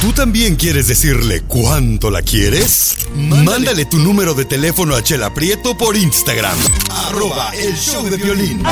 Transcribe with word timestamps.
¿Tú 0.00 0.12
también 0.12 0.54
quieres 0.54 0.86
decirle 0.86 1.42
cuánto 1.48 2.08
la 2.08 2.22
quieres? 2.22 3.08
Mándale 3.16 3.84
tu 3.84 3.98
número 3.98 4.32
de 4.32 4.44
teléfono 4.44 4.94
a 4.94 5.02
Chela 5.02 5.34
Prieto 5.34 5.76
por 5.76 5.96
Instagram. 5.96 6.56
Arroba 6.88 7.50
el 7.56 7.74
show 7.74 8.08
de 8.08 8.16
violín. 8.16 8.62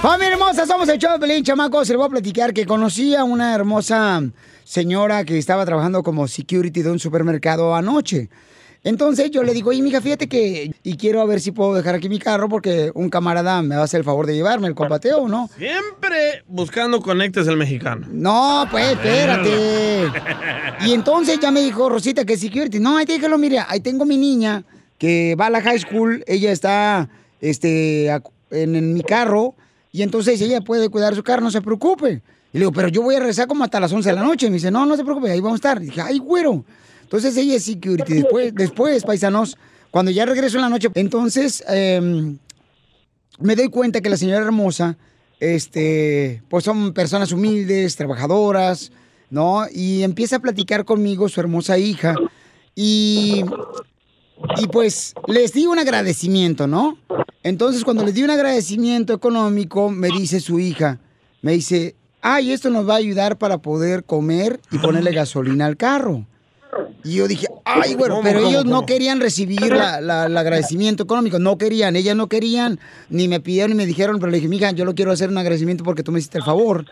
Familia 0.00 0.32
hermosa, 0.34 0.64
somos 0.64 0.88
el 0.88 0.98
show 0.98 1.12
de 1.12 1.18
Pelín, 1.18 1.42
chamacos. 1.42 1.88
Les 1.88 1.96
voy 1.96 2.06
a 2.06 2.10
platicar 2.10 2.54
que 2.54 2.64
conocí 2.64 3.16
a 3.16 3.24
una 3.24 3.56
hermosa 3.56 4.22
señora 4.62 5.24
que 5.24 5.36
estaba 5.38 5.66
trabajando 5.66 6.04
como 6.04 6.28
security 6.28 6.82
de 6.82 6.92
un 6.92 7.00
supermercado 7.00 7.74
anoche. 7.74 8.28
Entonces 8.84 9.30
yo 9.30 9.44
le 9.44 9.52
digo, 9.52 9.70
oye, 9.70 9.80
mija, 9.80 10.00
fíjate 10.00 10.28
que... 10.28 10.72
Y 10.82 10.96
quiero 10.96 11.20
a 11.20 11.24
ver 11.24 11.40
si 11.40 11.52
puedo 11.52 11.74
dejar 11.74 11.94
aquí 11.94 12.08
mi 12.08 12.18
carro 12.18 12.48
porque 12.48 12.90
un 12.94 13.10
camarada 13.10 13.62
me 13.62 13.76
va 13.76 13.82
a 13.82 13.84
hacer 13.84 13.98
el 13.98 14.04
favor 14.04 14.26
de 14.26 14.34
llevarme 14.34 14.66
el 14.66 14.74
compateo, 14.74 15.28
¿no? 15.28 15.48
Siempre 15.56 16.42
buscando 16.48 17.00
conectes 17.00 17.46
el 17.46 17.56
mexicano. 17.56 18.08
No, 18.10 18.66
pues, 18.70 18.92
espérate. 18.92 20.10
Y 20.84 20.94
entonces 20.94 21.38
ya 21.38 21.52
me 21.52 21.62
dijo 21.62 21.88
Rosita 21.88 22.24
que 22.24 22.36
security. 22.36 22.80
No, 22.80 22.96
ahí 22.96 23.04
déjalo, 23.04 23.38
mire, 23.38 23.60
ahí 23.68 23.78
tengo 23.78 24.04
mi 24.04 24.16
niña 24.16 24.64
que 24.98 25.36
va 25.40 25.46
a 25.46 25.50
la 25.50 25.60
high 25.60 25.78
school. 25.78 26.24
Ella 26.26 26.50
está 26.50 27.08
este, 27.40 28.08
en, 28.50 28.74
en 28.74 28.94
mi 28.94 29.02
carro 29.02 29.54
y 29.92 30.02
entonces 30.02 30.40
ella 30.40 30.60
puede 30.60 30.88
cuidar 30.88 31.14
su 31.14 31.22
carro, 31.22 31.42
no 31.42 31.52
se 31.52 31.60
preocupe. 31.60 32.22
Y 32.52 32.58
le 32.58 32.60
digo, 32.60 32.72
pero 32.72 32.88
yo 32.88 33.02
voy 33.02 33.14
a 33.14 33.18
regresar 33.18 33.46
como 33.46 33.62
hasta 33.62 33.78
las 33.78 33.92
11 33.92 34.08
de 34.08 34.14
la 34.14 34.22
noche. 34.22 34.46
Y 34.46 34.50
me 34.50 34.54
dice, 34.54 34.70
no, 34.70 34.84
no 34.86 34.96
se 34.96 35.04
preocupe, 35.04 35.30
ahí 35.30 35.40
vamos 35.40 35.56
a 35.56 35.56
estar. 35.56 35.82
Y 35.82 35.86
dije, 35.86 36.00
ay, 36.00 36.18
güero. 36.18 36.64
Entonces 37.12 37.36
ella 37.36 37.56
es 37.56 37.64
security. 37.64 38.14
Después, 38.14 38.54
después, 38.54 39.04
paisanos, 39.04 39.58
cuando 39.90 40.10
ya 40.10 40.24
regreso 40.24 40.56
en 40.56 40.62
la 40.62 40.70
noche, 40.70 40.88
entonces 40.94 41.62
em, 41.68 42.38
me 43.38 43.54
doy 43.54 43.68
cuenta 43.68 44.00
que 44.00 44.08
la 44.08 44.16
señora 44.16 44.42
hermosa, 44.42 44.96
este, 45.38 46.42
pues 46.48 46.64
son 46.64 46.94
personas 46.94 47.30
humildes, 47.30 47.96
trabajadoras, 47.96 48.92
¿no? 49.28 49.66
Y 49.70 50.04
empieza 50.04 50.36
a 50.36 50.38
platicar 50.38 50.86
conmigo 50.86 51.28
su 51.28 51.38
hermosa 51.38 51.76
hija. 51.76 52.14
Y, 52.74 53.44
y 54.56 54.66
pues 54.68 55.12
les 55.26 55.52
di 55.52 55.66
un 55.66 55.78
agradecimiento, 55.78 56.66
¿no? 56.66 56.96
Entonces 57.42 57.84
cuando 57.84 58.06
les 58.06 58.14
di 58.14 58.22
un 58.22 58.30
agradecimiento 58.30 59.12
económico, 59.12 59.90
me 59.90 60.08
dice 60.08 60.40
su 60.40 60.58
hija, 60.58 60.98
me 61.42 61.52
dice, 61.52 61.94
ay, 62.22 62.52
esto 62.52 62.70
nos 62.70 62.88
va 62.88 62.94
a 62.94 62.96
ayudar 63.04 63.36
para 63.36 63.58
poder 63.58 64.04
comer 64.04 64.60
y 64.70 64.78
ponerle 64.78 65.12
gasolina 65.12 65.66
al 65.66 65.76
carro. 65.76 66.24
Y 67.04 67.14
yo 67.16 67.26
dije, 67.28 67.46
ay, 67.64 67.94
bueno, 67.94 68.14
¿Cómo, 68.16 68.24
pero 68.28 68.38
cómo, 68.40 68.50
ellos 68.50 68.64
no 68.64 68.86
querían 68.86 69.20
recibir 69.20 69.60
la- 69.72 70.00
la- 70.00 70.26
el 70.26 70.36
agradecimiento 70.36 71.02
económico, 71.02 71.38
no 71.38 71.58
querían, 71.58 71.96
ellas 71.96 72.14
no 72.16 72.28
querían, 72.28 72.78
ni 73.10 73.26
me 73.28 73.40
pidieron 73.40 73.70
ni 73.70 73.76
me 73.76 73.86
dijeron, 73.86 74.18
pero 74.20 74.30
le 74.30 74.36
dije, 74.38 74.48
mija, 74.48 74.70
yo 74.72 74.84
lo 74.84 74.94
quiero 74.94 75.10
hacer 75.12 75.28
un 75.28 75.38
agradecimiento 75.38 75.82
porque 75.84 76.02
tú 76.02 76.12
me 76.12 76.18
hiciste 76.20 76.38
el 76.38 76.44
favor 76.44 76.86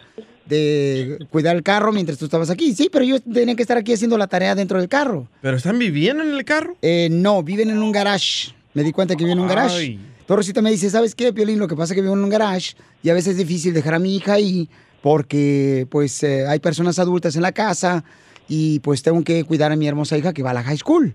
de 0.47 1.19
cuidar 1.31 1.55
el 1.57 1.63
carro 1.63 1.93
mientras 1.93 2.19
tú 2.19 2.25
estabas 2.25 2.51
aquí. 2.51 2.75
Sí, 2.75 2.89
pero 2.93 3.05
yo 3.05 3.21
tenía 3.21 3.55
que 3.55 3.63
estar 3.63 3.77
aquí 3.79 3.93
haciendo 3.93 4.19
la 4.19 4.27
tarea 4.27 4.55
dentro 4.55 4.79
del 4.79 4.89
carro. 4.89 5.29
¿Pero 5.43 5.57
están 5.57 5.79
viviendo 5.79 6.23
en 6.25 6.31
el 6.35 6.45
carro? 6.45 6.77
Eh, 6.83 7.09
no, 7.11 7.43
viven 7.43 7.71
en 7.71 7.83
un 7.83 7.93
garage. 7.93 8.53
Me 8.75 8.83
di 8.83 8.93
cuenta 8.93 9.15
que 9.15 9.25
viven 9.25 9.39
en 9.39 9.43
un 9.43 9.49
garage. 9.49 9.77
Ay. 9.77 10.01
Rosita 10.29 10.63
me 10.63 10.71
dice, 10.71 10.91
¿sabes 10.91 11.15
qué, 11.15 11.33
Piolín? 11.33 11.59
Lo 11.59 11.67
que 11.69 11.75
pasa 11.77 11.93
es 11.93 11.97
que 11.97 12.03
vivo 12.03 12.15
en 12.15 12.23
un 12.23 12.31
garage 12.31 12.75
y 13.03 13.11
a 13.11 13.15
veces 13.15 13.33
es 13.33 13.39
difícil 13.39 13.75
dejar 13.75 13.95
a 13.95 13.99
mi 13.99 14.15
hija 14.17 14.35
ahí 14.35 14.69
porque 15.03 15.87
pues 15.91 16.23
eh, 16.23 16.47
hay 16.47 16.59
personas 16.61 16.99
adultas 16.99 17.35
en 17.35 17.43
la 17.43 17.51
casa 17.53 18.05
y 18.51 18.81
pues 18.81 19.03
tengo 19.03 19.23
que 19.23 19.45
cuidar 19.45 19.71
a 19.71 19.77
mi 19.77 19.87
hermosa 19.87 20.19
hija 20.19 20.33
que 20.33 20.43
va 20.43 20.51
a 20.51 20.55
la 20.55 20.65
high 20.65 20.77
school. 20.77 21.15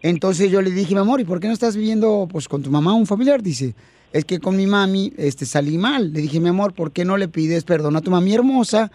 Entonces 0.00 0.50
yo 0.50 0.62
le 0.62 0.70
dije, 0.70 0.94
mi 0.94 1.00
amor, 1.00 1.20
¿y 1.20 1.24
por 1.24 1.38
qué 1.38 1.46
no 1.46 1.52
estás 1.52 1.76
viviendo 1.76 2.26
pues 2.32 2.48
con 2.48 2.62
tu 2.62 2.70
mamá 2.70 2.94
o 2.94 2.96
un 2.96 3.06
familiar? 3.06 3.42
Dice, 3.42 3.74
es 4.10 4.24
que 4.24 4.40
con 4.40 4.56
mi 4.56 4.66
mami 4.66 5.12
este, 5.18 5.44
salí 5.44 5.76
mal. 5.76 6.14
Le 6.14 6.22
dije, 6.22 6.40
mi 6.40 6.48
amor, 6.48 6.72
¿por 6.72 6.90
qué 6.90 7.04
no 7.04 7.18
le 7.18 7.28
pides 7.28 7.64
perdón 7.64 7.94
a 7.96 8.00
tu 8.00 8.10
mami 8.10 8.34
hermosa 8.34 8.90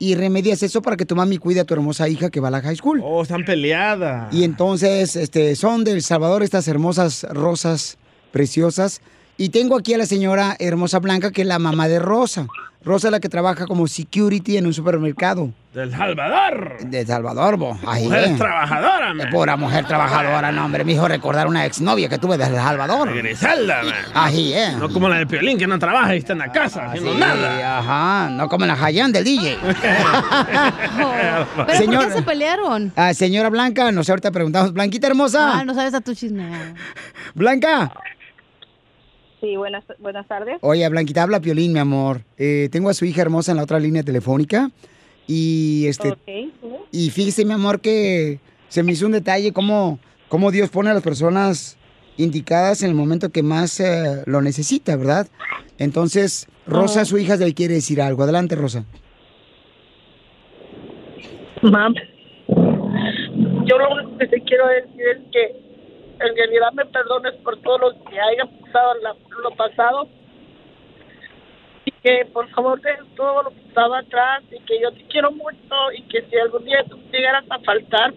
y 0.00 0.16
remedias 0.16 0.64
eso 0.64 0.82
para 0.82 0.96
que 0.96 1.06
tu 1.06 1.14
mami 1.14 1.38
cuide 1.38 1.60
a 1.60 1.64
tu 1.64 1.72
hermosa 1.72 2.08
hija 2.08 2.30
que 2.30 2.40
va 2.40 2.48
a 2.48 2.50
la 2.50 2.62
high 2.62 2.76
school? 2.76 3.00
Oh, 3.02 3.22
están 3.22 3.44
peleadas. 3.44 4.34
Y 4.34 4.42
entonces, 4.42 5.14
este, 5.14 5.54
son 5.54 5.84
del 5.84 6.02
Salvador 6.02 6.42
estas 6.42 6.66
hermosas 6.66 7.24
rosas 7.30 7.96
preciosas. 8.32 9.02
Y 9.40 9.48
tengo 9.48 9.74
aquí 9.74 9.94
a 9.94 9.96
la 9.96 10.04
señora 10.04 10.54
hermosa 10.58 10.98
Blanca, 10.98 11.30
que 11.30 11.40
es 11.40 11.48
la 11.48 11.58
mamá 11.58 11.88
de 11.88 11.98
Rosa. 11.98 12.46
Rosa 12.84 13.08
es 13.08 13.12
la 13.12 13.20
que 13.20 13.30
trabaja 13.30 13.64
como 13.66 13.86
security 13.88 14.58
en 14.58 14.66
un 14.66 14.74
supermercado. 14.74 15.48
Del 15.72 15.90
Salvador. 15.92 16.76
De 16.84 17.06
Salvador, 17.06 17.56
bo. 17.56 17.78
Ahí, 17.86 18.04
Mujer 18.04 18.24
eh. 18.24 18.34
trabajadora, 18.36 19.14
man. 19.14 19.30
Pura 19.30 19.56
mujer 19.56 19.86
trabajadora, 19.86 20.52
no, 20.52 20.66
hombre. 20.66 20.84
Me 20.84 20.92
hizo 20.92 21.08
recordar 21.08 21.46
una 21.46 21.64
exnovia 21.64 22.10
que 22.10 22.18
tuve 22.18 22.36
desde 22.36 22.56
El 22.56 22.60
Salvador. 22.60 23.14
Griselda, 23.16 23.82
man. 23.82 23.94
Ahí, 24.12 24.52
eh. 24.52 24.74
No 24.78 24.90
como 24.90 25.08
la 25.08 25.16
de 25.16 25.26
Piolín, 25.26 25.56
que 25.56 25.66
no 25.66 25.78
trabaja 25.78 26.14
y 26.14 26.18
está 26.18 26.34
en 26.34 26.40
la 26.40 26.52
casa 26.52 26.88
haciendo 26.90 27.14
Sí, 27.14 27.18
nada. 27.18 27.78
Ajá, 27.78 28.28
no 28.28 28.46
como 28.46 28.66
la 28.66 28.74
Hayan 28.74 29.10
del 29.10 29.24
DJ. 29.24 29.56
¿Pero 31.66 31.78
Señor- 31.78 32.02
por 32.04 32.08
qué 32.08 32.18
se 32.18 32.22
pelearon? 32.24 32.92
Ah, 32.94 33.14
señora 33.14 33.48
Blanca, 33.48 33.90
no 33.90 34.04
sé, 34.04 34.12
ahorita 34.12 34.32
preguntamos. 34.32 34.74
Blanquita 34.74 35.06
hermosa. 35.06 35.60
Ah, 35.60 35.64
no 35.64 35.72
sabes 35.72 35.94
a 35.94 36.02
tu 36.02 36.14
chisme. 36.14 36.46
Blanca. 37.34 37.90
Sí, 39.40 39.56
buenas, 39.56 39.84
buenas 39.98 40.26
tardes. 40.28 40.58
Oye, 40.60 40.86
Blanquita, 40.88 41.22
habla 41.22 41.40
Piolín, 41.40 41.72
mi 41.72 41.78
amor. 41.78 42.22
Eh, 42.36 42.68
tengo 42.70 42.90
a 42.90 42.94
su 42.94 43.06
hija 43.06 43.22
hermosa 43.22 43.52
en 43.52 43.56
la 43.56 43.62
otra 43.62 43.80
línea 43.80 44.02
telefónica. 44.02 44.70
Y 45.26 45.86
este. 45.86 46.10
Ok. 46.10 46.20
Y 46.92 47.10
fíjese, 47.10 47.44
mi 47.44 47.52
amor, 47.52 47.80
que 47.80 48.40
se 48.68 48.82
me 48.82 48.92
hizo 48.92 49.06
un 49.06 49.12
detalle 49.12 49.52
cómo, 49.52 49.98
cómo 50.28 50.50
Dios 50.50 50.68
pone 50.70 50.90
a 50.90 50.94
las 50.94 51.02
personas 51.02 51.78
indicadas 52.16 52.82
en 52.82 52.90
el 52.90 52.94
momento 52.94 53.30
que 53.30 53.42
más 53.42 53.80
eh, 53.80 54.22
lo 54.26 54.42
necesita, 54.42 54.96
¿verdad? 54.96 55.28
Entonces, 55.78 56.46
Rosa, 56.66 57.04
su 57.04 57.16
hija, 57.16 57.36
le 57.36 57.54
quiere 57.54 57.74
decir 57.74 58.02
algo. 58.02 58.24
Adelante, 58.24 58.56
Rosa. 58.56 58.84
Mam, 61.62 61.94
yo 62.48 63.78
lo 63.78 63.90
único 63.92 64.18
que 64.18 64.26
te 64.26 64.40
quiero 64.42 64.66
decir 64.68 65.02
es 65.14 65.18
que 65.32 65.69
en 66.20 66.36
realidad 66.36 66.72
me 66.72 66.84
perdones 66.86 67.34
por 67.36 67.56
todo 67.58 67.78
lo 67.78 68.04
que 68.04 68.20
haya 68.20 68.44
pasado 68.44 68.94
la- 69.02 69.16
lo 69.42 69.50
pasado 69.52 70.08
y 71.84 71.90
que 71.90 72.26
por 72.32 72.48
favor 72.50 72.80
dejes 72.80 73.06
todo 73.16 73.44
lo 73.44 73.50
que 73.50 73.60
estaba 73.60 73.98
atrás 74.00 74.42
y 74.50 74.60
que 74.60 74.80
yo 74.80 74.92
te 74.92 75.02
quiero 75.04 75.30
mucho 75.32 75.92
y 75.96 76.02
que 76.02 76.22
si 76.22 76.36
algún 76.36 76.64
día 76.64 76.84
tú 76.84 76.98
llegaras 77.10 77.44
a 77.48 77.58
faltar, 77.60 78.12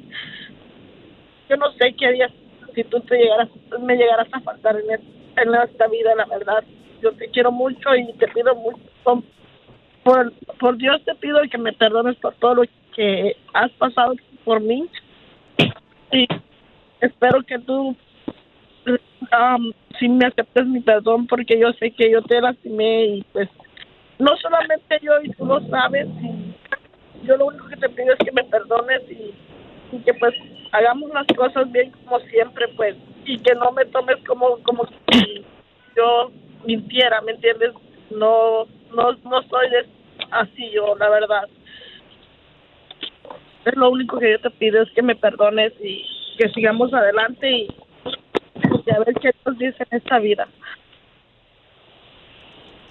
yo 1.50 1.56
no 1.58 1.72
sé 1.74 1.94
qué 1.94 2.08
harías 2.08 2.32
si 2.76 2.84
tú 2.86 3.00
te 3.02 3.18
llegaras, 3.18 3.50
me 3.80 3.96
llegaras 3.96 4.28
a 4.32 4.40
faltar 4.42 4.76
en, 4.78 4.90
en 5.38 5.56
esta 5.56 5.88
vida, 5.88 6.16
la 6.16 6.26
verdad. 6.26 6.64
Yo 7.02 7.12
te 7.14 7.30
quiero 7.30 7.52
mucho 7.52 7.96
y 7.96 8.12
te 8.14 8.28
pido 8.30 8.56
mucho. 8.56 8.80
Por, 10.04 10.34
por 10.60 10.78
Dios 10.78 11.02
te 11.06 11.16
pido 11.16 11.40
que 11.52 11.58
me 11.58 11.74
perdones 11.74 12.16
por 12.18 12.34
todo 12.36 12.56
lo 12.56 12.64
que 12.96 13.38
has 13.54 13.72
pasado 13.74 14.16
por 14.44 14.60
mí. 14.62 14.90
Y 16.12 16.28
espero 17.04 17.44
que 17.44 17.60
tú 17.60 17.96
um, 18.86 19.74
sí 20.00 20.08
me 20.10 20.26
aceptes 20.26 20.66
mi 20.66 20.80
perdón 20.80 21.28
porque 21.28 21.60
yo 21.60 21.72
sé 21.74 21.92
que 21.92 22.10
yo 22.10 22.22
te 22.22 22.42
lastimé 22.42 23.06
y 23.06 23.24
pues 23.34 23.50
no 24.20 24.36
solamente 24.38 25.00
yo 25.02 25.14
y 25.22 25.30
tú 25.32 25.46
lo 25.46 25.60
sabes. 25.68 26.08
Y 26.22 27.26
yo 27.26 27.38
lo 27.38 27.48
único 27.48 27.68
que 27.68 27.78
te 27.78 27.90
pido 27.90 28.14
es 28.14 28.20
que 28.20 28.32
me 28.32 28.44
perdones 28.46 29.02
y, 29.10 29.34
que 30.06 30.14
pues 30.16 30.34
hagamos 30.72 31.12
las 31.14 31.28
cosas 31.38 31.72
bien 31.72 31.92
como 31.92 32.20
siempre 32.22 32.68
pues 32.76 32.96
y 33.26 33.38
que 33.38 33.54
no 33.54 33.72
me 33.74 33.86
tomes 33.86 34.18
como 34.26 34.58
como 34.64 34.88
si 34.88 35.46
yo 35.96 36.32
mintiera, 36.66 37.22
¿me 37.22 37.34
entiendes? 37.34 37.74
no, 38.10 38.66
no, 38.96 39.12
no 39.24 39.42
soy 39.44 39.68
así 40.32 40.72
yo, 40.72 40.96
la 40.96 41.10
verdad. 41.10 41.48
Es 43.66 43.76
lo 43.76 43.92
único 43.92 44.20
que 44.20 44.32
yo 44.32 44.40
te 44.40 44.50
pido 44.50 44.82
es 44.82 44.92
que 44.92 45.02
me 45.02 45.16
perdones 45.16 45.74
y 45.80 46.06
que 46.38 46.50
sigamos 46.50 46.94
adelante 46.94 47.50
y, 47.50 47.68
y 48.86 48.92
a 48.92 49.00
ver 49.00 49.16
qué 49.22 49.32
nos 49.46 49.58
dice 49.58 49.86
en 49.90 49.98
esta 49.98 50.20
vida. 50.20 50.48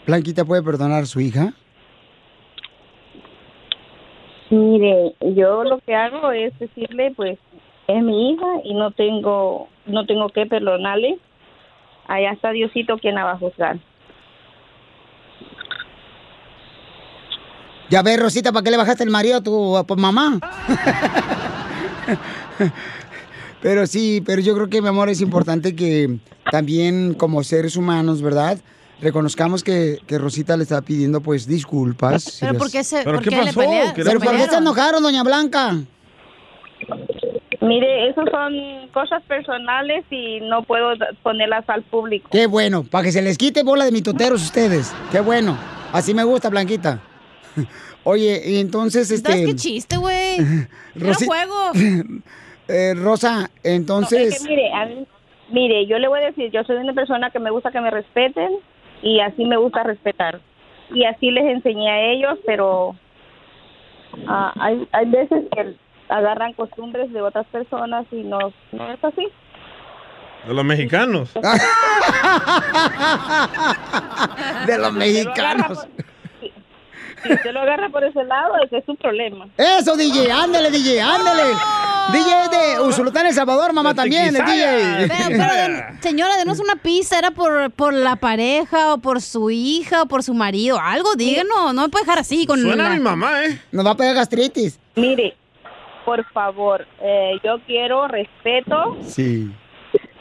Blanquita 0.07 0.45
puede 0.45 0.63
perdonar 0.63 1.03
a 1.03 1.07
su 1.07 1.21
hija. 1.21 1.53
Mire, 4.51 5.15
yo 5.21 5.65
lo 5.65 5.79
que 5.79 5.95
hago 5.95 6.31
es 6.33 6.59
decirle, 6.59 7.13
pues, 7.17 7.39
es 7.87 8.03
mi 8.03 8.33
hija 8.33 8.47
y 8.65 8.75
no 8.75 8.91
tengo, 8.91 9.69
no 9.87 10.05
tengo 10.05 10.29
que 10.29 10.47
perdonarle. 10.47 11.19
Allá 12.07 12.33
está 12.33 12.51
Diosito 12.51 12.99
quien 12.99 13.15
la 13.15 13.25
va 13.25 13.33
a 13.33 13.39
juzgar. 13.39 13.79
Ya 17.89 18.03
ves, 18.03 18.21
Rosita, 18.21 18.53
¿para 18.53 18.65
qué 18.65 18.71
le 18.71 18.77
bajaste 18.77 19.05
el 19.05 19.11
marido 19.11 19.37
a 19.37 19.43
tu 19.43 19.77
a 19.77 19.85
tu 19.85 19.97
mamá? 19.97 20.39
pero 23.63 23.87
sí, 23.87 24.23
pero 24.27 24.43
yo 24.43 24.55
creo 24.55 24.69
que, 24.69 24.83
mi 24.83 24.89
amor, 24.89 25.09
es 25.09 25.21
importante 25.21 25.75
que 25.77 26.19
también 26.51 27.15
como 27.15 27.43
seres 27.45 27.77
humanos, 27.77 28.21
¿verdad? 28.21 28.59
Reconozcamos 29.01 29.65
que, 29.65 29.99
que 30.07 30.19
Rosita 30.19 30.57
le 30.57 30.63
está 30.65 30.81
pidiendo, 30.83 31.21
pues, 31.21 31.47
disculpas. 31.47 32.23
si 32.25 32.41
¿Pero 32.41 32.53
las- 32.53 32.63
por 32.63 32.71
qué 32.71 32.85
se 32.85 33.03
¿Pero 33.03 33.17
por 33.17 33.25
qué 33.25 33.31
qué 33.31 33.43
le 33.45 33.53
pelea- 33.53 33.95
¿Qué 33.95 34.03
se 34.03 34.09
¿Pero 34.11 34.21
por 34.21 34.37
qué 34.37 34.47
se 34.49 34.57
enojaron, 34.57 35.03
doña 35.03 35.23
Blanca? 35.25 35.77
Mire, 37.61 38.09
esas 38.09 38.25
son 38.31 38.53
cosas 38.93 39.23
personales 39.25 40.05
y 40.11 40.41
no 40.41 40.65
puedo 40.65 40.95
ponerlas 41.23 41.65
al 41.69 41.83
público. 41.83 42.29
Qué 42.33 42.47
bueno, 42.47 42.83
para 42.85 43.05
que 43.05 43.13
se 43.13 43.23
les 43.23 43.39
quite 43.39 43.63
bola 43.63 43.85
de 43.85 43.93
mitoteros 43.93 44.43
ustedes. 44.43 44.93
Qué 45.13 45.21
bueno. 45.21 45.57
Así 45.93 46.13
me 46.13 46.25
gusta, 46.25 46.49
Blanquita. 46.49 47.01
Oye, 48.05 48.43
y 48.47 48.57
entonces, 48.59 49.11
este... 49.13 49.31
¿Sabes 49.31 49.47
qué 49.47 49.55
chiste, 49.57 49.97
güey? 49.97 50.39
No 50.95 51.07
Rosi- 51.13 51.27
juego. 51.27 51.55
eh, 52.69 52.95
Rosa, 52.97 53.41
No, 53.43 53.49
entonces... 53.65 54.35
es 54.35 54.43
que 54.43 54.49
mire, 54.49 54.73
a 54.73 54.87
mí- 54.87 55.07
mire, 55.51 55.87
yo 55.87 55.99
le 55.99 56.09
voy 56.09 56.21
a 56.21 56.27
decir, 56.27 56.51
yo 56.51 56.63
soy 56.65 56.77
una 56.77 56.93
persona 56.93 57.31
que 57.31 57.39
me 57.39 57.51
gusta 57.51 57.71
que 57.71 57.81
me 57.81 57.91
respeten 57.91 58.51
y 59.03 59.21
así 59.21 59.45
me 59.45 59.57
gusta 59.57 59.83
respetar. 59.83 60.41
Y 60.95 61.05
así 61.05 61.31
les 61.31 61.45
enseñé 61.45 61.91
a 61.91 62.01
ellos, 62.13 62.39
pero 62.47 62.95
ah, 64.29 64.53
hay, 64.61 64.87
hay 64.93 65.07
veces 65.07 65.45
que 65.53 65.75
agarran 66.09 66.53
costumbres 66.53 67.13
de 67.13 67.23
otras 67.23 67.47
personas 67.47 68.07
y 68.13 68.23
no, 68.23 68.39
no 68.73 68.93
es 68.93 69.03
así. 69.05 69.27
De 70.47 70.55
los 70.55 70.65
mexicanos. 70.65 71.33
de 74.67 74.79
los 74.79 74.93
mexicanos. 74.93 75.87
Si 77.23 77.33
usted 77.33 77.53
lo 77.53 77.61
agarra 77.61 77.89
por 77.91 78.05
ese 78.05 78.25
lado, 78.25 78.55
ese 78.65 78.79
es 78.79 78.85
su 78.85 78.95
problema. 78.97 79.49
Eso, 79.57 79.97
DJ, 79.97 80.31
ándale, 80.33 80.71
DJ, 80.71 81.01
ándale. 81.01 81.43
DJ 82.13 82.49
de 82.77 82.81
Usulután, 82.81 83.27
El 83.27 83.33
Salvador, 83.35 83.73
mamá 83.73 83.95
también, 83.95 84.35
el. 84.35 84.45
DJ. 84.45 85.09
Pero, 85.09 85.29
pero, 85.29 85.85
señora, 86.01 86.37
denos 86.37 86.59
una 86.61 86.77
pista. 86.77 87.19
¿Era 87.19 87.31
por, 87.31 87.71
por 87.71 87.93
la 87.95 88.17
pareja 88.17 88.95
o 88.95 88.99
por 88.99 89.21
su 89.21 89.51
hija 89.51 90.03
o 90.03 90.07
por 90.07 90.23
su 90.23 90.35
marido? 90.35 90.79
Algo, 90.81 91.15
díganos. 91.15 91.73
No 91.75 91.83
me 91.83 91.89
puede 91.89 92.05
dejar 92.05 92.19
así 92.19 92.47
con 92.47 92.61
Suena 92.61 92.85
la- 92.85 92.91
a 92.91 92.95
mi 92.95 93.01
mamá, 93.01 93.45
¿eh? 93.45 93.61
Nos 93.71 93.87
va 93.87 93.91
a 93.93 93.97
pegar 93.97 94.15
gastritis. 94.17 94.79
Mire, 94.97 95.37
por 96.05 96.25
favor, 96.33 96.87
eh, 97.01 97.35
yo 97.45 97.59
quiero 97.67 98.09
respeto, 98.09 98.97
Sí. 99.07 99.51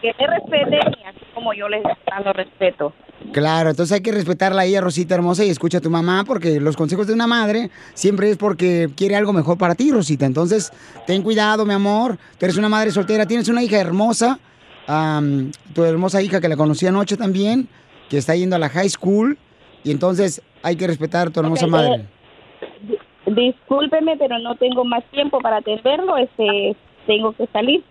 que 0.02 0.14
me 0.20 0.28
respeten 0.28 0.94
y 1.04 1.08
así 1.08 1.20
como 1.34 1.54
yo 1.54 1.68
les 1.68 1.82
dando 2.10 2.32
respeto. 2.34 2.94
Claro, 3.32 3.70
entonces 3.70 3.94
hay 3.94 4.02
que 4.02 4.12
respetarla 4.12 4.64
a 4.64 4.66
ella, 4.66 4.82
Rosita 4.82 5.16
hermosa, 5.16 5.46
y 5.46 5.50
escucha 5.50 5.78
a 5.78 5.82
tu 5.82 5.90
mamá, 5.90 6.24
porque 6.26 6.60
los 6.60 6.76
consejos 6.76 7.08
de 7.08 7.14
una 7.14 7.28
madre 7.28 7.70
siempre 7.94 8.30
es 8.30 8.38
porque 8.38 8.90
quiere 8.96 9.16
algo 9.16 9.32
mejor 9.32 9.58
para 9.58 9.76
ti, 9.76 9.92
Rosita. 9.92 10.26
Entonces, 10.26 10.72
ten 11.08 11.22
cuidado, 11.22 11.66
mi 11.66 11.74
amor. 11.74 12.18
Tú 12.38 12.46
eres 12.46 12.58
una 12.58 12.68
madre 12.68 12.92
soltera, 12.92 13.26
tienes 13.26 13.48
una 13.48 13.64
hija 13.64 13.80
hermosa, 13.80 14.38
tu 15.74 15.84
hermosa 15.84 16.22
hija 16.22 16.42
que 16.42 16.50
la 16.50 16.58
conocí 16.58 16.86
anoche 16.88 17.16
también, 17.16 17.70
que 18.10 18.18
está 18.18 18.36
yendo 18.36 18.58
a 18.58 18.60
la 18.60 18.68
high 18.68 18.90
school, 18.90 19.38
y 19.84 19.92
entonces 19.92 20.42
hay 20.62 20.76
que 20.76 20.88
respetar 20.88 21.28
a 21.28 21.32
tu 21.32 21.40
hermosa 21.40 21.68
madre. 21.68 22.06
eh, 22.62 23.32
Discúlpeme, 23.34 24.18
pero 24.18 24.40
no 24.40 24.56
tengo 24.56 24.84
más 24.84 25.04
tiempo 25.12 25.40
para 25.40 25.58
atenderlo, 25.58 26.18
este, 26.18 26.76
tengo 27.08 27.32
que 27.34 27.48
salir. 27.54 27.84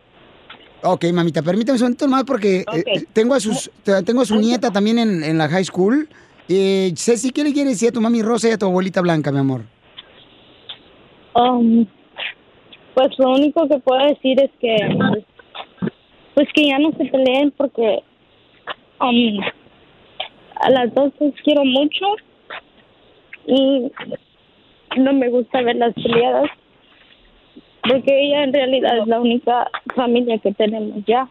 Ok, 0.82 1.04
mamita, 1.12 1.42
permítame 1.42 1.74
un 1.74 1.78
segundito 1.78 2.08
más 2.08 2.24
porque 2.24 2.64
Ok. 2.66 2.74
eh, 2.76 3.04
tengo 3.12 3.34
a 3.34 3.40
sus 3.40 3.70
te- 3.84 4.02
tengo 4.02 4.22
a 4.22 4.24
su 4.24 4.36
nieta 4.36 4.70
también 4.70 4.98
en, 4.98 5.22
en 5.22 5.36
la 5.38 5.48
high 5.48 5.64
school. 5.64 6.08
Eh, 6.48 6.92
Ceci, 6.96 7.30
¿qué 7.30 7.44
le 7.44 7.52
quieres 7.52 7.74
decir 7.74 7.90
a 7.90 7.92
tu 7.92 8.00
mami 8.00 8.22
Rosa 8.22 8.48
y 8.48 8.52
a 8.52 8.58
tu 8.58 8.66
abuelita 8.66 9.00
Blanca, 9.02 9.30
mi 9.30 9.38
amor? 9.38 9.62
Um, 11.34 11.86
pues 12.94 13.10
lo 13.18 13.30
único 13.32 13.68
que 13.68 13.78
puedo 13.78 14.04
decir 14.06 14.40
es 14.42 14.50
que 14.60 14.76
pues, 16.34 16.48
que 16.54 16.66
ya 16.68 16.78
no 16.78 16.90
se 16.96 17.04
peleen 17.04 17.52
porque 17.56 18.00
um, 19.00 19.38
a 20.56 20.70
las 20.70 20.92
dos 20.94 21.12
las 21.20 21.34
quiero 21.44 21.64
mucho 21.64 22.06
y 23.46 23.92
no 24.98 25.12
me 25.12 25.28
gusta 25.28 25.62
ver 25.62 25.76
las 25.76 25.94
peleadas 25.94 26.50
porque 27.88 28.26
ella 28.26 28.44
en 28.44 28.52
realidad 28.52 28.98
es 28.98 29.06
la 29.06 29.20
única 29.20 29.70
familia 29.94 30.38
que 30.38 30.52
tenemos 30.52 31.04
ya. 31.06 31.28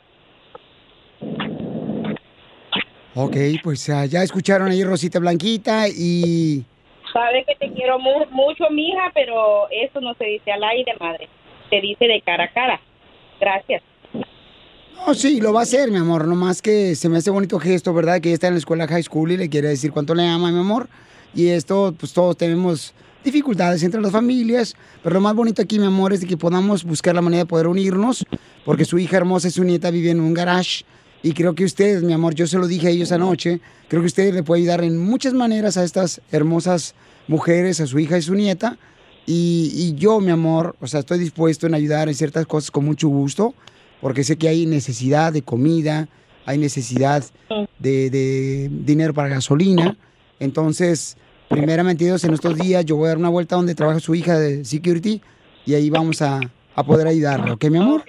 Ok, 3.16 3.36
pues 3.64 3.90
ah, 3.90 4.06
ya 4.06 4.24
escucharon 4.24 4.70
ahí 4.70 4.84
Rosita 4.84 5.20
Blanquita 5.20 5.88
y... 5.90 6.64
Sabe 7.12 7.44
que 7.46 7.56
te 7.56 7.74
quiero 7.74 7.98
mu- 8.00 8.26
mucho, 8.32 8.70
mija, 8.70 9.12
pero 9.14 9.68
eso 9.72 10.00
no 10.00 10.14
se 10.14 10.26
dice 10.26 10.52
al 10.52 10.64
aire, 10.64 10.94
madre. 11.00 11.28
Se 11.70 11.82
dice 11.82 12.06
de 12.06 12.22
cara 12.22 12.46
a 12.46 12.54
cara. 12.54 12.80
Gracias. 13.40 13.82
Oh, 15.08 15.14
sí, 15.14 15.42
lo 15.42 15.52
va 15.52 15.62
a 15.62 15.64
hacer, 15.64 15.90
mi 15.90 15.98
amor. 15.98 16.28
Nomás 16.28 16.62
que 16.62 16.94
se 16.94 17.10
me 17.10 17.18
hace 17.18 17.32
bonito 17.32 17.58
gesto, 17.60 17.94
¿verdad? 17.94 18.22
Que 18.22 18.30
ella 18.30 18.36
está 18.36 18.48
en 18.48 18.54
la 18.54 18.60
escuela 18.60 18.88
high 18.88 19.02
school 19.02 19.32
y 19.32 19.38
le 19.38 19.50
quiere 19.50 19.70
decir 19.70 19.92
cuánto 19.92 20.14
le 20.14 20.28
ama, 20.28 20.52
mi 20.52 20.60
amor. 20.60 20.88
Y 21.34 21.48
esto, 21.50 21.96
pues 22.00 22.14
todos 22.14 22.38
tenemos 22.38 22.94
dificultades 23.24 23.84
entre 23.84 24.02
las 24.02 24.12
familias. 24.12 24.76
Pero 25.04 25.16
lo 25.16 25.22
más 25.22 25.36
bonito 25.36 25.62
aquí, 25.62 25.80
mi 25.80 25.86
amor, 25.86 26.14
es 26.14 26.22
de 26.22 26.28
que 26.28 26.38
podamos 26.38 26.84
buscar 26.84 27.16
la 27.16 27.22
manera 27.22 27.44
de 27.44 27.48
poder 27.48 27.68
unirnos. 27.68 28.26
Porque 28.66 28.86
su 28.86 29.00
hija 29.00 29.18
hermosa 29.18 29.48
y 29.48 29.52
su 29.52 29.64
nieta 29.64 29.92
viven 29.92 30.18
en 30.18 30.24
un 30.24 30.34
garage. 30.34 30.84
Y 31.22 31.34
creo 31.34 31.54
que 31.54 31.66
ustedes, 31.66 32.02
mi 32.04 32.14
amor, 32.14 32.34
yo 32.34 32.48
se 32.48 32.58
lo 32.58 32.68
dije 32.68 32.88
a 32.88 32.90
ellos 32.92 33.12
anoche. 33.12 33.60
Creo 33.88 34.02
que 34.02 34.08
ustedes 34.08 34.34
le 34.34 34.44
pueden 34.44 34.64
ayudar 34.64 34.84
en 34.84 34.98
muchas 34.98 35.34
maneras 35.34 35.76
a 35.78 35.84
estas 35.84 36.22
hermosas 36.32 36.96
mujeres, 37.28 37.82
a 37.82 37.88
su 37.88 38.00
hija 38.00 38.18
y 38.18 38.22
su 38.22 38.36
nieta. 38.36 38.78
Y, 39.26 39.72
y 39.76 39.94
yo, 39.96 40.20
mi 40.22 40.32
amor, 40.32 40.76
o 40.80 40.88
sea, 40.88 41.02
estoy 41.02 41.20
dispuesto 41.20 41.68
en 41.68 41.74
ayudar 41.74 42.08
en 42.08 42.16
ciertas 42.16 42.48
cosas 42.48 42.72
con 42.72 42.86
mucho 42.86 43.10
gusto, 43.10 43.54
porque 44.02 44.24
sé 44.24 44.38
que 44.38 44.48
hay 44.48 44.66
necesidad 44.66 45.34
de 45.34 45.42
comida, 45.42 46.08
hay 46.46 46.58
necesidad 46.58 47.24
de, 47.78 48.10
de 48.10 48.70
dinero 48.72 49.14
para 49.14 49.30
gasolina. 49.30 49.98
Entonces, 50.40 51.18
primeramente 51.50 52.06
Dios, 52.06 52.24
en 52.24 52.34
estos 52.34 52.56
días 52.58 52.86
yo 52.86 52.96
voy 52.96 53.06
a 53.06 53.10
dar 53.10 53.18
una 53.18 53.30
vuelta 53.30 53.56
donde 53.56 53.76
trabaja 53.76 54.00
su 54.00 54.16
hija 54.16 54.38
de 54.38 54.64
security 54.66 55.22
y 55.66 55.74
ahí 55.74 55.90
vamos 55.90 56.22
a, 56.22 56.40
a 56.76 56.84
poder 56.84 57.08
ayudarla, 57.08 57.54
¿ok, 57.54 57.66
mi 57.66 57.78
amor? 57.80 58.04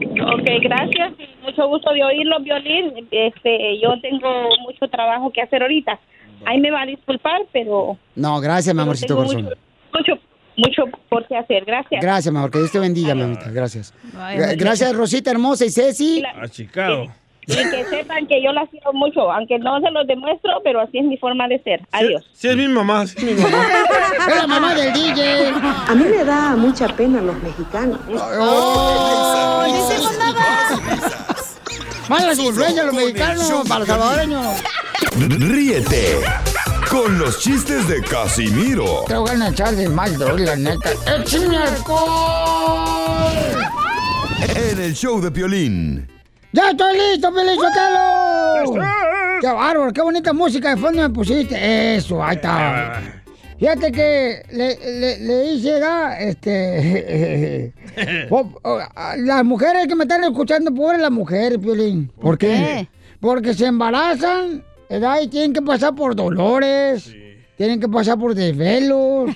Ok, 0.00 0.48
gracias. 0.62 1.12
y 1.18 1.44
Mucho 1.44 1.68
gusto 1.68 1.92
de 1.92 2.02
oírlo, 2.02 2.40
Violín. 2.40 3.06
Este, 3.10 3.80
yo 3.80 3.90
tengo 4.02 4.48
mucho 4.66 4.88
trabajo 4.88 5.30
que 5.32 5.40
hacer 5.42 5.62
ahorita. 5.62 5.98
Ahí 6.46 6.60
me 6.60 6.70
va 6.70 6.82
a 6.82 6.86
disculpar, 6.86 7.42
pero 7.52 7.96
No, 8.16 8.40
gracias, 8.40 8.74
mi 8.74 8.82
amorcito 8.82 9.14
tengo 9.14 9.26
corazón. 9.28 9.44
mucho, 9.92 10.12
mucho, 10.56 10.82
mucho 10.84 10.98
por 11.08 11.26
qué 11.28 11.36
hacer. 11.36 11.64
Gracias. 11.64 12.02
Gracias, 12.02 12.32
mi 12.32 12.38
amor, 12.38 12.50
que 12.50 12.58
Dios 12.58 12.72
te 12.72 12.80
bendiga, 12.80 13.14
mi 13.14 13.22
amita, 13.22 13.50
gracias. 13.50 13.94
Ay, 14.16 14.56
Gracias, 14.56 14.94
Rosita 14.94 15.30
hermosa 15.30 15.64
y 15.64 15.70
Ceci. 15.70 16.22
Achicado. 16.40 17.06
Y 17.46 17.54
que 17.54 17.84
sepan 17.90 18.26
que 18.26 18.42
yo 18.42 18.52
las 18.52 18.68
quiero 18.70 18.92
mucho, 18.92 19.30
aunque 19.30 19.58
no 19.58 19.80
se 19.80 19.90
los 19.90 20.06
demuestro, 20.06 20.50
pero 20.62 20.80
así 20.80 20.98
es 20.98 21.04
mi 21.04 21.16
forma 21.16 21.46
de 21.48 21.62
ser. 21.62 21.80
Adiós. 21.92 22.24
Sí, 22.32 22.48
es 22.48 22.56
mi 22.56 22.68
mamá, 22.68 23.06
sí 23.06 23.16
es 23.18 23.24
mi 23.24 23.42
mamá. 23.42 23.66
Es 24.26 24.36
la 24.36 24.46
mamá 24.46 24.74
del 24.74 24.92
DJ. 24.94 25.48
A 25.86 25.94
mí 25.94 26.04
me 26.04 26.24
da 26.24 26.56
mucha 26.56 26.88
pena 26.88 27.20
los 27.20 27.36
mexicanos. 27.42 28.00
¡Oh! 28.08 29.64
¡No 29.66 29.92
hicimos 29.92 30.18
nada! 30.18 30.68
Malas 32.08 32.38
influencias 32.38 32.86
los 32.86 32.94
mexicanos 32.94 33.68
para 33.68 33.80
los 33.80 33.88
salvadoreños. 33.88 34.46
Ríete 35.18 36.20
con 36.90 37.18
los 37.18 37.40
chistes 37.40 37.88
de 37.88 38.02
Casimiro 38.02 39.04
Te 39.06 39.16
voy 39.16 39.30
a 39.30 39.48
echar 39.48 39.74
de 39.74 39.88
mal, 39.88 40.18
la 40.18 40.56
neta. 40.56 40.90
¡Échame 41.18 41.56
alcohol! 41.58 43.32
en 44.56 44.80
el 44.80 44.94
show 44.94 45.20
de 45.20 45.30
Piolín. 45.30 46.13
¡Ya 46.54 46.70
estoy 46.70 46.96
listo, 46.96 47.32
Feliz 47.32 47.56
Sotelo! 47.56 48.80
¡Qué 49.40 49.46
bárbaro! 49.48 49.92
¡Qué 49.92 50.02
bonita 50.02 50.32
música 50.32 50.70
de 50.72 50.80
fondo 50.80 51.02
me 51.02 51.10
pusiste! 51.10 51.96
Eso, 51.96 52.22
ahí 52.22 52.36
está. 52.36 53.02
Fíjate 53.58 53.90
que 53.90 54.42
le, 54.52 55.00
le, 55.00 55.18
le 55.18 55.44
hice, 55.52 55.80
da, 55.80 56.16
este... 56.20 57.72
las 59.16 59.44
mujeres 59.44 59.88
que 59.88 59.96
me 59.96 60.04
están 60.04 60.22
escuchando, 60.22 60.72
pobres 60.72 61.00
las 61.00 61.10
mujeres, 61.10 61.58
Piolín. 61.58 62.08
¿Por 62.20 62.38
qué? 62.38 62.46
qué? 62.46 62.88
Porque 63.18 63.52
se 63.52 63.66
embarazan 63.66 64.62
¿verdad? 64.88 65.22
Y 65.22 65.28
tienen 65.28 65.52
que 65.52 65.62
pasar 65.62 65.92
por 65.96 66.14
dolores. 66.14 67.12
Tienen 67.56 67.80
que 67.80 67.88
pasar 67.88 68.18
por 68.18 68.34
desvelos. 68.34 69.30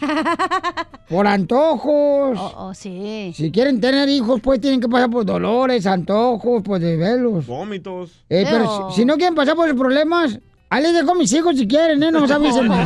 por 1.08 1.26
antojos. 1.26 2.38
Oh, 2.38 2.52
oh, 2.56 2.74
sí. 2.74 3.32
Si 3.34 3.50
quieren 3.50 3.80
tener 3.80 4.08
hijos, 4.08 4.40
pues 4.40 4.60
tienen 4.60 4.80
que 4.80 4.88
pasar 4.88 5.08
por 5.10 5.24
dolores, 5.24 5.86
antojos, 5.86 6.62
por 6.62 6.80
desvelos. 6.80 7.46
Vómitos. 7.46 8.10
Eh, 8.28 8.44
pero 8.50 8.90
si, 8.90 8.96
si 8.96 9.04
no 9.04 9.16
quieren 9.16 9.34
pasar 9.34 9.54
por 9.54 9.68
los 9.68 9.76
problemas, 9.76 10.38
ahí 10.68 10.82
les 10.82 10.94
dejo 10.94 11.12
a 11.12 11.14
mis 11.14 11.32
hijos 11.32 11.56
si 11.56 11.68
quieren, 11.68 12.02
¿eh? 12.02 12.10
No 12.10 12.20
nos 12.20 12.30
avisen. 12.30 12.68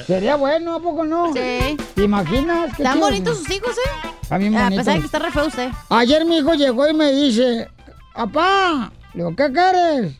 Sería 0.06 0.36
bueno, 0.36 0.74
¿a 0.74 0.80
poco 0.80 1.04
no? 1.04 1.32
Sí. 1.32 1.76
¿Te 1.94 2.04
imaginas? 2.04 2.70
Están 2.70 2.94
chido. 2.94 3.06
bonitos 3.06 3.38
sus 3.38 3.50
hijos, 3.50 3.76
¿eh? 3.76 4.08
A 4.30 4.38
bonito. 4.38 4.76
pesar 4.76 4.94
de 4.94 5.00
que 5.00 5.06
está 5.06 5.18
re 5.18 5.30
feo 5.30 5.46
usted. 5.46 5.70
Ayer 5.88 6.24
mi 6.24 6.38
hijo 6.38 6.54
llegó 6.54 6.88
y 6.88 6.94
me 6.94 7.12
dice, 7.12 7.68
papá, 8.14 8.92
digo, 9.14 9.34
¿qué 9.34 9.50
quieres? 9.52 10.12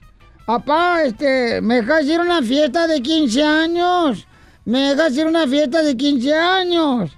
Papá, 0.46 1.02
este, 1.04 1.60
¿me 1.60 1.76
dejas 1.82 2.04
ir 2.04 2.18
a 2.18 2.22
una 2.22 2.42
fiesta 2.42 2.86
de 2.86 3.00
15 3.00 3.42
años? 3.44 4.26
¿Me 4.64 4.94
dejas 4.94 5.16
ir 5.16 5.26
a 5.26 5.28
una 5.28 5.46
fiesta 5.46 5.82
de 5.82 5.96
15 5.96 6.34
años? 6.34 7.10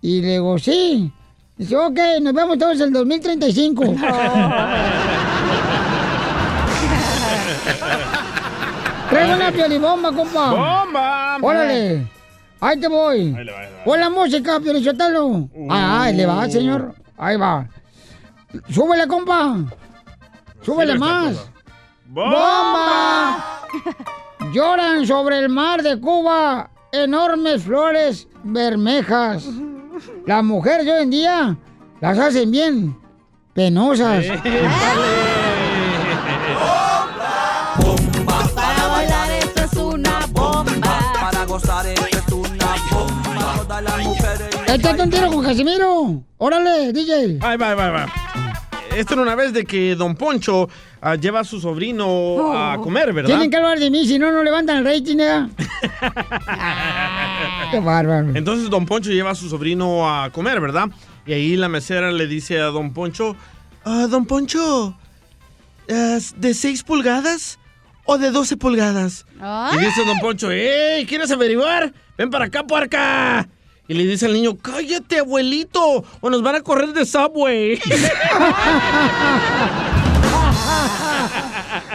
Y 0.00 0.20
le 0.22 0.32
digo, 0.32 0.58
sí. 0.58 1.12
Dice, 1.56 1.76
ok, 1.76 1.98
nos 2.22 2.32
vemos 2.34 2.58
todos 2.58 2.76
en 2.76 2.82
el 2.82 2.92
2035. 2.92 3.82
Traigo 9.10 9.34
una 9.34 9.52
piolibomba, 9.52 10.12
compa. 10.12 10.50
¡Bomba! 10.50 11.38
Órale. 11.40 12.06
Ahí 12.60 12.78
te 12.80 12.88
voy. 12.88 13.34
Ahí 13.36 13.44
le 13.44 13.52
va, 13.52 13.60
ahí 13.60 13.66
le 13.70 13.76
va. 13.78 13.84
Pon 13.84 14.00
la 14.00 14.10
música, 14.10 14.60
Piolichotelo. 14.60 15.48
Ah, 15.70 16.02
ahí 16.04 16.16
le 16.16 16.26
va, 16.26 16.48
señor. 16.48 16.94
Ahí 17.16 17.36
va. 17.36 17.68
Súbele, 18.70 19.06
compa. 19.06 19.56
Súbele 20.62 20.94
esta 20.94 21.04
más. 21.04 21.50
¡Bomba! 22.16 23.60
Lloran 24.50 25.06
sobre 25.06 25.38
el 25.38 25.50
mar 25.50 25.82
de 25.82 26.00
Cuba 26.00 26.70
enormes 26.90 27.62
flores 27.62 28.26
bermejas. 28.42 29.46
Las 30.24 30.42
mujeres 30.42 30.86
de 30.86 30.92
hoy 30.92 31.02
en 31.02 31.10
día 31.10 31.58
las 32.00 32.18
hacen 32.18 32.50
bien 32.50 32.96
penosas. 33.52 34.24
Para 38.54 38.88
bailar 38.88 39.30
esto 39.32 39.62
es 39.62 39.72
una 39.74 40.20
bomba. 40.32 41.12
Para 41.20 41.44
gozar 41.44 41.86
esto 41.86 42.06
es 42.16 42.32
una 42.32 42.76
bomba. 42.90 43.56
Todas 43.58 43.82
las 43.82 44.04
mujeres. 44.06 44.48
Échate 44.68 45.02
un 45.02 45.10
tiro 45.10 45.30
con 45.30 45.44
Casimiro. 45.44 46.22
Órale, 46.38 46.94
DJ. 46.94 47.40
Ahí 47.42 47.58
va, 47.58 47.74
va, 47.74 47.90
va. 47.90 48.06
Esto 48.96 49.12
era 49.12 49.22
una 49.24 49.34
vez 49.34 49.52
de 49.52 49.66
que 49.66 49.94
Don 49.94 50.16
Poncho 50.16 50.70
ah, 51.06 51.14
lleva 51.16 51.40
a 51.40 51.44
su 51.44 51.60
sobrino 51.60 52.52
a 52.56 52.78
comer, 52.78 53.12
¿verdad? 53.12 53.28
Tienen 53.30 53.50
que 53.50 53.56
hablar 53.56 53.78
de 53.78 53.90
mí, 53.90 54.06
si 54.06 54.18
no, 54.18 54.30
no 54.32 54.42
levantan 54.42 54.78
el 54.78 54.84
rating, 54.84 55.18
¿eh? 55.20 55.46
Qué 57.70 57.80
bárbaro. 57.80 58.30
Entonces 58.34 58.70
Don 58.70 58.86
Poncho 58.86 59.10
lleva 59.10 59.30
a 59.30 59.34
su 59.34 59.48
sobrino 59.48 60.08
a 60.08 60.30
comer, 60.30 60.60
¿verdad? 60.60 60.88
Y 61.26 61.32
ahí 61.32 61.56
la 61.56 61.68
mesera 61.68 62.12
le 62.12 62.26
dice 62.26 62.60
a 62.60 62.66
Don 62.66 62.92
Poncho, 62.92 63.36
"Ah, 63.84 64.06
Don 64.08 64.26
Poncho, 64.26 64.96
¿es 65.88 66.40
¿de 66.40 66.54
6 66.54 66.82
pulgadas 66.84 67.58
o 68.04 68.18
de 68.18 68.30
12 68.30 68.56
pulgadas? 68.56 69.26
Y 69.72 69.78
dice 69.78 70.04
Don 70.04 70.18
Poncho, 70.20 70.50
¡Ey! 70.50 71.04
¿Quieres 71.06 71.30
averiguar? 71.30 71.92
Ven 72.16 72.30
para 72.30 72.46
acá, 72.46 72.62
puerca. 72.64 73.48
Y 73.88 73.94
le 73.94 74.04
dice 74.04 74.26
al 74.26 74.32
niño, 74.32 74.56
cállate, 74.56 75.20
abuelito, 75.20 76.04
o 76.20 76.30
nos 76.30 76.42
van 76.42 76.56
a 76.56 76.60
correr 76.60 76.92
de 76.92 77.06
Subway. 77.06 77.80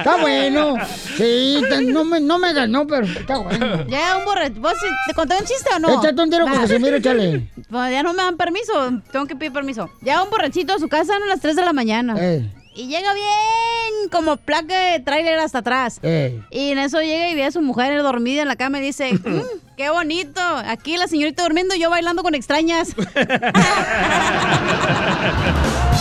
Está 0.02 0.18
bueno. 0.18 0.76
Sí, 1.18 1.62
no 1.88 2.04
me, 2.04 2.20
no 2.20 2.38
me 2.40 2.54
ganó, 2.54 2.88
pero 2.88 3.06
está 3.06 3.38
bueno. 3.38 3.86
Ya, 3.88 4.18
un 4.18 4.26
borracho. 4.26 4.60
¿Vos 4.60 4.74
te 5.08 5.14
conté 5.14 5.36
un 5.40 5.46
chiste 5.46 5.70
o 5.76 5.80
no? 5.80 6.00
Échate 6.00 6.22
un 6.22 6.30
tiro 6.30 6.46
con. 6.48 6.60
Casimiro, 6.60 6.98
échale. 6.98 7.48
Pues 7.70 7.92
ya 7.92 8.04
no 8.04 8.14
me 8.14 8.24
dan 8.24 8.38
permiso. 8.38 8.74
Tengo 9.12 9.26
que 9.28 9.36
pedir 9.36 9.54
permiso. 9.54 9.90
Llega 10.02 10.24
un 10.24 10.30
borrachito 10.30 10.74
a 10.74 10.80
su 10.80 10.88
casa 10.88 11.14
a 11.16 11.20
las 11.28 11.40
3 11.42 11.56
de 11.56 11.62
la 11.64 11.74
mañana. 11.74 12.16
Ey, 12.20 12.52
Y 12.76 12.88
llega 12.88 13.14
bien 13.14 14.10
como 14.12 14.38
placa 14.38 14.78
de 14.92 15.00
tráiler 15.00 15.40
hasta 15.40 15.60
atrás. 15.60 16.00
ey. 16.02 16.42
Y 16.52 16.72
en 16.72 16.80
eso 16.80 17.00
llega 17.02 17.30
y 17.30 17.36
ve 17.36 17.46
a 17.46 17.52
su 17.52 17.62
mujer 17.62 18.02
dormida 18.02 18.42
en 18.42 18.48
la 18.48 18.56
cama 18.56 18.80
y 18.80 18.82
dice, 18.82 19.14
"Mm, 19.24 19.42
qué 19.78 19.90
bonito. 19.90 20.42
Aquí 20.68 20.98
la 20.98 21.08
señorita 21.08 21.44
durmiendo 21.44 21.76
y 21.76 21.80
yo 21.80 21.90
bailando 21.90 22.24
con 22.24 22.36
extrañas. 22.36 22.90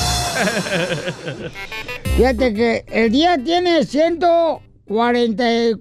Fíjate 2.16 2.54
que 2.54 2.84
el 2.88 3.10
día 3.10 3.36
tiene 3.42 3.84
140. 3.84 5.52
y- 5.52 5.74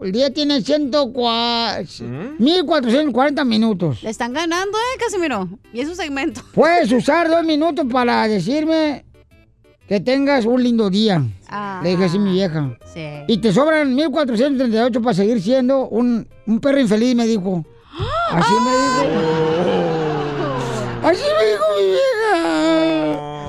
El 0.00 0.12
día 0.12 0.30
tiene 0.30 0.60
104, 0.60 1.84
1440 2.38 3.44
minutos. 3.44 4.02
Le 4.02 4.10
están 4.10 4.32
ganando, 4.34 4.76
¿eh, 4.76 4.98
Casimiro? 5.00 5.48
Y 5.72 5.80
es 5.80 5.88
un 5.88 5.96
segmento. 5.96 6.42
Puedes 6.54 6.92
usar 6.92 7.28
dos 7.30 7.42
minutos 7.44 7.86
para 7.90 8.28
decirme 8.28 9.06
que 9.88 10.00
tengas 10.00 10.44
un 10.44 10.62
lindo 10.62 10.90
día. 10.90 11.22
Ah. 11.48 11.80
Le 11.82 11.90
dije 11.90 12.04
así 12.04 12.16
a 12.18 12.20
mi 12.20 12.32
vieja. 12.32 12.76
Sí. 12.92 13.06
Y 13.28 13.38
te 13.38 13.52
sobran 13.54 13.94
1438 13.94 15.00
para 15.00 15.14
seguir 15.14 15.40
siendo 15.40 15.88
un, 15.88 16.28
un 16.46 16.60
perro 16.60 16.78
infeliz, 16.80 17.14
me 17.14 17.26
dijo. 17.26 17.64
Así 18.30 18.52
me 18.52 18.70
dijo. 18.72 19.22
Así 21.04 21.22
me 21.38 21.46
dijo. 21.52 21.55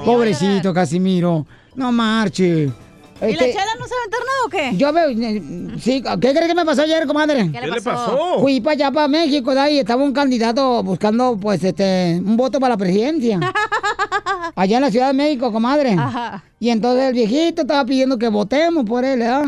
Pobrecito 0.08 0.74
Casimiro. 0.74 1.46
No 1.76 1.92
marche. 1.92 2.72
¿Y 3.20 3.26
Este, 3.26 3.48
la 3.48 3.52
chela 3.52 3.76
no 3.80 3.88
sabe 3.88 4.02
meter 4.06 4.20
nada 4.20 4.46
o 4.46 4.50
qué? 4.50 4.78
Yo 4.78 4.94
veo, 4.94 5.10
eh, 5.10 5.80
sí, 5.80 6.04
¿qué 6.04 6.32
crees 6.34 6.48
que 6.48 6.56
me 6.56 6.66
pasó 6.66 6.84
ayer, 6.84 7.08
comadre? 7.08 7.50
¿Qué 7.52 7.60
le 7.60 7.68
¿Qué 7.68 7.72
le 7.72 7.82
pasó? 7.82 8.38
Fui 8.40 8.62
para 8.62 8.74
allá, 8.74 8.92
para 8.92 9.08
México, 9.08 9.54
de 9.54 9.60
ahí 9.60 9.80
estaba 9.80 10.04
un 10.04 10.14
candidato 10.14 10.84
buscando, 10.84 11.36
pues, 11.42 11.64
este, 11.64 12.22
un 12.24 12.38
voto 12.38 12.60
para 12.60 12.76
la 12.76 12.78
presidencia. 12.78 13.40
allá 14.56 14.78
en 14.78 14.84
la 14.84 14.92
Ciudad 14.92 15.08
de 15.08 15.14
México, 15.14 15.52
comadre. 15.52 15.94
Ajá. 15.94 16.44
Y 16.60 16.70
entonces 16.70 17.06
el 17.06 17.14
viejito 17.14 17.64
estaba 17.64 17.84
pidiendo 17.86 18.20
que 18.20 18.28
votemos 18.30 18.86
por 18.86 19.04
él, 19.04 19.20
¿verdad? 19.20 19.46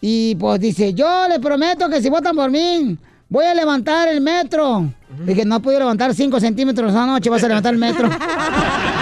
Y 0.00 0.34
pues 0.36 0.60
dice, 0.60 0.94
yo 0.94 1.26
les 1.28 1.38
prometo 1.38 1.88
que 1.88 2.00
si 2.00 2.08
votan 2.08 2.34
por 2.34 2.50
mí, 2.50 2.96
voy 3.28 3.44
a 3.44 3.54
levantar 3.54 4.08
el 4.08 4.20
metro. 4.20 4.92
Dije, 5.24 5.44
no 5.44 5.56
has 5.56 5.60
podido 5.60 5.80
levantar 5.80 6.14
5 6.14 6.40
centímetros 6.40 6.90
esa 6.90 7.06
noche, 7.06 7.30
vas 7.30 7.42
a 7.44 7.48
levantar 7.48 7.72
el 7.74 7.80
metro. 7.80 8.08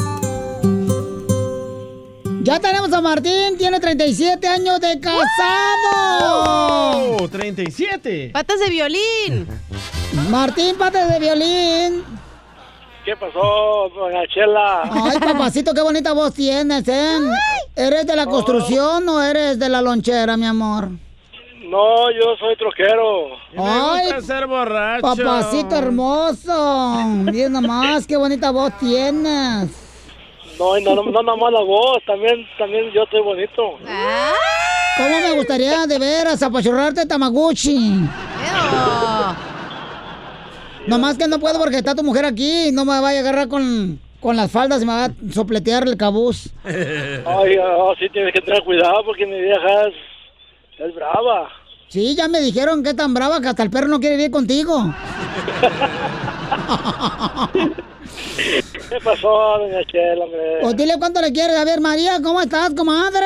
Ya 2.43 2.59
tenemos 2.59 2.91
a 2.91 3.01
Martín, 3.01 3.55
tiene 3.55 3.79
37 3.79 4.47
años 4.47 4.79
de 4.79 4.99
casado. 4.99 6.23
¡Oh! 7.21 7.29
37. 7.29 8.31
Patas 8.33 8.59
de 8.59 8.69
violín. 8.69 9.47
Martín, 10.31 10.75
patas 10.75 11.13
de 11.13 11.19
violín. 11.19 12.03
¿Qué 13.05 13.15
pasó, 13.15 13.89
doña 13.95 14.21
Chela? 14.33 14.81
Ay, 14.91 15.19
papacito, 15.19 15.71
qué 15.73 15.81
bonita 15.81 16.13
voz 16.13 16.33
tienes, 16.33 16.87
¿eh? 16.87 17.17
¿Eres 17.75 18.07
de 18.07 18.15
la 18.15 18.25
construcción 18.25 19.07
o 19.07 19.21
eres 19.21 19.59
de 19.59 19.69
la 19.69 19.83
lonchera, 19.83 20.35
mi 20.35 20.47
amor? 20.47 20.89
No, 21.63 22.11
yo 22.11 22.35
soy 22.39 22.55
troquero. 22.57 23.37
Ay, 23.55 24.19
ser 24.23 24.47
borracho. 24.47 25.01
papacito 25.01 25.75
hermoso. 25.75 26.95
Miren 27.05 27.53
nomás, 27.53 28.07
qué 28.07 28.17
bonita 28.17 28.49
voz 28.49 28.75
tienes. 28.79 29.90
No, 30.61 30.77
y 30.77 30.83
no, 30.83 30.93
no, 30.93 31.01
no 31.01 31.23
nomás 31.23 31.51
la 31.51 31.61
voz, 31.61 32.03
también, 32.05 32.45
también 32.55 32.91
yo 32.91 33.01
estoy 33.01 33.23
bonito. 33.23 33.79
¿Cómo 34.95 35.19
me 35.19 35.31
gustaría 35.31 35.87
de 35.87 35.97
veras 35.97 36.43
apachurrarte 36.43 37.07
Tamaguchi? 37.07 37.99
Nomás 40.85 41.17
que 41.17 41.27
no 41.27 41.39
puedo 41.39 41.57
porque 41.57 41.77
está 41.77 41.95
tu 41.95 42.03
mujer 42.03 42.25
aquí. 42.25 42.69
No 42.71 42.85
me 42.85 42.99
vaya 42.99 43.17
a 43.17 43.21
agarrar 43.21 43.47
con, 43.47 43.99
con 44.19 44.37
las 44.37 44.51
faldas 44.51 44.83
y 44.83 44.85
me 44.85 44.93
va 44.93 45.05
a 45.05 45.11
sopletear 45.33 45.87
el 45.87 45.97
cabuz. 45.97 46.53
Ay, 46.63 47.57
oh, 47.57 47.95
sí 47.97 48.07
tienes 48.09 48.31
que 48.31 48.41
tener 48.41 48.63
cuidado 48.63 49.03
porque 49.03 49.25
mi 49.25 49.41
vieja 49.41 49.87
es, 49.87 49.95
es 50.77 50.93
brava. 50.93 51.49
Sí, 51.87 52.15
ya 52.15 52.27
me 52.27 52.39
dijeron 52.39 52.83
que 52.83 52.91
es 52.91 52.95
tan 52.95 53.15
brava 53.15 53.41
que 53.41 53.47
hasta 53.47 53.63
el 53.63 53.71
perro 53.71 53.87
no 53.87 53.99
quiere 53.99 54.15
vivir 54.15 54.29
contigo. 54.29 54.93
¿Qué 58.89 58.97
pasó, 59.03 59.29
doña 59.59 59.83
Chela, 59.91 60.25
hombre? 60.25 60.57
Pues 60.61 60.75
dile 60.75 60.95
cuánto 60.99 61.21
le 61.21 61.31
quieres. 61.31 61.55
A 61.57 61.63
ver, 61.63 61.79
María, 61.79 62.19
¿cómo 62.21 62.41
estás, 62.41 62.73
comadre? 62.73 63.25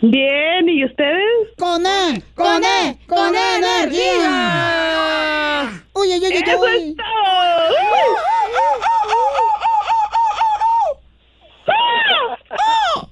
Bien, 0.00 0.68
¿y 0.68 0.84
ustedes? 0.84 1.48
¡Con 1.58 1.84
E! 1.84 2.22
¡Con 2.34 2.62
E! 2.64 2.98
¡Con 3.06 3.34
E 3.34 3.56
energía! 3.56 5.70
¡Uy, 5.94 6.08
uy, 6.08 6.18
uy, 6.18 6.24
uy! 6.24 6.96
¡Eso 11.66 12.32
es 12.32 12.40
todo! 12.48 13.10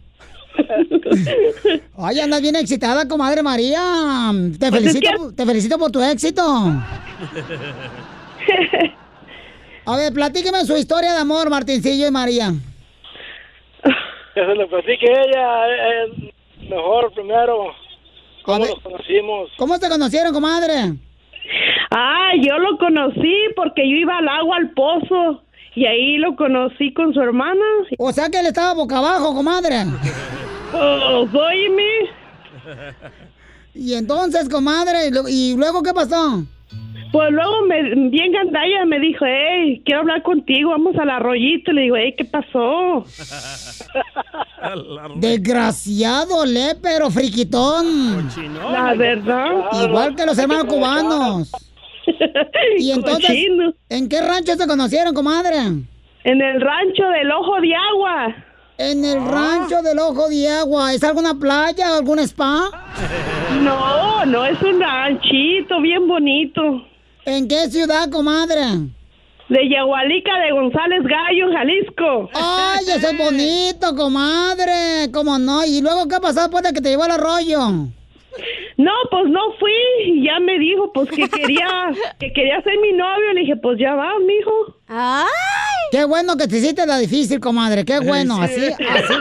Ay, 1.99 2.21
andas 2.21 2.41
bien 2.41 2.57
excitada, 2.57 3.07
comadre 3.09 3.43
María. 3.43 3.83
Te 4.59 4.71
Pues 4.71 4.85
es 4.85 4.93
felicito, 4.93 5.33
te 5.35 5.45
felicito 5.45 5.79
por 5.79 5.91
tu 5.91 6.00
éxito. 6.03 6.43
A 9.88 9.97
ver, 9.97 10.12
platíqueme 10.12 10.65
su 10.65 10.76
historia 10.76 11.12
de 11.15 11.21
amor, 11.21 11.49
Martincillo 11.49 12.09
y 12.09 12.11
María. 12.11 12.53
Que 14.35 14.41
se 14.45 14.55
lo 14.55 14.69
platique 14.69 15.07
ella, 15.07 15.69
eh, 15.69 16.33
mejor 16.69 17.12
primero. 17.15 17.67
¿Cómo 18.43 18.59
nos 18.67 18.81
conocimos? 18.81 19.50
¿Cómo 19.57 19.76
se 19.76 19.88
conocieron, 19.88 20.33
comadre? 20.33 20.95
Ah, 21.91 22.33
yo 22.41 22.59
lo 22.59 22.76
conocí 22.79 23.35
porque 23.55 23.88
yo 23.88 23.97
iba 23.97 24.19
al 24.19 24.29
agua 24.29 24.57
al 24.57 24.71
pozo 24.71 25.43
y 25.76 25.87
ahí 25.87 26.17
lo 26.19 26.35
conocí 26.35 26.93
con 26.93 27.15
su 27.15 27.21
hermana. 27.21 27.65
O 27.99 28.12
sea 28.12 28.29
que 28.29 28.41
él 28.41 28.47
estaba 28.47 28.75
boca 28.75 28.99
abajo, 28.99 29.35
comadre. 29.35 29.85
Pues, 30.73 31.35
óyeme. 31.35 32.11
Y 33.75 33.95
entonces, 33.95 34.49
comadre, 34.49 35.07
¿y 35.07 35.11
lo- 35.12 35.29
¿y 35.29 35.55
luego 35.57 35.83
qué 35.83 35.93
pasó? 35.95 36.43
Pues 37.16 37.32
luego 37.32 37.62
me, 37.62 37.82
bien 38.11 38.30
gandalla 38.30 38.85
me 38.85 39.00
dijo, 39.00 39.25
hey, 39.26 39.80
quiero 39.87 40.02
hablar 40.02 40.23
contigo, 40.23 40.73
vamos 40.73 40.94
al 40.99 41.08
arroyito. 41.08 41.73
Le 41.73 41.80
digo, 41.80 41.96
hey, 41.96 42.14
¿qué 42.14 42.26
pasó? 42.26 43.06
Desgraciado, 45.16 46.44
lépero, 46.44 47.11
friquitón. 47.11 48.28
La 48.70 48.92
verdad. 48.92 49.49
Igual 49.82 50.14
que 50.14 50.26
los 50.26 50.37
hermanos 50.37 50.66
cubanos. 50.66 51.52
Y 52.78 52.90
entonces, 52.90 53.26
Cochino. 53.26 53.73
¿en 53.88 54.08
qué 54.08 54.20
rancho 54.20 54.54
se 54.54 54.66
conocieron, 54.66 55.14
comadre? 55.14 55.56
En 55.56 56.42
el 56.42 56.61
rancho 56.61 57.02
del 57.08 57.32
Ojo 57.32 57.61
de 57.62 57.75
Agua. 57.75 58.37
En 58.76 59.04
el 59.04 59.25
rancho 59.25 59.82
del 59.82 59.99
Ojo 59.99 60.28
de 60.28 60.49
Agua. 60.49 60.92
¿Es 60.92 61.02
alguna 61.02 61.35
playa 61.35 61.92
o 61.92 61.94
algún 61.96 62.18
spa? 62.18 62.70
No, 63.62 64.25
no, 64.26 64.44
es 64.44 64.61
un 64.62 64.78
ranchito 64.78 65.80
bien 65.80 66.06
bonito. 66.06 66.87
¿En 67.26 67.49
qué 67.49 67.68
ciudad, 67.68 68.09
comadre? 68.09 68.61
De 69.49 69.68
Yagualica 69.68 70.38
de 70.38 70.52
González 70.52 71.02
Gallo, 71.02 71.52
Jalisco. 71.52 72.30
¡Ay, 72.35 72.85
eso 72.88 73.09
es 73.11 73.18
bonito, 73.25 73.95
comadre! 73.97 75.11
¿Cómo 75.12 75.38
no? 75.38 75.64
¿Y 75.64 75.83
luego 75.83 76.06
qué 76.09 76.18
pasó 76.21 76.42
después 76.42 76.62
de 76.62 76.73
que 76.73 76.80
te 76.80 76.90
llevó 76.90 77.02
al 77.02 77.11
arroyo? 77.12 77.59
No, 78.76 78.92
pues 79.11 79.25
no 79.28 79.40
fui. 79.59 79.73
y 80.04 80.25
Ya 80.25 80.38
me 80.38 80.56
dijo, 80.59 80.92
pues 80.92 81.11
que 81.11 81.28
quería, 81.28 81.66
que 82.21 82.33
quería 82.33 82.62
ser 82.62 82.78
mi 82.80 82.92
novio. 82.92 83.33
Le 83.35 83.40
dije, 83.40 83.56
pues 83.56 83.76
ya 83.78 83.95
va, 83.95 84.12
mijo. 84.21 84.76
¡Ay! 84.87 85.26
Qué 85.90 86.04
bueno 86.04 86.37
que 86.37 86.47
te 86.47 86.59
hiciste 86.59 86.87
la 86.87 86.99
difícil, 86.99 87.40
comadre. 87.40 87.85
Qué 87.85 87.99
bueno, 88.00 88.40
así, 88.40 88.66
así. 88.66 89.14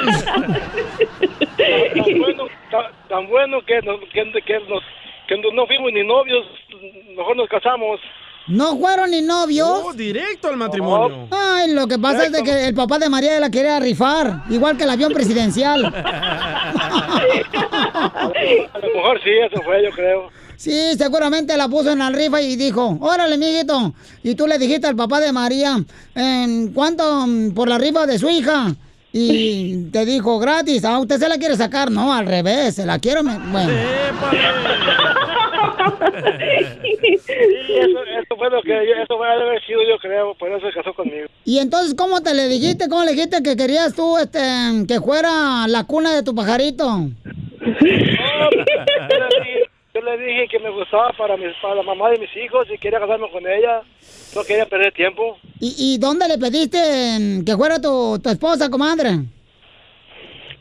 Tan 1.58 2.20
bueno, 2.20 2.44
tan, 2.70 2.84
tan 3.10 3.28
bueno 3.30 3.58
que, 3.66 3.82
nos, 3.82 4.00
que, 4.12 4.32
que 4.46 4.60
nos, 4.70 4.84
que 5.28 5.38
no- 5.38 5.52
no 5.54 5.66
fuimos 5.68 5.92
ni 5.94 6.06
novios, 6.06 6.46
mejor 7.16 7.36
nos 7.38 7.48
casamos. 7.50 8.00
¿No 8.48 8.78
fueron 8.78 9.10
ni 9.10 9.24
novios? 9.24 9.98
Directo 9.98 10.50
al 10.50 10.58
matrimonio. 10.58 11.28
Ay, 11.32 11.72
lo 11.74 11.88
que 11.88 11.98
pasa 11.98 12.26
es 12.26 12.32
de 12.32 12.44
que 12.44 12.68
el 12.68 12.76
papá 12.76 13.00
de 13.00 13.10
María 13.10 13.40
la 13.40 13.50
quería 13.50 13.80
rifar, 13.80 14.44
igual 14.52 14.78
que 14.78 14.84
el 14.84 14.90
avión 14.92 15.12
presidencial. 15.14 15.84
A 18.74 18.80
lo 18.80 18.88
mejor 18.96 19.20
sí, 19.24 19.30
eso 19.52 19.62
fue, 19.64 19.84
yo 19.84 19.90
creo. 19.92 20.30
Sí, 20.58 20.96
seguramente 20.98 21.58
la 21.58 21.68
puso 21.68 21.92
en 21.92 22.00
la 22.00 22.10
rifa 22.10 22.40
y 22.42 22.56
dijo, 22.56 22.98
órale, 23.02 23.38
mijito. 23.38 23.94
Y 24.24 24.36
tú 24.36 24.48
le 24.48 24.58
dijiste 24.58 24.88
al 24.88 24.96
papá 24.96 25.20
de 25.20 25.32
María, 25.34 25.78
"¿En 26.16 26.72
¿cuánto 26.72 27.26
mm, 27.28 27.52
por 27.54 27.68
la 27.68 27.78
rifa 27.78 28.06
de 28.06 28.18
su 28.20 28.30
hija? 28.30 28.68
Y 29.12 29.86
te 29.92 30.06
dijo, 30.06 30.40
gratis. 30.40 30.84
Ah, 30.86 31.00
usted 31.00 31.18
se 31.20 31.30
la 31.30 31.38
quiere 31.38 31.56
sacar. 31.56 31.90
No, 31.90 32.14
al 32.14 32.26
revés, 32.28 32.76
se 32.76 32.86
la 32.86 33.00
quiero. 33.00 33.24
me- 33.24 33.38
Bueno. 33.38 33.72
Sí, 37.26 37.34
eso, 37.74 38.04
eso 38.04 38.36
fue 38.38 38.50
lo 38.50 38.62
que 38.62 38.74
eso 39.02 39.18
fue 39.18 39.28
haber 39.28 39.66
sido, 39.66 39.82
yo 39.88 39.98
creo, 40.00 40.34
por 40.36 40.52
eso 40.52 40.68
se 40.68 40.74
casó 40.74 40.94
conmigo. 40.94 41.28
Y 41.44 41.60
entonces, 41.60 41.96
¿cómo 41.96 42.22
te 42.22 42.34
le 42.34 42.48
dijiste? 42.48 42.90
¿Cómo 42.90 43.04
le 43.04 43.12
dijiste 43.12 43.42
que 43.44 43.56
querías 43.56 43.96
tú 43.96 44.18
este, 44.18 44.40
que 44.88 45.00
fuera 45.00 45.68
la 45.68 45.84
cuna 45.86 46.14
de 46.14 46.24
tu 46.24 46.34
pajarito? 46.36 46.86
Yo 47.60 47.72
le, 47.82 49.44
dije, 49.44 49.70
yo 49.94 50.02
le 50.02 50.18
dije 50.18 50.48
que 50.52 50.60
me 50.60 50.70
gustaba 50.70 51.12
para, 51.18 51.38
mis, 51.38 51.54
para 51.62 51.76
la 51.76 51.84
mamá 51.84 52.10
de 52.12 52.20
mis 52.20 52.36
hijos 52.38 52.68
y 52.74 52.78
quería 52.78 53.00
casarme 53.00 53.30
con 53.32 53.46
ella. 53.48 53.82
No 54.36 54.44
quería 54.44 54.66
perder 54.66 54.94
tiempo. 54.94 55.38
¿Y, 55.60 55.76
y 55.78 55.98
dónde 55.98 56.28
le 56.28 56.38
pediste 56.38 56.78
mm, 57.20 57.46
que 57.46 57.56
fuera 57.56 57.80
tu, 57.80 58.20
tu 58.20 58.30
esposa, 58.30 58.70
comadre? 58.70 59.20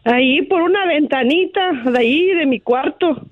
Ahí 0.05 0.43
por 0.43 0.61
una 0.61 0.87
ventanita 0.87 1.73
de 1.85 1.99
ahí 1.99 2.27
de 2.35 2.47
mi 2.47 2.61
cuarto. 2.61 3.27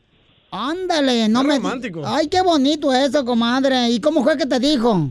Ándale, 0.55 1.31
no 1.31 1.43
me... 1.43 1.59
Ay, 2.05 2.29
qué 2.29 2.43
bonito 2.43 2.93
eso, 2.93 3.25
comadre. 3.25 3.89
¿Y 3.89 3.99
cómo 4.03 4.23
fue 4.23 4.37
que 4.37 4.45
te 4.45 4.61
dijo? 4.61 5.09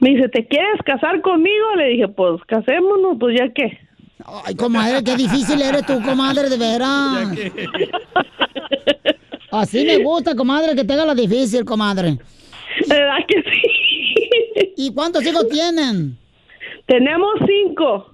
Me 0.00 0.10
dice, 0.10 0.30
¿te 0.30 0.46
quieres 0.46 0.80
casar 0.82 1.20
conmigo? 1.20 1.74
Le 1.76 1.88
dije, 1.90 2.08
pues 2.08 2.40
casémonos, 2.46 3.18
pues 3.20 3.38
ya 3.38 3.52
qué. 3.52 3.78
Ay, 4.46 4.54
comadre, 4.54 5.04
qué 5.04 5.14
difícil 5.14 5.60
eres 5.60 5.84
tú, 5.84 6.00
comadre, 6.02 6.48
de 6.48 6.56
veras. 6.56 7.28
Así 9.50 9.84
me 9.84 9.98
gusta, 9.98 10.34
comadre, 10.34 10.74
que 10.74 10.84
te 10.84 10.92
haga 10.94 11.04
la 11.04 11.14
difícil, 11.14 11.62
comadre. 11.66 12.18
¿Verdad 12.88 13.18
que 13.28 13.42
sí? 13.42 14.72
¿Y 14.78 14.94
cuántos 14.94 15.22
hijos 15.26 15.48
tienen? 15.50 16.16
Tenemos 16.86 17.34
cinco. 17.46 18.06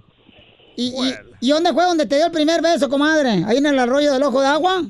¿Y, 0.76 0.88
y, 0.88 1.31
y 1.42 1.50
dónde 1.50 1.72
fue 1.74 1.84
donde 1.84 2.06
te 2.06 2.16
dio 2.16 2.26
el 2.26 2.32
primer 2.32 2.62
beso, 2.62 2.88
comadre? 2.88 3.44
¿Ahí 3.46 3.58
en 3.58 3.66
el 3.66 3.78
arroyo 3.78 4.12
del 4.12 4.22
ojo 4.22 4.40
de 4.40 4.46
agua? 4.46 4.82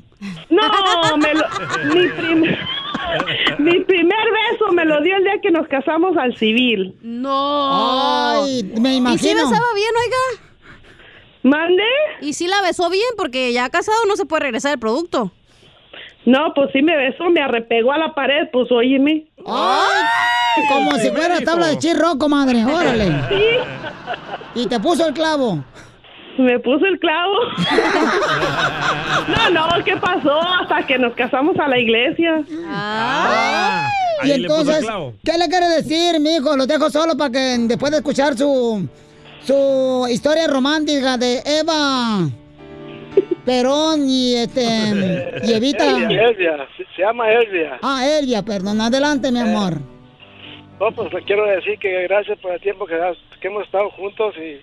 No, 0.49 1.17
me 1.17 1.33
lo, 1.33 1.45
mi, 1.93 2.07
prim- 2.09 2.55
mi 3.59 3.79
primer 3.81 4.25
beso 4.51 4.71
me 4.71 4.85
lo 4.85 5.01
dio 5.01 5.17
el 5.17 5.23
día 5.23 5.33
que 5.41 5.51
nos 5.51 5.67
casamos 5.67 6.15
al 6.15 6.37
civil. 6.37 6.95
No. 7.01 8.43
Ay, 8.43 8.63
me 8.79 8.89
¿Y 8.89 8.93
si 8.93 8.97
imagino. 8.97 9.35
besaba 9.49 9.67
bien, 9.75 9.91
oiga? 10.05 10.43
¿Mande? 11.43 11.83
¿Y 12.21 12.33
si 12.33 12.47
la 12.47 12.61
besó 12.61 12.89
bien? 12.89 13.03
Porque 13.17 13.51
ya 13.51 13.69
casado 13.69 13.97
no 14.07 14.15
se 14.15 14.25
puede 14.25 14.43
regresar 14.43 14.71
el 14.73 14.79
producto. 14.79 15.31
No, 16.25 16.53
pues 16.55 16.69
sí 16.71 16.81
me 16.81 16.95
besó, 16.95 17.29
me 17.31 17.41
arrepegó 17.41 17.91
a 17.91 17.97
la 17.97 18.13
pared, 18.13 18.47
pues 18.53 18.71
óyeme. 18.71 19.25
¡Ay! 19.45 20.63
Como 20.69 20.91
si 20.99 21.09
fuera 21.09 21.41
tabla 21.41 21.67
de 21.67 21.77
chirro, 21.79 22.17
comadre. 22.17 22.63
Órale. 22.63 23.11
Y 24.55 24.67
te 24.67 24.79
puso 24.79 25.05
el 25.07 25.13
clavo. 25.13 25.65
Me 26.37 26.59
puso 26.59 26.85
el 26.85 26.99
clavo. 26.99 27.35
no, 29.27 29.49
no, 29.51 29.83
¿qué 29.83 29.95
pasó? 29.97 30.39
Hasta 30.41 30.85
que 30.87 30.97
nos 30.97 31.13
casamos 31.13 31.57
a 31.59 31.67
la 31.67 31.77
iglesia. 31.77 32.43
Ah. 32.67 33.87
y 34.23 34.31
entonces, 34.31 34.85
¿qué 35.23 35.37
le 35.37 35.47
quiere 35.47 35.67
decir, 35.69 36.19
mijo? 36.19 36.55
Lo 36.57 36.65
dejo 36.65 36.89
solo 36.89 37.15
para 37.15 37.31
que 37.31 37.57
después 37.67 37.91
de 37.91 37.97
escuchar 37.99 38.35
su, 38.37 38.87
su 39.43 40.07
historia 40.09 40.47
romántica 40.47 41.17
de 41.17 41.41
Eva 41.45 42.27
Perón 43.45 44.09
y 44.09 44.35
este 44.35 44.63
y 45.43 45.53
Evita. 45.53 45.85
Elvia, 45.87 46.21
Elvia, 46.29 46.67
se, 46.77 46.85
se 46.95 47.01
llama 47.03 47.29
Elvia. 47.31 47.77
Ah, 47.81 48.05
Elvia, 48.07 48.41
perdón. 48.41 48.81
Adelante, 48.81 49.31
mi 49.31 49.39
amor. 49.39 49.77
No, 50.79 50.91
pues 50.91 51.13
le 51.13 51.21
quiero 51.23 51.45
decir 51.45 51.77
que 51.77 52.03
gracias 52.07 52.39
por 52.39 52.53
el 52.53 52.59
tiempo 52.61 52.85
que, 52.87 52.95
has- 52.95 53.17
que 53.39 53.47
hemos 53.47 53.63
estado 53.65 53.89
juntos 53.91 54.33
y 54.37 54.59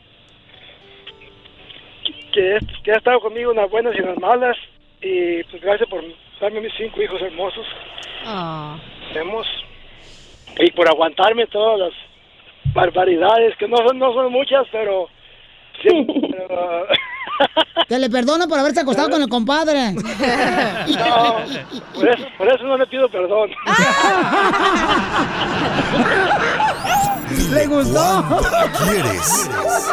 que, 2.30 2.58
que 2.82 2.92
ha 2.92 2.96
estado 2.96 3.20
conmigo 3.20 3.50
en 3.50 3.58
las 3.58 3.70
buenas 3.70 3.94
y 3.94 3.98
en 3.98 4.06
las 4.06 4.18
malas. 4.18 4.56
Y 5.02 5.42
pues 5.44 5.62
gracias 5.62 5.88
por 5.88 6.02
darme 6.40 6.60
mis 6.60 6.72
cinco 6.76 7.02
hijos 7.02 7.20
hermosos. 7.22 7.66
Tenemos. 9.12 9.46
Y 10.58 10.70
por 10.72 10.88
aguantarme 10.88 11.46
todas 11.46 11.78
las 11.78 11.92
barbaridades, 12.74 13.56
que 13.56 13.68
no 13.68 13.76
son, 13.78 13.98
no 13.98 14.12
son 14.12 14.32
muchas, 14.32 14.66
pero... 14.70 15.08
siempre, 15.80 16.14
pero, 16.48 16.86
Que 17.88 17.98
le 17.98 18.08
perdono 18.08 18.46
por 18.46 18.58
haberse 18.58 18.80
acostado 18.80 19.10
con 19.10 19.20
el 19.20 19.28
compadre. 19.28 19.92
no, 19.92 21.36
por 21.94 22.08
eso, 22.08 22.24
por 22.38 22.48
eso 22.48 22.64
no 22.64 22.76
le 22.76 22.86
pido 22.86 23.08
perdón. 23.08 23.50
¿Le 27.52 27.66
gustó? 27.66 28.24
¿Cuánto 28.28 28.50
la 28.50 28.72
quieres? 28.72 29.50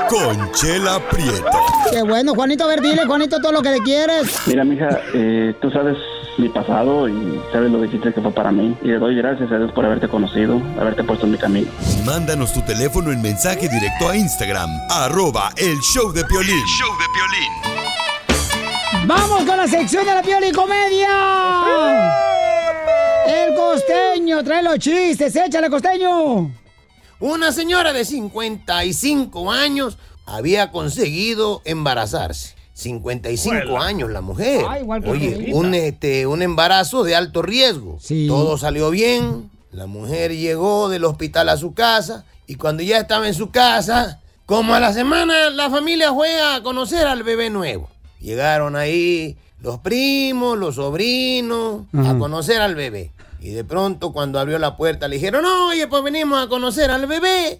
Conchela 0.09 0.99
Prieto. 1.09 1.45
Qué 1.91 2.01
bueno, 2.03 2.33
Juanito. 2.33 2.63
A 2.65 2.67
ver, 2.67 2.81
dile, 2.81 3.05
Juanito, 3.05 3.39
todo 3.39 3.51
lo 3.51 3.61
que 3.61 3.71
le 3.71 3.79
quieres. 3.79 4.47
Mira, 4.47 4.63
mija, 4.63 4.89
eh, 5.13 5.53
tú 5.61 5.69
sabes 5.71 5.97
mi 6.37 6.49
pasado 6.49 7.09
y 7.09 7.41
sabes 7.51 7.71
lo 7.71 7.81
difícil 7.81 8.13
que 8.13 8.21
fue 8.21 8.31
para 8.31 8.51
mí. 8.51 8.75
Y 8.83 8.87
le 8.87 8.99
doy 8.99 9.15
gracias 9.15 9.51
a 9.51 9.57
Dios 9.57 9.71
por 9.71 9.85
haberte 9.85 10.07
conocido, 10.07 10.61
haberte 10.79 11.03
puesto 11.03 11.25
en 11.25 11.31
mi 11.33 11.37
camino. 11.37 11.69
Mándanos 12.05 12.53
tu 12.53 12.61
teléfono 12.61 13.11
en 13.11 13.21
mensaje 13.21 13.67
directo 13.67 14.09
a 14.09 14.15
Instagram, 14.15 14.69
arroba 14.89 15.49
el 15.57 15.77
show 15.79 16.11
de 16.11 16.23
Piolín. 16.25 16.63
¡Vamos 19.05 19.43
con 19.45 19.57
la 19.57 19.67
sección 19.67 20.05
de 20.05 20.13
la 20.13 20.21
Pioli 20.21 20.51
Comedia! 20.51 21.07
El 23.27 23.55
costeño, 23.55 24.43
trae 24.43 24.63
los 24.63 24.79
chistes, 24.79 25.35
échale 25.35 25.69
costeño. 25.69 26.51
Una 27.19 27.51
señora 27.51 27.93
de 27.93 28.05
55 28.05 29.51
años 29.51 29.97
había 30.25 30.71
conseguido 30.71 31.61
embarazarse. 31.65 32.55
55 32.73 33.55
Huela. 33.73 33.85
años 33.85 34.11
la 34.11 34.21
mujer. 34.21 34.63
Ah, 34.67 34.79
igual 34.79 35.01
que 35.03 35.09
Oye, 35.09 35.49
un, 35.51 35.73
este, 35.73 36.27
un 36.27 36.41
embarazo 36.43 37.03
de 37.03 37.15
alto 37.15 37.41
riesgo. 37.41 37.97
Todo 38.27 38.57
salió 38.57 38.91
bien. 38.91 39.49
La 39.71 39.87
mujer 39.87 40.35
llegó 40.35 40.87
del 40.87 41.05
hospital 41.05 41.49
a 41.49 41.57
su 41.57 41.73
casa 41.73 42.25
y 42.45 42.55
cuando 42.55 42.83
ya 42.83 42.99
estaba 42.99 43.27
en 43.27 43.33
su 43.33 43.49
casa, 43.51 44.21
como 44.47 44.73
a 44.73 44.79
la 44.79 44.93
semana, 44.93 45.49
la 45.49 45.69
familia 45.69 46.13
fue 46.13 46.41
a 46.41 46.63
conocer 46.63 47.05
al 47.05 47.21
bebé 47.23 47.49
nuevo. 47.49 47.89
Llegaron 48.21 48.77
ahí 48.77 49.35
los 49.59 49.79
primos, 49.79 50.57
los 50.57 50.75
sobrinos, 50.75 51.81
a 51.93 52.17
conocer 52.17 52.61
al 52.61 52.73
bebé. 52.73 53.11
Y 53.41 53.49
de 53.49 53.65
pronto 53.65 54.13
cuando 54.13 54.39
abrió 54.39 54.57
la 54.57 54.77
puerta 54.77 55.09
le 55.09 55.17
dijeron, 55.17 55.43
oye, 55.43 55.87
pues 55.87 56.01
venimos 56.01 56.41
a 56.41 56.47
conocer 56.47 56.91
al 56.91 57.07
bebé. 57.07 57.59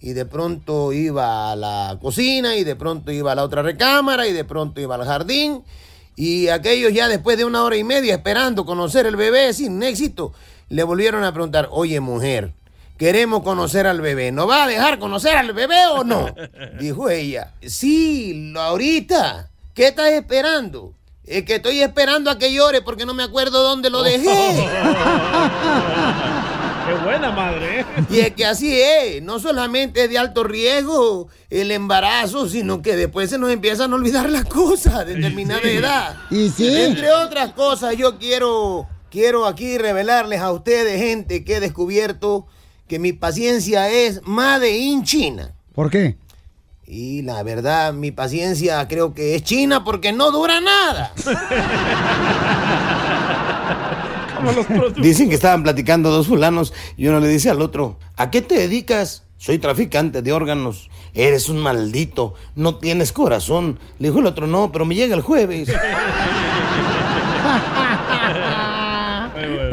Y 0.00 0.14
de 0.14 0.24
pronto 0.24 0.94
iba 0.94 1.52
a 1.52 1.56
la 1.56 1.98
cocina 2.00 2.56
y 2.56 2.64
de 2.64 2.74
pronto 2.74 3.12
iba 3.12 3.32
a 3.32 3.34
la 3.34 3.44
otra 3.44 3.60
recámara 3.60 4.26
y 4.26 4.32
de 4.32 4.46
pronto 4.46 4.80
iba 4.80 4.94
al 4.94 5.04
jardín. 5.04 5.62
Y 6.16 6.48
aquellos 6.48 6.94
ya 6.94 7.06
después 7.06 7.36
de 7.36 7.44
una 7.44 7.62
hora 7.62 7.76
y 7.76 7.84
media 7.84 8.14
esperando 8.14 8.64
conocer 8.64 9.04
el 9.04 9.16
bebé 9.16 9.52
sin 9.52 9.82
éxito, 9.82 10.32
le 10.70 10.84
volvieron 10.84 11.22
a 11.22 11.34
preguntar, 11.34 11.68
oye 11.70 12.00
mujer, 12.00 12.54
queremos 12.98 13.42
conocer 13.42 13.86
al 13.86 14.00
bebé, 14.00 14.32
¿no 14.32 14.46
va 14.46 14.64
a 14.64 14.66
dejar 14.68 14.98
conocer 14.98 15.36
al 15.36 15.52
bebé 15.52 15.86
o 15.92 16.04
no? 16.04 16.34
Dijo 16.80 17.10
ella, 17.10 17.52
sí, 17.62 18.50
lo- 18.52 18.60
ahorita, 18.60 19.50
¿qué 19.74 19.88
estás 19.88 20.10
esperando? 20.12 20.92
Es 21.26 21.44
que 21.44 21.54
estoy 21.56 21.80
esperando 21.80 22.30
a 22.30 22.38
que 22.38 22.52
llore 22.52 22.82
porque 22.82 23.06
no 23.06 23.14
me 23.14 23.22
acuerdo 23.22 23.62
dónde 23.62 23.88
lo 23.90 24.02
dejé. 24.02 24.68
Qué 26.86 26.92
buena 27.02 27.30
madre, 27.32 27.80
¿eh? 27.80 27.86
Y 28.10 28.18
es 28.20 28.34
que 28.34 28.44
así 28.44 28.78
es, 28.78 29.22
no 29.22 29.38
solamente 29.40 30.04
es 30.04 30.10
de 30.10 30.18
alto 30.18 30.44
riesgo 30.44 31.28
el 31.48 31.70
embarazo, 31.70 32.46
sino 32.46 32.82
que 32.82 32.94
después 32.94 33.30
se 33.30 33.38
nos 33.38 33.50
empiezan 33.50 33.90
a 33.92 33.94
olvidar 33.94 34.28
las 34.28 34.44
cosas 34.44 35.06
de 35.06 35.14
determinada 35.14 35.62
Sí. 35.62 35.68
edad. 35.70 36.16
Y 36.30 36.50
sí. 36.50 36.76
Entre 36.82 37.10
otras 37.10 37.52
cosas, 37.54 37.96
yo 37.96 38.18
quiero, 38.18 38.86
quiero 39.10 39.46
aquí 39.46 39.78
revelarles 39.78 40.40
a 40.42 40.52
ustedes, 40.52 41.00
gente, 41.00 41.42
que 41.42 41.56
he 41.56 41.60
descubierto 41.60 42.46
que 42.88 42.98
mi 42.98 43.12
paciencia 43.12 43.90
es 43.90 44.20
Made 44.24 44.76
in 44.76 45.04
China. 45.04 45.54
¿Por 45.74 45.90
qué? 45.90 46.16
Y 46.86 47.22
la 47.22 47.42
verdad, 47.42 47.94
mi 47.94 48.10
paciencia 48.10 48.86
creo 48.88 49.14
que 49.14 49.34
es 49.34 49.42
china 49.42 49.84
porque 49.84 50.12
no 50.12 50.30
dura 50.30 50.60
nada. 50.60 51.12
Dicen 54.96 55.30
que 55.30 55.34
estaban 55.34 55.62
platicando 55.62 56.10
dos 56.10 56.26
fulanos 56.26 56.74
y 56.96 57.06
uno 57.06 57.20
le 57.20 57.28
dice 57.28 57.48
al 57.48 57.62
otro, 57.62 57.98
¿a 58.16 58.30
qué 58.30 58.42
te 58.42 58.56
dedicas? 58.56 59.22
Soy 59.38 59.58
traficante 59.58 60.22
de 60.22 60.32
órganos. 60.32 60.90
Eres 61.14 61.48
un 61.48 61.58
maldito, 61.58 62.34
no 62.54 62.76
tienes 62.76 63.12
corazón. 63.12 63.78
Le 63.98 64.08
dijo 64.08 64.20
el 64.20 64.26
otro, 64.26 64.46
no, 64.46 64.70
pero 64.72 64.84
me 64.84 64.94
llega 64.94 65.14
el 65.14 65.22
jueves. 65.22 65.68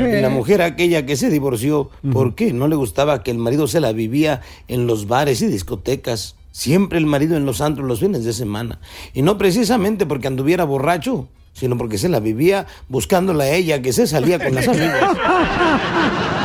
la 0.21 0.29
mujer 0.29 0.61
aquella 0.61 1.05
que 1.05 1.15
se 1.15 1.29
divorció, 1.29 1.89
¿por 2.11 2.35
qué? 2.35 2.53
No 2.53 2.67
le 2.67 2.75
gustaba 2.75 3.23
que 3.23 3.31
el 3.31 3.37
marido 3.37 3.67
se 3.67 3.79
la 3.79 3.91
vivía 3.91 4.41
en 4.67 4.87
los 4.87 5.07
bares 5.07 5.41
y 5.41 5.47
discotecas. 5.47 6.35
Siempre 6.51 6.97
el 6.97 7.05
marido 7.05 7.37
en 7.37 7.45
los 7.45 7.61
antros 7.61 7.87
los 7.87 8.01
fines 8.01 8.25
de 8.25 8.33
semana. 8.33 8.79
Y 9.13 9.21
no 9.21 9.37
precisamente 9.37 10.05
porque 10.05 10.27
anduviera 10.27 10.65
borracho, 10.65 11.29
sino 11.53 11.77
porque 11.77 11.97
se 11.97 12.09
la 12.09 12.19
vivía 12.19 12.67
buscándola 12.89 13.45
a 13.45 13.49
ella 13.51 13.81
que 13.81 13.93
se 13.93 14.07
salía 14.07 14.39
con 14.39 14.55
las 14.55 14.67
amigas. 14.67 15.17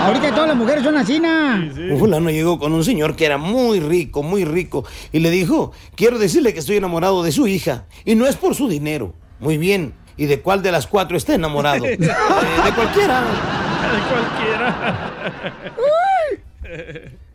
Ahorita 0.00 0.34
todas 0.34 0.48
las 0.48 0.56
mujeres 0.56 0.82
son 0.82 0.96
así, 0.96 1.20
¿na? 1.20 1.70
Un 1.90 1.98
fulano 1.98 2.30
llegó 2.30 2.58
con 2.58 2.72
un 2.72 2.84
señor 2.84 3.16
que 3.16 3.26
era 3.26 3.38
muy 3.38 3.80
rico, 3.80 4.22
muy 4.22 4.44
rico, 4.44 4.84
y 5.12 5.20
le 5.20 5.30
dijo, 5.30 5.72
quiero 5.94 6.18
decirle 6.18 6.52
que 6.52 6.60
estoy 6.60 6.76
enamorado 6.76 7.22
de 7.22 7.32
su 7.32 7.46
hija, 7.46 7.86
y 8.04 8.14
no 8.14 8.26
es 8.26 8.36
por 8.36 8.54
su 8.54 8.68
dinero. 8.68 9.14
Muy 9.40 9.58
bien, 9.58 9.94
¿y 10.16 10.26
de 10.26 10.40
cuál 10.40 10.62
de 10.62 10.72
las 10.72 10.86
cuatro 10.86 11.16
está 11.16 11.34
enamorado? 11.34 11.84
"Eh, 11.86 11.96
de 11.96 12.72
cualquiera. 12.74 13.22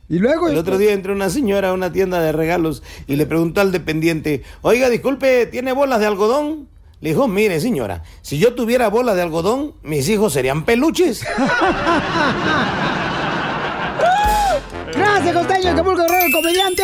Y 0.10 0.18
luego. 0.20 0.48
El 0.50 0.58
otro 0.58 0.78
día 0.80 0.94
entró 0.94 1.14
una 1.14 1.30
señora 1.30 1.70
a 1.70 1.74
una 1.74 1.92
tienda 1.92 2.20
de 2.20 2.32
regalos 2.32 2.82
y 3.08 3.16
le 3.16 3.26
preguntó 3.28 3.62
al 3.62 3.72
dependiente, 3.72 4.44
oiga, 4.62 4.90
disculpe, 4.90 5.46
¿tiene 5.46 5.72
bolas 5.72 6.00
de 6.00 6.08
algodón? 6.08 6.68
Le 7.02 7.10
dijo, 7.12 7.28
mire 7.28 7.60
señora, 7.62 8.04
si 8.22 8.40
yo 8.40 8.54
tuviera 8.56 8.90
bolas 8.90 9.16
de 9.16 9.22
algodón, 9.22 9.76
mis 9.84 10.10
hijos 10.10 10.34
serían 10.34 10.66
peluches. 10.66 11.24
Gracias, 14.96 15.34
costeño, 15.36 15.70
Acapulco 15.72 16.02
Guerrero, 16.02 16.26
el 16.26 16.32
comediante. 16.34 16.84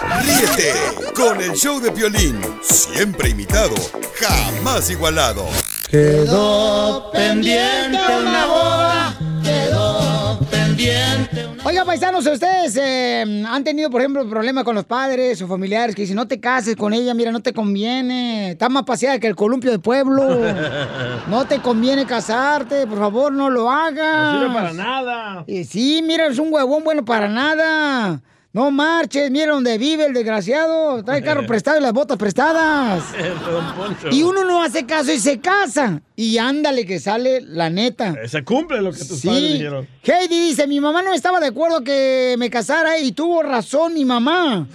Ríete 0.00 0.72
con 1.14 1.40
el 1.40 1.52
show 1.52 1.80
de 1.80 1.90
Piolín, 1.90 2.40
siempre 2.62 3.30
imitado, 3.30 3.74
jamás 4.14 4.90
igualado. 4.90 5.46
Quedó 5.90 7.10
pendiente 7.12 7.98
una 8.20 8.46
boda, 8.46 9.18
quedó 9.42 10.38
pendiente 10.50 11.46
Oiga, 11.64 11.84
paisanos, 11.84 12.24
¿ustedes 12.24 12.76
eh, 12.76 13.44
han 13.44 13.64
tenido, 13.64 13.90
por 13.90 14.00
ejemplo, 14.00 14.28
problemas 14.28 14.62
con 14.62 14.76
los 14.76 14.84
padres 14.84 15.42
o 15.42 15.48
familiares 15.48 15.96
que 15.96 16.02
dicen, 16.02 16.14
no 16.14 16.28
te 16.28 16.38
cases 16.38 16.76
con 16.76 16.92
ella, 16.92 17.12
mira, 17.12 17.32
no 17.32 17.40
te 17.40 17.52
conviene, 17.52 18.52
está 18.52 18.68
más 18.68 18.84
paseada 18.84 19.18
que 19.18 19.26
el 19.26 19.34
columpio 19.34 19.72
del 19.72 19.80
pueblo, 19.80 20.28
no 21.28 21.44
te 21.46 21.58
conviene 21.60 22.06
casarte, 22.06 22.86
por 22.86 22.98
favor, 22.98 23.32
no 23.32 23.50
lo 23.50 23.68
hagas. 23.68 24.34
No 24.34 24.40
sirve 24.40 24.54
para 24.54 24.72
nada. 24.74 25.44
Y 25.48 25.64
sí, 25.64 26.04
mira, 26.06 26.26
es 26.26 26.38
un 26.38 26.52
huevón 26.52 26.84
bueno 26.84 27.04
para 27.04 27.28
nada. 27.28 28.22
No 28.56 28.70
marches, 28.70 29.30
mira 29.30 29.52
dónde 29.52 29.76
vive 29.76 30.06
el 30.06 30.14
desgraciado. 30.14 31.04
Trae 31.04 31.22
carro 31.22 31.44
prestado 31.46 31.78
y 31.78 31.82
las 31.82 31.92
botas 31.92 32.16
prestadas. 32.16 33.04
Y 34.10 34.22
uno 34.22 34.44
no 34.44 34.62
hace 34.62 34.86
caso 34.86 35.12
y 35.12 35.18
se 35.18 35.40
casa. 35.40 36.00
Y 36.16 36.38
ándale 36.38 36.86
que 36.86 36.98
sale 36.98 37.42
la 37.42 37.68
neta. 37.68 38.14
Se 38.26 38.42
cumple 38.44 38.80
lo 38.80 38.92
que 38.92 38.98
tus 39.00 39.20
Sí. 39.20 39.28
padres 39.28 39.52
dijeron. 39.52 39.86
Heidi 40.02 40.40
dice, 40.40 40.66
mi 40.66 40.80
mamá 40.80 41.02
no 41.02 41.12
estaba 41.12 41.38
de 41.38 41.48
acuerdo 41.48 41.84
que 41.84 42.34
me 42.38 42.48
casara 42.48 42.98
y 42.98 43.12
tuvo 43.12 43.42
razón 43.42 43.92
mi 43.92 44.06
mamá. 44.06 44.66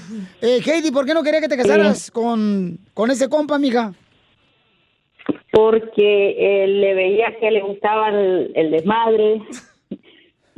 Eh, 0.41 0.61
Heidi, 0.63 0.91
¿por 0.91 1.07
qué 1.07 1.15
no 1.15 1.23
quería 1.23 1.41
que 1.41 1.47
te 1.47 1.57
casaras 1.57 2.11
con, 2.11 2.77
con 2.93 3.09
ese 3.09 3.29
compa, 3.29 3.57
mija? 3.57 3.93
porque 5.51 6.35
eh, 6.63 6.67
le 6.67 6.93
veía 6.93 7.35
que 7.39 7.49
le 7.51 7.61
gustaba 7.61 8.09
el, 8.09 8.51
el 8.55 8.71
desmadre, 8.71 9.41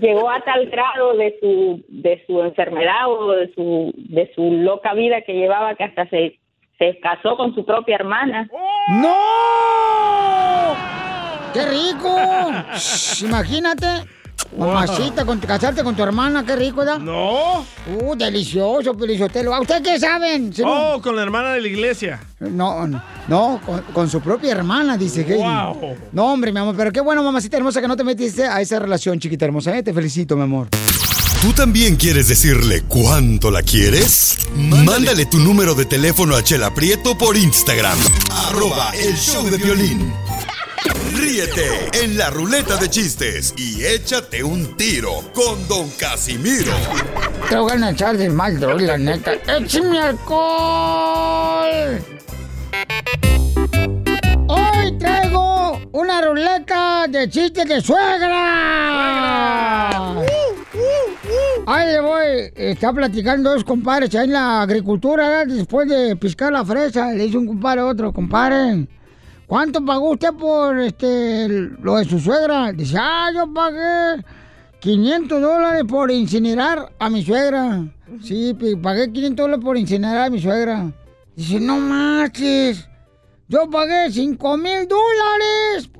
Llegó 0.00 0.30
a 0.30 0.40
tal 0.40 0.66
grado 0.66 1.16
de 1.16 1.36
su 1.40 1.84
de 1.88 2.22
su 2.26 2.40
enfermedad 2.42 3.08
o 3.08 3.32
de 3.32 3.52
su 3.54 3.92
de 3.96 4.32
su 4.34 4.50
loca 4.52 4.94
vida 4.94 5.22
que 5.22 5.34
llevaba 5.34 5.74
que 5.74 5.84
hasta 5.84 6.08
se 6.08 6.38
se 6.78 6.98
casó 7.00 7.36
con 7.36 7.54
su 7.54 7.64
propia 7.64 7.96
hermana. 7.96 8.48
¡No! 8.88 9.14
¡Qué 11.52 11.62
rico! 11.66 12.16
Imagínate. 13.26 13.86
Mamacita, 14.56 15.24
con, 15.24 15.38
casarte 15.40 15.82
con 15.82 15.96
tu 15.96 16.02
hermana, 16.02 16.44
qué 16.44 16.56
rico, 16.56 16.76
¿verdad? 16.78 16.98
No. 16.98 17.60
Uh, 18.00 18.14
delicioso, 18.16 18.94
Pelizotelo. 18.94 19.54
¿A 19.54 19.60
ustedes 19.60 19.82
qué 19.82 19.98
saben? 19.98 20.52
Si 20.52 20.62
no- 20.62 20.94
Oh, 20.94 21.00
con 21.02 21.16
la 21.16 21.22
hermana 21.22 21.52
de 21.54 21.60
la 21.62 21.68
iglesia. 21.68 22.20
No, 22.40 22.86
no, 23.28 23.60
con, 23.64 23.80
con 23.94 24.10
su 24.10 24.20
propia 24.20 24.52
hermana, 24.52 24.96
dice 24.96 25.22
Heidi. 25.22 25.34
Wow. 25.42 25.96
No, 26.12 26.32
hombre, 26.32 26.52
mi 26.52 26.58
amor, 26.58 26.74
pero 26.76 26.92
qué 26.92 27.00
bueno, 27.00 27.22
mamacita 27.22 27.56
hermosa, 27.56 27.80
que 27.80 27.88
no 27.88 27.96
te 27.96 28.04
metiste 28.04 28.44
a 28.46 28.60
esa 28.60 28.78
relación, 28.78 29.18
chiquita 29.18 29.44
hermosa. 29.46 29.76
¿eh? 29.76 29.82
Te 29.82 29.94
felicito, 29.94 30.36
mi 30.36 30.42
amor. 30.42 30.68
¿Tú 31.40 31.52
también 31.52 31.96
quieres 31.96 32.28
decirle 32.28 32.82
cuánto 32.86 33.50
la 33.50 33.62
quieres? 33.62 34.38
Mándale 34.54 35.26
tu 35.26 35.38
número 35.38 35.74
de 35.74 35.84
teléfono 35.86 36.36
a 36.36 36.44
Chela 36.44 36.72
Prieto 36.72 37.16
por 37.18 37.36
Instagram. 37.36 37.98
Arroba 38.48 38.92
el 38.94 39.14
show 39.16 39.44
de 39.50 39.56
violín. 39.56 40.12
Ríete 41.14 41.90
en 41.92 42.16
la 42.16 42.30
ruleta 42.30 42.76
de 42.76 42.88
chistes 42.88 43.52
y 43.56 43.84
échate 43.84 44.42
un 44.42 44.76
tiro 44.76 45.22
con 45.34 45.68
Don 45.68 45.90
Casimiro. 45.90 46.72
Te 47.48 47.56
voy 47.56 47.72
a 47.72 47.90
echar 47.90 48.16
de 48.16 48.30
mal, 48.30 48.58
droga, 48.58 48.80
la 48.80 48.98
neta. 48.98 49.34
¡Échame 49.46 50.00
alcohol! 50.00 52.00
Hoy 54.48 54.98
traigo 54.98 55.80
una 55.92 56.22
ruleta 56.22 57.06
de 57.08 57.28
chistes 57.28 57.68
de 57.68 57.80
suegra. 57.82 58.62
Ahí 61.66 61.92
le 61.92 62.00
voy. 62.00 62.52
Está 62.54 62.92
platicando 62.92 63.52
dos 63.52 63.64
compadres 63.64 64.14
ahí 64.14 64.24
en 64.24 64.32
la 64.32 64.62
agricultura, 64.62 65.44
después 65.44 65.88
de 65.88 66.16
piscar 66.16 66.52
la 66.52 66.64
fresa. 66.64 67.12
Le 67.12 67.24
dice 67.24 67.36
un 67.36 67.46
compadre 67.46 67.82
a 67.82 67.86
otro, 67.86 68.12
compadre. 68.12 68.86
¿Cuánto 69.52 69.84
pagó 69.84 70.12
usted 70.12 70.32
por 70.32 70.80
este 70.80 71.46
lo 71.46 71.96
de 71.96 72.06
su 72.06 72.18
suegra? 72.18 72.72
Dice, 72.72 72.96
ah, 72.98 73.28
yo 73.34 73.52
pagué 73.52 74.24
500 74.80 75.42
dólares 75.42 75.84
por 75.86 76.10
incinerar 76.10 76.90
a 76.98 77.10
mi 77.10 77.22
suegra. 77.22 77.84
Sí, 78.22 78.56
pagué 78.82 79.12
500 79.12 79.44
dólares 79.44 79.62
por 79.62 79.76
incinerar 79.76 80.28
a 80.28 80.30
mi 80.30 80.40
suegra. 80.40 80.90
Dice, 81.36 81.60
no 81.60 81.76
marches. 81.76 82.88
Yo 83.46 83.68
pagué 83.68 84.10
5 84.10 84.56
mil 84.56 84.88
dólares. 84.88 85.90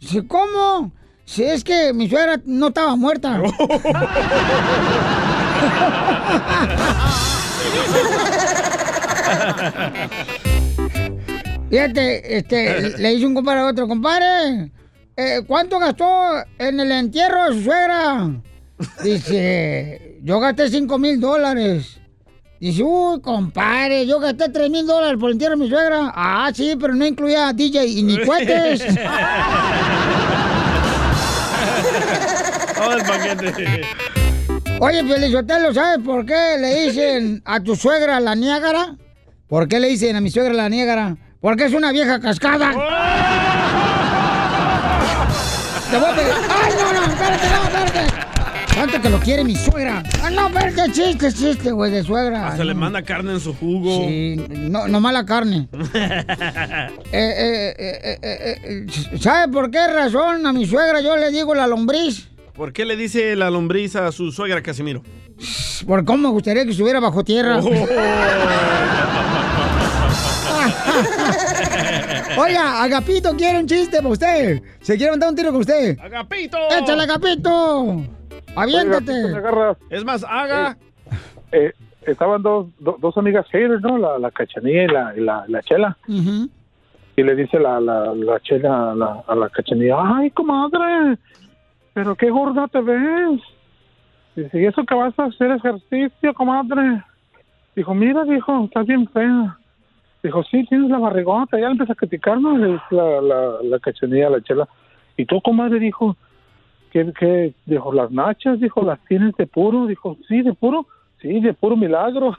Dice, 0.00 0.26
¿cómo? 0.26 0.90
Si 1.24 1.44
es 1.44 1.62
que 1.62 1.92
mi 1.92 2.08
suegra 2.08 2.40
no 2.46 2.66
estaba 2.66 2.96
muerta. 2.96 3.40
Fíjate, 11.70 12.38
este, 12.38 12.90
le 12.98 13.10
dice 13.10 13.26
un 13.26 13.34
compadre 13.34 13.60
a 13.60 13.66
otro, 13.66 13.86
compadre, 13.86 14.72
eh, 15.16 15.42
¿cuánto 15.46 15.78
gastó 15.78 16.44
en 16.58 16.80
el 16.80 16.90
entierro 16.92 17.48
de 17.48 17.54
su 17.54 17.64
suegra? 17.64 18.30
Dice, 19.02 20.18
yo 20.22 20.38
gasté 20.40 20.68
5 20.70 20.98
mil 20.98 21.20
dólares. 21.20 22.00
Dice, 22.60 22.82
uy, 22.82 23.20
compadre, 23.20 24.06
yo 24.06 24.18
gasté 24.18 24.48
3 24.48 24.70
mil 24.70 24.86
dólares 24.86 25.18
por 25.18 25.30
el 25.30 25.34
entierro 25.34 25.56
de 25.56 25.64
mi 25.64 25.68
suegra. 25.68 26.12
Ah, 26.14 26.50
sí, 26.54 26.74
pero 26.80 26.94
no 26.94 27.04
incluía 27.06 27.52
DJ 27.52 27.86
y 27.86 28.02
ni 28.02 28.24
cohetes. 28.24 28.84
Todo 32.76 32.92
el 32.92 33.02
paquete. 33.02 33.82
Oye, 34.80 35.04
Felizotelo, 35.04 35.74
¿sabes 35.74 35.98
por 36.04 36.24
qué 36.24 36.56
le 36.60 36.82
dicen 36.82 37.42
a 37.44 37.60
tu 37.60 37.74
suegra 37.74 38.20
la 38.20 38.36
Niágara? 38.36 38.96
¿Por 39.48 39.66
qué 39.66 39.80
le 39.80 39.88
dicen 39.88 40.14
a 40.14 40.20
mi 40.20 40.30
suegra 40.30 40.54
la 40.54 40.68
Niágara? 40.68 41.16
Porque 41.40 41.66
es 41.66 41.72
una 41.72 41.92
vieja 41.92 42.18
cascada. 42.18 42.72
Te 45.90 45.98
voy 45.98 46.10
a 46.10 46.14
pegar. 46.14 46.40
¡Ay, 46.50 46.72
no, 46.76 46.92
no! 46.92 47.06
¡Espérate, 47.12 47.48
no, 47.48 47.62
espérate! 47.62 48.14
¿Cuánto 48.74 49.00
que 49.00 49.10
lo 49.10 49.20
quiere 49.20 49.44
mi 49.44 49.54
suegra? 49.54 50.02
¡Ah, 50.22 50.30
no, 50.30 50.48
espérate! 50.48 50.92
Chiste, 50.92 51.32
chiste, 51.32 51.70
güey, 51.70 51.92
de 51.92 52.02
suegra. 52.02 52.56
Se 52.56 52.64
le 52.64 52.74
manda 52.74 53.02
carne 53.02 53.32
en 53.34 53.40
su 53.40 53.54
jugo. 53.54 54.00
Sí, 54.00 54.36
no, 54.50 54.88
no 54.88 55.00
mala 55.00 55.24
carne. 55.24 55.68
Eh, 57.10 57.74
eh, 57.78 58.18
eh, 58.22 58.58
eh, 58.62 59.18
¿Sabe 59.18 59.50
por 59.50 59.70
qué 59.70 59.86
razón 59.88 60.46
a 60.46 60.52
mi 60.52 60.66
suegra 60.66 61.00
yo 61.00 61.16
le 61.16 61.30
digo 61.30 61.54
la 61.54 61.66
lombriz? 61.66 62.28
¿Por 62.54 62.72
qué 62.72 62.84
le 62.84 62.96
dice 62.96 63.34
la 63.34 63.48
lombriz 63.50 63.96
a 63.96 64.12
su 64.12 64.30
suegra 64.30 64.62
Casimiro? 64.62 65.02
Por 65.86 66.04
cómo 66.04 66.28
me 66.28 66.28
gustaría 66.28 66.64
que 66.64 66.72
estuviera 66.72 67.00
bajo 67.00 67.24
tierra. 67.24 67.60
Oh. 67.60 69.57
Oiga, 72.38 72.82
Agapito 72.82 73.34
quiere 73.36 73.58
un 73.60 73.66
chiste 73.66 73.96
para 73.98 74.08
usted. 74.08 74.62
Se 74.80 74.96
quiere 74.96 75.12
mandar 75.12 75.30
un 75.30 75.36
tiro 75.36 75.50
con 75.50 75.60
usted. 75.60 75.98
¡Agapito! 76.00 76.58
¡Échale, 76.70 77.02
Agapito! 77.02 78.02
¡Aviéntate! 78.56 79.12
Es 79.90 80.04
más, 80.04 80.24
haga. 80.28 80.76
Eh, 81.52 81.72
estaban 82.06 82.42
dos, 82.42 82.66
do- 82.78 82.96
dos 83.00 83.16
amigas 83.16 83.46
haters, 83.50 83.80
¿no? 83.82 83.98
La, 83.98 84.18
la 84.18 84.30
cachanilla 84.30 84.84
y 84.84 84.88
la, 84.88 85.14
y 85.16 85.20
la, 85.20 85.44
la 85.48 85.62
chela. 85.62 85.96
Y 86.06 87.22
le 87.22 87.34
dice 87.34 87.58
la, 87.58 87.80
la, 87.80 88.14
la 88.14 88.40
chela 88.40 88.92
a 88.92 88.94
la, 88.94 89.24
a 89.26 89.34
la 89.34 89.48
cachanilla, 89.48 89.96
ay, 90.00 90.30
comadre, 90.30 91.18
pero 91.92 92.14
qué 92.14 92.30
gorda 92.30 92.68
te 92.68 92.80
ves. 92.80 93.40
Dice, 94.36 94.60
¿y 94.60 94.66
eso 94.66 94.84
que 94.84 94.94
vas 94.94 95.18
a 95.18 95.24
hacer 95.24 95.50
ejercicio, 95.50 96.32
comadre? 96.34 97.02
Dijo, 97.74 97.92
mira, 97.94 98.22
dijo, 98.24 98.64
estás 98.66 98.86
bien 98.86 99.08
fea. 99.08 99.57
Dijo, 100.22 100.42
sí, 100.44 100.64
tienes 100.66 100.90
la 100.90 100.98
barrigota. 100.98 101.58
Ya 101.58 101.66
le 101.66 101.72
empieza 101.72 101.92
a 101.92 101.96
criticar, 101.96 102.40
¿no? 102.40 102.56
Le 102.58 102.72
dice 102.72 102.84
la, 102.90 103.20
la, 103.20 103.58
la 103.62 103.78
cachanilla 103.78 104.30
la 104.30 104.42
chela. 104.42 104.68
Y 105.16 105.24
tú, 105.26 105.40
comadre, 105.40 105.78
dijo, 105.78 106.16
¿qué, 106.92 107.12
qué? 107.18 107.54
Dijo, 107.66 107.92
las 107.92 108.10
nachas, 108.10 108.60
dijo, 108.60 108.82
las 108.82 108.98
tienes 109.06 109.36
de 109.36 109.46
puro. 109.46 109.86
Dijo, 109.86 110.16
sí, 110.28 110.42
de 110.42 110.54
puro. 110.54 110.86
Sí, 111.20 111.40
de 111.40 111.52
puro 111.52 111.76
milagro. 111.76 112.34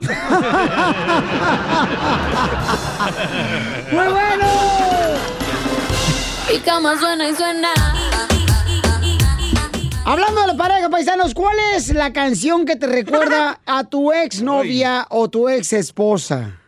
¡Muy 3.92 4.06
bueno! 4.06 4.46
Mi 6.50 6.58
cama 6.60 6.96
suena 6.96 7.28
y 7.28 7.34
suena. 7.34 7.68
Hablando 10.06 10.40
de 10.40 10.46
la 10.46 10.56
pareja, 10.56 10.88
paisanos, 10.88 11.34
¿cuál 11.34 11.56
es 11.74 11.94
la 11.94 12.12
canción 12.12 12.64
que 12.64 12.76
te 12.76 12.86
recuerda 12.86 13.60
a 13.66 13.84
tu 13.84 14.12
ex 14.12 14.42
novia 14.42 15.06
o 15.10 15.28
tu 15.28 15.48
ex 15.48 15.74
esposa? 15.74 16.59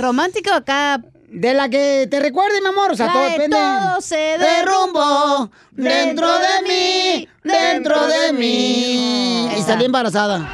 ¿Romántica 0.00 0.52
o 0.52 0.56
acá? 0.56 1.00
De 1.28 1.54
la 1.54 1.68
que 1.68 2.08
te 2.10 2.18
recuerde, 2.18 2.60
mi 2.60 2.68
amor. 2.68 2.90
O 2.90 2.96
sea, 2.96 3.12
todo 3.12 3.22
de 3.22 3.30
depende. 3.30 3.56
todo 3.56 4.00
se 4.00 4.36
derrumbó 4.38 5.50
dentro 5.70 6.26
de 6.26 6.62
mí, 6.66 7.28
dentro 7.44 8.08
de 8.08 8.32
mí. 8.32 9.48
Y 9.56 9.62
salí 9.62 9.84
embarazada. 9.84 10.38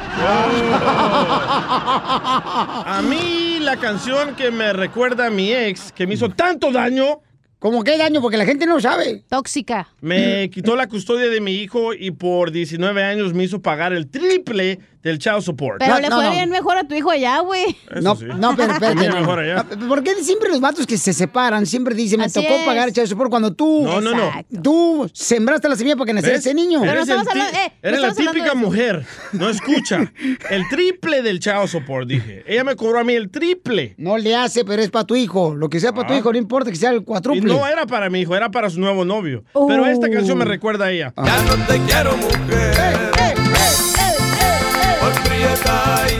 A 2.85 3.01
mí 3.01 3.57
la 3.59 3.77
canción 3.77 4.35
que 4.35 4.51
me 4.51 4.71
recuerda 4.71 5.27
a 5.27 5.29
mi 5.29 5.51
ex, 5.51 5.91
que 5.91 6.07
me 6.07 6.13
hizo 6.13 6.29
tanto 6.29 6.71
daño. 6.71 7.19
¿Cómo 7.59 7.83
qué 7.83 7.97
daño? 7.97 8.21
Porque 8.21 8.37
la 8.37 8.45
gente 8.45 8.67
no 8.67 8.79
sabe. 8.79 9.23
Tóxica. 9.27 9.89
Me 9.99 10.49
quitó 10.51 10.75
la 10.75 10.87
custodia 10.87 11.27
de 11.27 11.41
mi 11.41 11.55
hijo 11.55 11.93
y 11.93 12.11
por 12.11 12.51
19 12.51 13.03
años 13.03 13.33
me 13.33 13.43
hizo 13.43 13.61
pagar 13.61 13.93
el 13.93 14.09
triple 14.09 14.79
del 15.07 15.19
child 15.19 15.41
support. 15.41 15.79
Pero 15.79 15.99
le 15.99 16.09
fue 16.11 16.29
bien 16.31 16.49
mejor 16.49 16.77
a 16.77 16.83
tu 16.87 16.95
hijo 16.95 17.09
allá, 17.11 17.39
güey. 17.39 17.75
No, 18.01 18.15
no, 18.37 18.55
pero 18.55 18.73
espérate. 18.73 19.09
Mejor 19.09 19.39
allá. 19.39 19.65
No, 19.77 19.87
¿Por 19.87 20.03
qué 20.03 20.15
siempre 20.23 20.49
los 20.49 20.59
vatos 20.59 20.85
que 20.85 20.97
se 20.97 21.13
separan 21.13 21.65
siempre 21.65 21.95
dicen, 21.95 22.19
me 22.19 22.25
Así 22.25 22.41
tocó 22.41 22.53
es. 22.55 22.65
pagar 22.65 22.87
el 22.89 22.93
child 22.93 23.07
support 23.07 23.29
cuando 23.29 23.53
tú... 23.53 23.83
No, 23.83 24.01
no, 24.01 24.13
no. 24.13 24.31
Tú 24.61 25.09
sembraste 25.13 25.67
la 25.69 25.75
semilla 25.75 25.95
para 25.95 26.05
que 26.07 26.13
naciera 26.13 26.37
ese 26.37 26.53
niño. 26.53 26.83
Eres, 26.83 27.07
el 27.09 27.21
ti- 27.21 27.39
eh, 27.39 27.71
eres 27.81 27.99
la 28.01 28.13
típica 28.13 28.53
mujer. 28.53 29.05
No 29.33 29.49
escucha. 29.49 30.11
El 30.49 30.67
triple 30.69 31.21
del 31.21 31.39
child 31.39 31.67
support, 31.67 32.07
dije. 32.07 32.43
Ella 32.47 32.63
me 32.63 32.75
cobró 32.75 32.99
a 32.99 33.03
mí 33.03 33.13
el 33.13 33.29
triple. 33.29 33.95
No 33.97 34.17
le 34.17 34.35
hace, 34.35 34.63
pero 34.65 34.81
es 34.81 34.89
para 34.89 35.05
tu 35.05 35.15
hijo. 35.15 35.55
Lo 35.55 35.69
que 35.69 35.79
sea 35.79 35.93
para 35.93 36.07
tu 36.07 36.13
Ah. 36.13 36.17
hijo, 36.17 36.31
no 36.31 36.37
importa 36.37 36.69
que 36.69 36.75
sea 36.77 36.91
el 36.91 36.97
Y 36.97 37.03
cuatruple. 37.03 37.41
no 37.53 37.65
era 37.67 37.85
para 37.85 38.09
mi 38.09 38.21
hijo, 38.21 38.35
era 38.35 38.49
para 38.51 38.69
su 38.69 38.79
nuevo 38.79 39.05
novio. 39.05 39.43
Pero 39.67 39.85
esta 39.85 40.09
canción 40.09 40.37
me 40.37 40.45
recuerda 40.45 40.85
a 40.85 40.91
ella. 40.91 41.13
Ya 41.17 41.41
no 41.43 41.55
te 41.65 41.79
quiero, 41.81 42.15
mujer. 42.17 43.06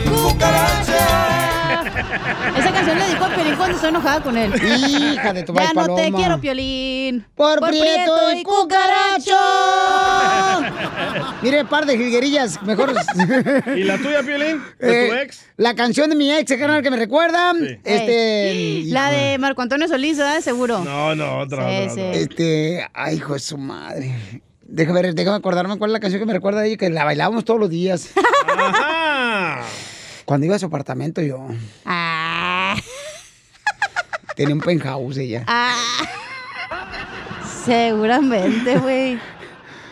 Cucaracha. 0.10 1.04
Esa 2.58 2.71
canción 2.71 2.97
le 3.00 3.06
dedicó 3.06 3.26
a 3.26 3.30
Piolín 3.30 3.56
cuando 3.56 3.76
estoy 3.76 3.89
enojada 3.89 4.21
con 4.23 4.38
él. 4.38 4.54
Hija 4.56 5.34
de 5.34 5.43
tu 5.43 5.54
Ya 5.54 5.73
no 5.73 5.95
te 5.95 6.12
quiero, 6.12 6.39
Piolín. 6.39 7.26
Por, 7.36 7.60
prieto 7.60 8.32
y 8.36 8.43
cucaracho. 8.43 9.38
Mire, 11.41 11.65
par 11.65 11.86
de 11.86 11.97
jilguerillas, 11.97 12.62
mejor. 12.63 12.93
¿Y 13.76 13.84
la 13.84 13.97
tuya, 13.97 14.21
Piolín? 14.23 14.62
¿De 14.80 14.88
tu 14.88 14.93
Eh, 14.93 15.21
ex? 15.23 15.45
La 15.58 15.76
canción 15.76 16.10
de 16.10 16.15
mi 16.15 16.32
ex, 16.32 16.52
canal 16.58 16.82
que 16.82 16.89
me 16.91 16.97
recuerda. 16.97 17.54
Este. 17.84 18.50
Ey, 18.52 18.86
La 18.91 19.12
de 19.12 19.38
Marco 19.38 19.62
Antonio 19.62 19.88
Solís, 19.88 20.17
¿verdad? 20.17 20.39
Seguro. 20.41 20.80
No, 20.80 21.15
no, 21.15 21.39
otra, 21.39 21.67
Sí, 21.69 21.76
otra, 21.78 21.89
sí. 21.93 22.02
otra. 22.02 22.12
Este. 22.19 22.88
Ay, 22.93 23.15
hijo 23.17 23.34
de 23.34 23.39
su 23.39 23.58
madre. 23.58 24.41
Déjame, 24.69 25.02
ver, 25.02 25.15
déjame 25.15 25.38
acordarme 25.38 25.78
cuál 25.78 25.91
es 25.91 25.93
la 25.93 26.00
canción 26.02 26.19
que 26.19 26.26
me 26.26 26.34
recuerda 26.34 26.60
a 26.62 26.65
ella, 26.65 26.76
que 26.76 26.89
la 26.89 27.06
bailábamos 27.06 27.45
todos 27.45 27.60
los 27.60 27.69
días. 27.69 28.10
Ajá. 28.58 28.96
Cuando 30.27 30.45
iba 30.45 30.57
a 30.57 30.59
su 30.59 30.65
apartamento 30.65 31.21
yo. 31.21 31.47
Ah. 31.85 32.75
Tenía 34.35 34.53
un 34.53 34.59
penthouse 34.59 35.15
ella. 35.19 35.45
Ah. 35.47 35.73
Seguramente, 37.63 38.77
güey. 38.77 39.17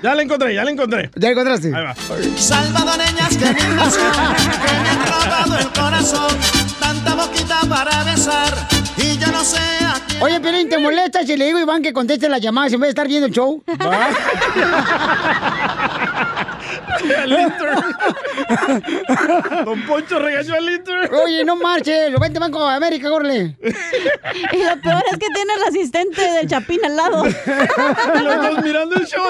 Ya 0.04 0.14
la 0.14 0.24
encontré, 0.24 0.54
ya 0.54 0.66
la 0.66 0.72
encontré. 0.72 1.10
¿Ya 1.16 1.30
la 1.30 1.32
encontraste? 1.32 1.74
Ahí 1.74 1.84
va. 1.86 1.96
Salvadoreñas 2.36 3.38
que 3.38 3.46
lindas 3.46 3.96
que 3.96 4.74
me 4.84 4.90
han 4.90 5.08
robado 5.08 5.58
el 5.58 5.68
corazón. 5.70 6.38
Tanta 6.82 7.16
boquita 7.16 7.62
para 7.70 8.04
besar 8.04 8.54
y 8.98 9.18
yo 9.18 9.28
no 9.28 9.42
sé 9.42 9.58
a 9.86 10.02
quién. 10.06 10.22
Oye, 10.22 10.42
Pelín, 10.42 10.68
¿te 10.68 10.78
molesta 10.78 11.24
si 11.24 11.38
le 11.38 11.46
digo 11.46 11.60
a 11.60 11.62
Iván 11.62 11.82
que 11.82 11.94
conteste 11.94 12.28
las 12.28 12.42
llamadas 12.42 12.74
en 12.74 12.82
vez 12.82 12.88
de 12.88 12.90
estar 12.90 13.08
viendo 13.08 13.28
el 13.28 13.32
show? 13.34 13.64
El 17.24 17.32
intern. 17.42 17.84
Don 19.66 19.82
Poncho 19.86 20.20
regañó 20.20 20.56
al 20.56 20.70
Inter. 20.74 21.12
Oye, 21.14 21.44
no 21.46 21.56
marches, 21.56 22.12
lo 22.12 22.20
vente 22.20 22.40
Banco 22.40 22.68
de 22.68 22.76
América, 22.76 23.10
gorle. 23.10 23.56
Y 23.62 24.64
lo 24.64 24.82
peor 24.82 25.04
es 25.12 25.18
que 25.18 25.28
tiene 25.34 25.54
el 25.58 25.64
asistente 25.68 26.22
del 26.22 26.48
Chapín 26.48 26.80
al 26.86 26.96
lado. 26.96 27.24
Los 28.24 28.42
dos 28.50 28.64
mirando 28.64 28.96
el 28.96 29.06
show. 29.06 29.26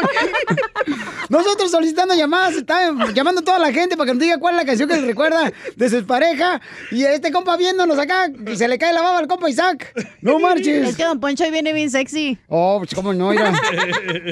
Nosotros 1.30 1.71
solicitando 1.71 2.13
llamadas, 2.13 2.56
está 2.56 2.91
llamando 3.13 3.41
a 3.41 3.43
toda 3.43 3.60
la 3.60 3.71
gente 3.71 3.97
para 3.97 4.08
que 4.08 4.13
nos 4.13 4.21
diga 4.21 4.38
cuál 4.38 4.56
es 4.56 4.62
la 4.62 4.65
canción 4.65 4.88
que 4.89 4.95
le 4.97 5.08
recuerda 5.08 5.51
de 5.75 5.89
su 5.89 6.06
pareja. 6.06 6.62
Y 6.91 7.04
este 7.04 7.32
compa 7.32 7.58
viéndonos 7.58 7.97
acá, 7.97 8.30
se 8.56 8.67
le 8.67 8.78
cae 8.78 8.93
la 8.93 9.01
baba 9.01 9.19
al 9.19 9.28
compa 9.28 9.49
Isaac. 9.49 9.93
No 10.21 10.39
marches. 10.39 10.89
Es 10.89 10.95
que 10.95 11.04
Don 11.04 11.19
Poncho 11.19 11.43
hoy 11.43 11.51
viene 11.51 11.73
bien 11.73 11.89
sexy. 11.89 12.38
Oh, 12.47 12.78
pues 12.80 12.93
cómo 12.93 13.13
no, 13.13 13.30
mira. 13.30 13.51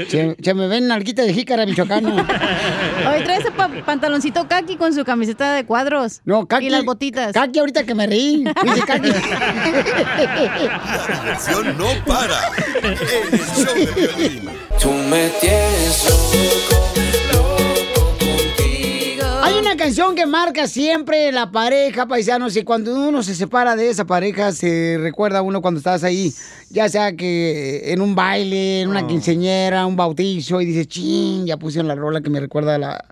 Se, 0.09 0.35
se 0.41 0.53
me 0.53 0.67
ven 0.67 0.87
nalguita 0.87 1.21
de 1.23 1.33
jícara 1.33 1.65
michoacana. 1.65 2.09
Hoy 3.09 3.23
trae 3.23 3.39
ese 3.39 3.51
pa- 3.51 3.69
pantaloncito 3.85 4.47
kaki 4.73 4.77
con 4.77 4.93
su 4.93 5.03
camiseta 5.05 5.53
de 5.53 5.65
cuadros. 5.65 6.21
No, 6.25 6.45
Kaki. 6.47 6.67
Y 6.67 6.69
las 6.69 6.85
botitas. 6.85 7.33
Kaki, 7.33 7.59
ahorita 7.59 7.83
que 7.83 7.95
me 7.95 8.07
reí. 8.07 8.45
Dice 8.63 8.81
Kaki. 8.85 9.09
La 9.09 9.19
diversión 11.21 11.77
no 11.77 11.87
para. 12.05 12.39
En 12.81 12.85
el 12.85 13.39
show 13.39 13.75
de 13.75 13.85
violín. 13.85 14.49
Tú 14.81 14.91
me 14.91 15.29
tienes 15.39 16.07
Hay 19.43 19.59
una 19.59 19.77
canción 19.77 20.15
que 20.15 20.25
marca 20.25 20.67
siempre 20.67 21.31
la 21.31 21.51
pareja, 21.51 22.07
paisanos, 22.07 22.55
y 22.55 22.63
cuando 22.63 22.95
uno 22.95 23.21
se 23.23 23.35
separa 23.35 23.75
de 23.75 23.89
esa 23.89 24.05
pareja, 24.05 24.51
se 24.51 24.97
recuerda 24.99 25.39
a 25.39 25.41
uno 25.41 25.61
cuando 25.61 25.79
estás 25.79 26.03
ahí, 26.03 26.33
ya 26.69 26.89
sea 26.89 27.15
que 27.15 27.91
en 27.91 28.01
un 28.01 28.15
baile, 28.15 28.81
en 28.81 28.89
una 28.89 29.05
quinceñera, 29.05 29.85
un 29.85 29.95
bautizo, 29.95 30.61
y 30.61 30.65
dices, 30.65 30.87
ching, 30.87 31.45
ya 31.45 31.57
pusieron 31.57 31.87
la 31.87 31.95
rola 31.95 32.21
que 32.21 32.29
me 32.29 32.39
recuerda 32.39 32.75
a 32.75 32.77
la, 32.77 33.05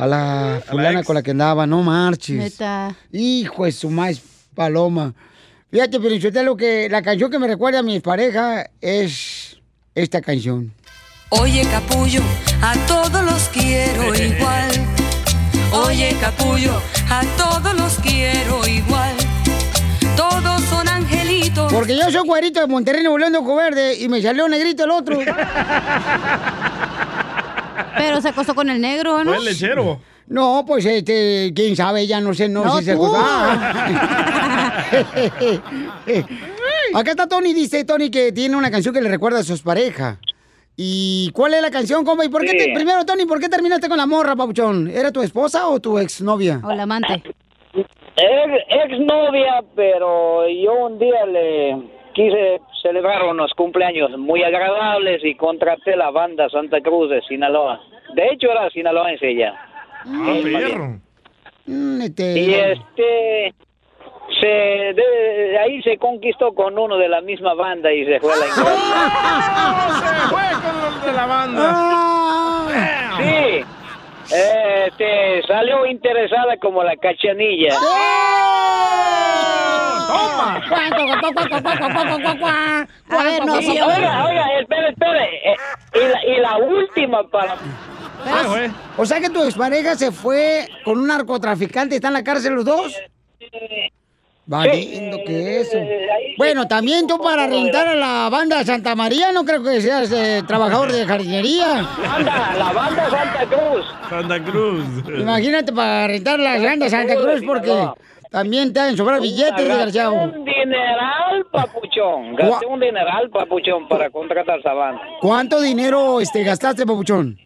a 0.00 0.06
la 0.06 0.62
fulana 0.66 1.02
con 1.02 1.14
la 1.14 1.22
que 1.22 1.32
andaba, 1.32 1.66
no 1.66 1.82
marches. 1.82 2.38
Neta. 2.38 2.96
Hijo 3.12 3.66
de 3.66 3.72
su 3.72 3.90
maíz 3.90 4.22
paloma. 4.54 5.14
Fíjate, 5.70 6.00
pero 6.00 6.42
lo 6.42 6.56
que 6.56 6.88
la 6.88 7.02
canción 7.02 7.30
que 7.30 7.38
me 7.38 7.46
recuerda 7.46 7.80
a 7.80 7.82
mi 7.82 8.00
pareja 8.00 8.70
es 8.80 9.58
esta 9.94 10.22
canción. 10.22 10.72
Oye, 11.28 11.66
capullo, 11.70 12.22
a 12.62 12.74
todos 12.86 13.24
los 13.24 13.48
quiero 13.50 14.14
igual. 14.14 14.70
Oye, 15.72 16.16
capullo, 16.18 16.80
a 17.10 17.22
todos 17.36 17.74
los 17.74 17.94
quiero 17.98 18.66
igual. 18.66 19.14
Todos 20.16 20.62
son 20.62 20.88
angelitos. 20.88 21.70
Porque 21.72 21.96
yo 21.96 22.10
soy 22.10 22.26
güerito 22.26 22.60
de 22.60 22.66
Monterrey, 22.66 23.06
Ojo 23.06 23.54
Verde, 23.54 23.96
y 23.98 24.08
me 24.08 24.22
salió 24.22 24.48
negrito 24.48 24.84
el 24.84 24.90
otro. 24.92 25.18
Pero 27.96 28.20
se 28.20 28.28
acostó 28.28 28.54
con 28.54 28.68
el 28.70 28.80
negro, 28.80 29.24
¿no? 29.24 29.34
El 29.34 29.44
lechero. 29.44 30.00
No, 30.28 30.64
pues 30.66 30.84
este, 30.86 31.52
quién 31.54 31.74
sabe, 31.74 32.06
ya 32.06 32.20
no 32.20 32.32
sé, 32.34 32.48
no, 32.48 32.64
No, 32.64 32.78
si 32.78 32.84
se 32.84 32.92
acostó. 32.92 33.18
Ah. 33.18 34.84
Acá 36.94 37.10
está 37.12 37.28
Tony, 37.28 37.52
dice 37.52 37.84
Tony 37.84 38.10
que 38.10 38.32
tiene 38.32 38.56
una 38.56 38.70
canción 38.70 38.94
que 38.94 39.00
le 39.00 39.08
recuerda 39.08 39.40
a 39.40 39.42
su 39.42 39.58
pareja. 39.62 40.18
¿Y 40.76 41.30
cuál 41.32 41.54
es 41.54 41.62
la 41.62 41.70
canción, 41.70 42.04
compa? 42.04 42.24
¿Y 42.24 42.28
por 42.28 42.42
qué 42.42 42.50
Sí. 42.52 42.56
te- 42.58 42.72
primero, 42.74 43.04
Tony, 43.04 43.26
por 43.26 43.40
qué 43.40 43.48
terminaste 43.48 43.88
con 43.88 43.98
la 43.98 44.06
morra, 44.06 44.34
papuchón? 44.36 44.88
¿Era 44.88 45.10
tu 45.12 45.22
esposa 45.22 45.68
o 45.68 45.78
tu 45.80 45.98
exnovia? 45.98 46.60
O 46.64 46.72
la 46.72 46.84
amante. 46.84 47.22
Ex, 47.74 48.98
novia, 49.00 49.62
pero 49.76 50.48
yo 50.48 50.86
un 50.86 50.98
día 50.98 51.26
le 51.26 51.76
quise 52.14 52.60
celebrar 52.82 53.22
unos 53.24 53.52
cumpleaños 53.54 54.10
muy 54.18 54.42
agradables 54.42 55.22
y 55.24 55.34
contraté 55.34 55.96
la 55.96 56.10
banda 56.10 56.48
Santa 56.48 56.80
Cruz 56.80 57.10
de 57.10 57.20
Sinaloa. 57.22 57.80
De 58.14 58.26
hecho 58.32 58.50
era 58.50 58.68
sinaloense 58.70 59.28
ella. 59.28 59.54
Ah, 60.06 60.38
perro. 60.42 60.98
Mm, 61.66 62.00
este- 62.02 62.38
Y 62.38 62.54
este 62.54 63.54
se 64.40 64.46
de, 64.46 64.94
de 64.94 65.58
ahí 65.58 65.82
se 65.82 65.98
conquistó 65.98 66.52
con 66.54 66.78
uno 66.78 66.96
de 66.96 67.08
la 67.08 67.20
misma 67.20 67.52
banda 67.54 67.92
y 67.92 68.04
se 68.06 68.18
fue 68.20 68.32
a 68.32 68.36
la 68.36 68.46
ingrata. 68.46 68.70
Se 70.00 70.28
fue 70.28 70.42
con 70.62 70.80
los 70.82 71.04
de 71.04 71.12
la 71.12 71.26
banda. 71.26 71.62
Ah. 71.72 73.18
Sí. 73.18 73.64
Este 74.34 75.42
salió 75.46 75.84
interesada 75.86 76.56
como 76.58 76.82
la 76.84 76.96
cachanilla. 76.96 77.74
¡Toma! 80.10 80.56
A 83.08 83.22
ver, 83.22 83.44
no, 83.44 83.60
Y, 83.60 83.64
sí, 83.64 83.70
oiga, 83.80 84.26
oiga, 84.26 84.44
espere, 84.60 84.88
espere. 84.90 85.52
eh, 85.52 85.56
y, 85.94 85.98
la, 85.98 86.24
y 86.36 86.40
la 86.40 86.56
última 86.58 87.28
para 87.28 87.56
O 88.96 89.06
sea 89.06 89.20
que 89.20 89.30
tu 89.30 89.42
expareja 89.44 89.94
se 89.96 90.12
fue 90.12 90.68
con 90.84 90.98
un 90.98 91.06
narcotraficante, 91.06 91.96
¿están 91.96 92.10
en 92.10 92.14
la 92.14 92.24
cárcel 92.24 92.54
los 92.54 92.64
dos? 92.64 92.94
Valiendo 94.46 95.18
que 95.24 95.60
eso. 95.60 95.78
Bueno, 96.36 96.66
también 96.66 97.06
tú 97.06 97.18
para 97.18 97.46
rentar 97.46 97.86
a 97.86 97.94
la 97.94 98.28
banda 98.30 98.64
Santa 98.64 98.96
María, 98.96 99.30
no 99.30 99.44
creo 99.44 99.62
que 99.62 99.80
seas 99.80 100.10
eh, 100.10 100.42
trabajador 100.46 100.90
de 100.90 101.06
jardinería. 101.06 101.86
banda, 102.02 102.54
la 102.58 102.72
banda 102.72 103.10
Santa 103.10 103.46
Cruz. 103.46 103.86
Santa 104.08 104.42
Cruz. 104.42 104.84
Imagínate 105.18 105.72
para 105.72 106.08
rentar 106.08 106.40
la 106.40 106.58
banda 106.58 106.88
Santa 106.88 107.14
Cruz 107.14 107.42
porque 107.46 107.88
también 108.30 108.72
te 108.72 108.80
han 108.80 108.96
sobrar 108.96 109.20
billetes, 109.20 109.50
Gasté 109.50 109.64
desgraciado. 109.68 110.12
un 110.14 110.44
dineral, 110.44 111.46
papuchón. 111.50 112.36
Gasté 112.36 112.66
un 112.66 112.80
dineral, 112.80 113.28
papuchón, 113.30 113.88
para 113.88 114.08
contratar 114.10 114.60
esa 114.60 114.72
banda. 114.72 115.02
¿Cuánto 115.20 115.60
dinero 115.60 116.20
este, 116.20 116.42
gastaste, 116.44 116.86
papuchón? 116.86 117.38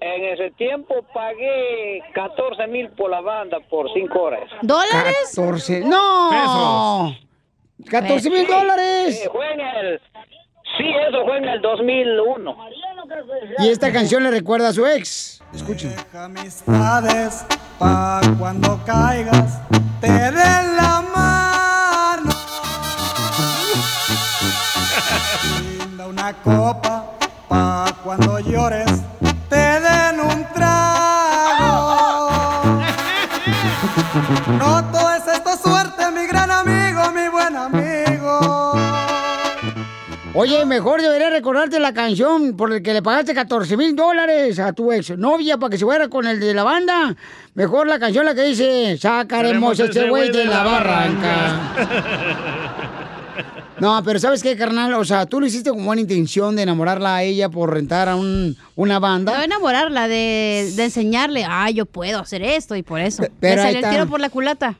En 0.00 0.24
ese 0.24 0.50
tiempo 0.52 0.94
pagué 1.14 2.02
14 2.12 2.66
mil 2.68 2.88
por 2.90 3.10
la 3.10 3.20
banda 3.20 3.58
por 3.68 3.92
5 3.92 4.20
horas. 4.20 4.48
¿Dólares? 4.62 5.32
14. 5.34 5.80
¡No! 5.80 7.14
14 7.90 8.30
mil 8.30 8.46
dólares. 8.46 9.24
Eh, 9.24 9.28
fue 9.32 9.52
en 9.52 9.60
el... 9.60 10.00
Sí, 10.76 10.84
eso 11.08 11.24
fue 11.24 11.38
en 11.38 11.44
el 11.44 11.60
2001. 11.60 12.56
Y 13.58 13.68
esta 13.68 13.92
canción 13.92 14.22
le 14.22 14.30
recuerda 14.30 14.68
a 14.68 14.72
su 14.72 14.86
ex. 14.86 15.40
Escuchen. 15.54 15.94
amistades 16.12 17.46
pa' 17.78 18.20
cuando 18.38 18.78
caigas 18.84 19.60
te 20.00 20.10
den 20.10 20.76
la 20.76 21.02
mano. 21.14 22.30
Brinda 25.78 26.06
una 26.06 26.32
copa 26.34 27.12
pa' 27.48 27.96
cuando 28.04 28.38
llores 28.40 28.90
te 29.48 29.56
den 29.56 30.20
un 30.20 30.44
trago. 30.52 31.98
No 34.58 34.84
Oye, 40.40 40.64
mejor 40.66 41.02
debería 41.02 41.30
recordarte 41.30 41.80
la 41.80 41.92
canción 41.92 42.56
por 42.56 42.70
la 42.70 42.80
que 42.80 42.92
le 42.92 43.02
pagaste 43.02 43.34
14 43.34 43.76
mil 43.76 43.96
dólares 43.96 44.60
a 44.60 44.72
tu 44.72 44.92
ex 44.92 45.18
novia 45.18 45.58
para 45.58 45.70
que 45.70 45.78
se 45.78 45.84
fuera 45.84 46.06
con 46.06 46.28
el 46.28 46.38
de 46.38 46.54
la 46.54 46.62
banda. 46.62 47.16
Mejor 47.54 47.88
la 47.88 47.98
canción 47.98 48.24
la 48.24 48.36
que 48.36 48.44
dice, 48.44 48.96
sacaremos 48.98 49.80
ese 49.80 50.08
güey 50.08 50.30
de 50.30 50.44
la 50.44 50.62
barranca. 50.62 51.60
No, 53.80 54.02
pero 54.02 54.18
¿sabes 54.18 54.42
qué, 54.42 54.56
carnal? 54.56 54.92
O 54.94 55.04
sea, 55.04 55.24
tú 55.26 55.38
lo 55.38 55.46
hiciste 55.46 55.70
con 55.70 55.84
buena 55.84 56.02
intención 56.02 56.56
de 56.56 56.62
enamorarla 56.62 57.14
a 57.14 57.22
ella 57.22 57.48
por 57.48 57.72
rentar 57.72 58.08
a 58.08 58.16
un, 58.16 58.56
una 58.74 58.98
banda. 58.98 59.36
No 59.36 59.42
enamorarla, 59.44 60.08
de, 60.08 60.72
de 60.74 60.84
enseñarle, 60.84 61.44
ah, 61.48 61.70
yo 61.70 61.86
puedo 61.86 62.18
hacer 62.18 62.42
esto 62.42 62.74
y 62.74 62.82
por 62.82 62.98
eso. 62.98 63.22
Pero 63.38 63.62
Le 63.62 63.62
salió 63.62 63.86
el 63.86 63.94
tiro 63.94 64.08
por 64.08 64.18
la 64.18 64.30
culata. 64.30 64.74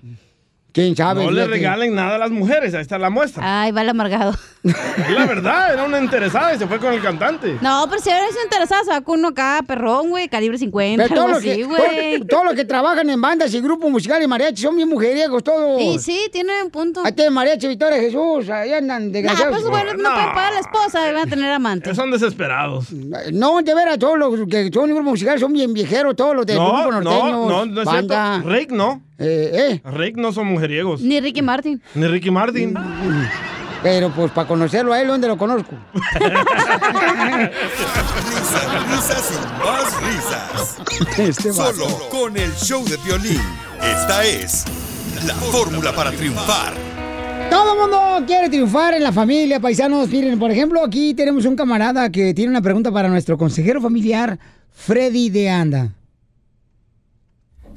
¿Quién 0.79 0.95
sabe? 0.97 1.25
No 1.25 1.31
le 1.33 1.47
regalen 1.47 1.95
nada 1.95 2.15
a 2.15 2.19
las 2.19 2.31
mujeres, 2.31 2.73
ahí 2.75 2.83
está 2.83 2.99
la 2.99 3.11
muestra. 3.11 3.63
Ay, 3.63 3.73
va 3.73 3.83
el 3.83 3.89
amargado. 3.89 4.33
Es 4.63 5.11
la 5.11 5.27
verdad, 5.27 5.73
era 5.75 5.85
una 5.85 5.99
interesada 6.01 6.55
y 6.55 6.59
se 6.59 6.67
fue 6.67 6.79
con 6.79 6.93
el 6.93 7.01
cantante. 7.03 7.57
No, 7.61 7.87
pero 7.89 8.01
si 8.03 8.11
eres 8.11 8.37
interesada, 8.45 8.85
se 8.85 8.91
va 8.91 9.01
con 9.01 9.19
uno 9.21 9.29
acá, 9.29 9.61
perrón, 9.67 10.11
güey, 10.11 10.29
calibre 10.29 10.59
50, 10.59 11.03
Pero 11.05 11.15
todo 11.15 11.25
algo 11.27 11.37
lo, 11.39 11.43
que, 11.43 11.53
así, 11.53 11.63
güey. 11.63 12.19
todo, 12.21 12.27
todo 12.29 12.45
lo 12.45 12.55
que 12.55 12.65
trabajan 12.65 13.09
en 13.11 13.21
bandas 13.21 13.53
y 13.55 13.61
grupos 13.61 13.91
musicales 13.91 14.25
y 14.25 14.29
mariachi 14.29 14.63
son 14.63 14.77
bien 14.77 14.89
mujeriegos 14.89 15.43
todos. 15.43 15.81
Y 15.81 15.99
sí, 15.99 16.29
tiene 16.33 16.63
un 16.63 16.71
punto. 16.71 17.03
Ahí 17.05 17.13
tiene 17.13 17.31
mariachi 17.31 17.67
Victoria 17.69 17.99
Jesús, 17.99 18.49
ahí 18.51 18.73
andan 18.73 19.07
Nah, 19.07 19.13
desgraciados. 19.13 19.57
pues 19.63 19.69
bueno, 19.71 19.93
no, 19.95 20.11
puede 20.15 20.27
pagar 20.27 20.53
la 20.53 20.61
esposa, 20.61 21.01
van 21.13 21.17
a 21.17 21.27
tener 21.27 21.51
amante. 21.51 21.95
Son 21.95 22.11
desesperados. 22.11 22.93
No, 22.93 23.63
de 23.63 23.75
veras, 23.75 23.99
todos 23.99 24.19
los 24.19 24.47
que 24.49 24.71
son 24.73 24.87
grupos 24.87 25.05
musicales 25.05 25.41
son 25.41 25.53
bien 25.53 25.73
viejeros, 25.73 26.15
todos 26.15 26.37
los 26.37 26.47
de 26.47 26.55
No, 26.55 26.67
grupo 26.73 26.93
no, 26.93 27.01
norteños, 27.01 27.49
no, 27.49 27.67
no 27.67 27.81
es 27.81 27.85
banda. 27.87 28.33
cierto. 28.35 28.49
Rick 28.51 28.71
no. 28.73 29.03
Eh, 29.19 29.81
Rick 29.85 30.17
no 30.17 30.33
son 30.33 30.47
mujeriegos. 30.47 31.01
Ni 31.01 31.21
Ricky 31.21 31.43
Martin. 31.43 31.83
Ni 31.95 32.07
Ricky 32.07 32.31
Martin. 32.31 32.75
Pero 33.83 34.11
pues 34.11 34.31
para 34.33 34.49
conocerlo 34.49 34.93
a 34.93 35.01
él, 35.01 35.09
¿dónde 35.09 35.29
lo 35.29 35.37
conozco? 35.39 35.75
Risas, 38.35 38.89
risas 38.91 39.33
y 39.33 39.65
más 39.65 40.03
risas. 40.03 41.19
Este. 41.19 41.53
Solo 41.53 41.87
con 42.11 42.37
el 42.37 42.53
show 42.55 42.85
de 42.85 42.97
violín. 43.05 43.41
Esta 43.81 44.25
es 44.25 44.65
la 45.27 45.35
fórmula 45.35 45.93
para 45.95 46.11
triunfar. 46.11 46.75
Todo 47.51 47.73
el 47.73 47.81
mundo 47.81 48.27
quiere 48.27 48.49
triunfar 48.49 48.95
en 48.95 49.03
la 49.03 49.13
familia, 49.13 49.61
paisanos. 49.61 50.09
Miren, 50.09 50.39
por 50.39 50.51
ejemplo, 50.51 50.85
aquí 50.85 51.15
tenemos 51.15 51.45
un 51.45 51.57
camarada 51.57 52.11
que 52.11 52.35
tiene 52.35 52.51
una 52.51 52.63
pregunta 52.63 52.91
para 52.93 53.09
nuestro 53.09 53.39
consejero 53.39 53.81
familiar, 53.81 54.39
Freddy 54.73 55.31
de 55.31 55.49
Anda. 55.51 55.93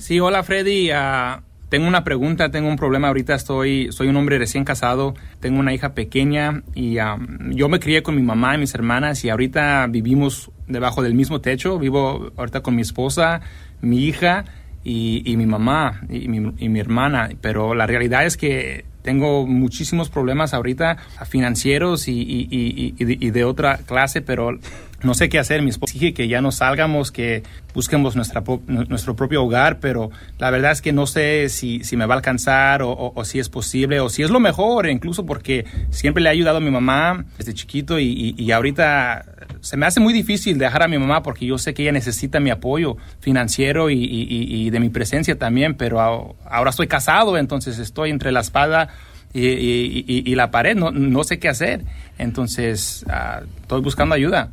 Sí, 0.01 0.19
hola 0.19 0.41
Freddy. 0.41 0.89
Ah, 0.89 1.43
tengo 1.69 1.87
una 1.87 2.03
pregunta, 2.03 2.49
tengo 2.49 2.67
un 2.67 2.75
problema 2.75 3.09
ahorita. 3.09 3.35
Estoy, 3.35 3.91
soy 3.91 4.07
un 4.07 4.15
hombre 4.15 4.39
recién 4.39 4.65
casado, 4.65 5.13
tengo 5.39 5.59
una 5.59 5.75
hija 5.75 5.93
pequeña 5.93 6.63
y 6.73 6.97
ah, 6.97 7.17
yo 7.51 7.69
me 7.69 7.79
crié 7.79 8.01
con 8.01 8.15
mi 8.15 8.23
mamá 8.23 8.55
y 8.55 8.57
mis 8.57 8.73
hermanas 8.73 9.23
y 9.23 9.29
ahorita 9.29 9.85
vivimos 9.91 10.49
debajo 10.67 11.03
del 11.03 11.13
mismo 11.13 11.39
techo. 11.39 11.77
Vivo 11.77 12.31
ahorita 12.35 12.61
con 12.61 12.75
mi 12.75 12.81
esposa, 12.81 13.41
mi 13.81 14.05
hija 14.05 14.45
y, 14.83 15.21
y 15.23 15.37
mi 15.37 15.45
mamá 15.45 16.01
y 16.09 16.27
mi, 16.29 16.51
y 16.57 16.67
mi 16.67 16.79
hermana. 16.79 17.29
Pero 17.39 17.75
la 17.75 17.85
realidad 17.85 18.25
es 18.25 18.37
que 18.37 18.85
tengo 19.03 19.45
muchísimos 19.45 20.09
problemas 20.09 20.55
ahorita 20.55 20.97
financieros 21.27 22.07
y, 22.07 22.47
y 22.49 23.29
de 23.29 23.43
otra 23.43 23.77
clase, 23.77 24.23
pero 24.23 24.57
no 25.03 25.13
sé 25.13 25.29
qué 25.29 25.39
hacer. 25.39 25.61
Mi 25.61 25.69
esposa 25.69 25.93
dije 25.93 26.13
que 26.13 26.27
ya 26.27 26.41
no 26.41 26.51
salgamos, 26.51 27.11
que 27.11 27.43
busquemos 27.73 28.15
nuestra, 28.15 28.43
nuestro 28.67 29.15
propio 29.15 29.43
hogar, 29.43 29.79
pero 29.79 30.11
la 30.37 30.49
verdad 30.51 30.71
es 30.71 30.81
que 30.81 30.93
no 30.93 31.07
sé 31.07 31.49
si, 31.49 31.83
si 31.83 31.97
me 31.97 32.05
va 32.05 32.15
a 32.15 32.17
alcanzar 32.17 32.81
o, 32.83 33.13
si 33.23 33.39
es 33.39 33.49
posible 33.49 33.99
o 33.99 34.09
si 34.09 34.23
es 34.23 34.29
lo 34.29 34.39
mejor, 34.39 34.87
incluso 34.89 35.25
porque 35.25 35.65
siempre 35.89 36.21
le 36.21 36.29
ha 36.29 36.31
ayudado 36.33 36.57
a 36.57 36.61
mi 36.61 36.71
mamá 36.71 37.25
desde 37.37 37.53
chiquito 37.53 37.99
y, 37.99 38.35
y- 38.37 38.51
ahorita 38.51 39.25
se 39.61 39.77
me 39.77 39.85
hace 39.85 39.99
muy 39.99 40.13
difícil 40.13 40.57
dejar 40.57 40.83
a 40.83 40.87
mi 40.87 40.97
mamá 40.97 41.23
porque 41.23 41.45
yo 41.45 41.57
sé 41.57 41.73
que 41.73 41.83
ella 41.83 41.91
necesita 41.91 42.39
mi 42.39 42.49
apoyo 42.49 42.97
financiero 43.21 43.89
y, 43.89 43.95
y- 44.03 44.69
de 44.69 44.79
mi 44.79 44.89
presencia 44.89 45.37
también, 45.37 45.75
pero 45.75 45.99
ahora 46.01 46.69
estoy 46.69 46.87
casado, 46.87 47.37
entonces 47.37 47.79
estoy 47.79 48.09
entre 48.09 48.31
la 48.31 48.41
espada 48.41 48.89
y- 49.33 50.23
y 50.29 50.35
la 50.35 50.51
pared, 50.51 50.75
no, 50.75 50.91
no 50.91 51.23
sé 51.23 51.39
qué 51.39 51.47
hacer. 51.47 51.81
Entonces 52.17 53.05
ah, 53.09 53.41
estoy 53.61 53.81
buscando 53.81 54.13
ayuda. 54.15 54.49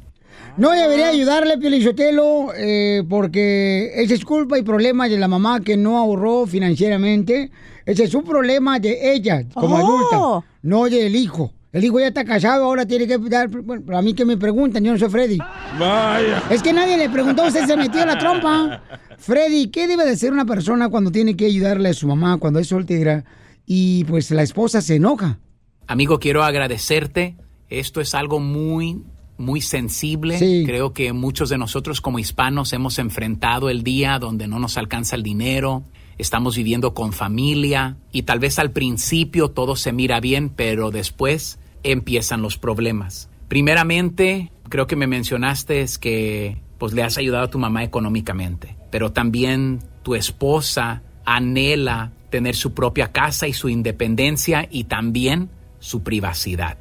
No 0.59 0.71
debería 0.73 1.09
ayudarle, 1.09 1.57
Pielichotelo, 1.57 2.49
eh, 2.57 3.05
porque 3.09 3.93
ese 3.95 4.15
es 4.15 4.25
culpa 4.25 4.59
y 4.59 4.63
problema 4.63 5.09
de 5.09 5.17
la 5.17 5.29
mamá 5.29 5.61
que 5.61 5.77
no 5.77 5.97
ahorró 5.99 6.47
financieramente. 6.47 7.51
Ese 7.87 8.05
es 8.05 8.15
un 8.15 8.25
problema 8.25 8.79
de 8.81 9.13
ella 9.15 9.45
como 9.55 9.77
Oh. 9.77 9.79
adulta, 9.79 10.47
no 10.63 10.85
del 10.87 11.15
hijo. 11.15 11.53
El 11.73 11.85
hijo 11.85 12.01
ya 12.01 12.09
está 12.09 12.25
casado, 12.25 12.65
ahora 12.65 12.87
tiene 12.87 13.07
que 13.07 13.19
dar... 13.19 13.49
Bueno, 13.49 13.97
a 13.97 14.03
mí 14.03 14.15
que 14.15 14.25
me 14.25 14.37
preguntan, 14.37 14.83
yo 14.83 14.91
no 14.93 14.99
soy 14.99 15.11
Freddy. 15.11 15.39
Vaya. 15.79 16.43
Es 16.51 16.63
que 16.63 16.73
nadie 16.73 16.97
le 16.97 17.09
preguntó, 17.11 17.45
usted 17.47 17.67
se 17.67 17.77
metió 17.77 18.01
en 18.01 18.09
la 18.09 18.19
trompa. 18.19 18.83
Freddy, 19.19 19.69
¿qué 19.69 19.87
debe 19.87 20.05
de 20.07 20.17
ser 20.17 20.33
una 20.33 20.45
persona 20.47 20.89
cuando 20.89 21.11
tiene 21.13 21.37
que 21.37 21.47
ayudarle 21.47 21.91
a 21.91 21.95
su 21.95 22.09
mamá 22.09 22.39
cuando 22.39 22.59
es 22.59 22.67
soltera 22.69 23.25
y 23.67 24.05
pues 24.05 24.31
la 24.33 24.43
esposa 24.43 24.81
se 24.81 24.97
enoja? 24.97 25.39
Amigo, 25.87 26.19
quiero 26.19 26.43
agradecerte. 26.43 27.37
Esto 27.69 28.01
es 28.01 28.15
algo 28.15 28.41
muy, 28.41 29.03
muy 29.39 29.61
sensible. 29.61 30.39
Sí. 30.39 30.65
Creo 30.67 30.93
que 30.93 31.13
muchos 31.13 31.49
de 31.49 31.59
nosotros 31.59 32.01
como 32.01 32.19
hispanos 32.19 32.73
hemos 32.73 32.99
enfrentado 32.99 33.71
el 33.71 33.83
día 33.83 34.19
donde 34.19 34.49
no 34.49 34.59
nos 34.59 34.77
alcanza 34.77 35.17
el 35.17 35.23
dinero, 35.23 35.85
estamos 36.19 36.57
viviendo 36.57 36.93
con 36.93 37.13
familia 37.13 37.97
y 38.13 38.23
tal 38.23 38.41
vez 38.41 38.59
al 38.59 38.73
principio 38.73 39.51
todo 39.51 39.77
se 39.77 39.93
mira 39.93 40.21
bien, 40.21 40.51
pero 40.51 40.91
después 40.91 41.59
empiezan 41.85 42.43
los 42.43 42.59
problemas. 42.59 43.31
Primeramente, 43.47 44.53
creo 44.69 44.87
que 44.87 44.97
me 44.97 45.07
mencionaste 45.07 45.81
es 45.81 45.99
que 45.99 46.59
pues 46.79 46.93
le 46.93 47.03
has 47.03 47.19
ayudado 47.19 47.45
a 47.45 47.51
tu 47.51 47.59
mamá 47.59 47.83
económicamente, 47.83 48.77
pero 48.91 49.13
también 49.13 49.81
tu 50.03 50.15
esposa 50.15 51.03
anhela 51.25 52.13
tener 52.31 52.55
su 52.55 52.75
propia 52.75 53.11
casa 53.13 53.49
y 53.49 53.53
su 53.53 53.69
independencia 53.69 54.69
y 54.71 54.85
también 54.85 55.51
su 55.81 56.03
privacidad. 56.03 56.79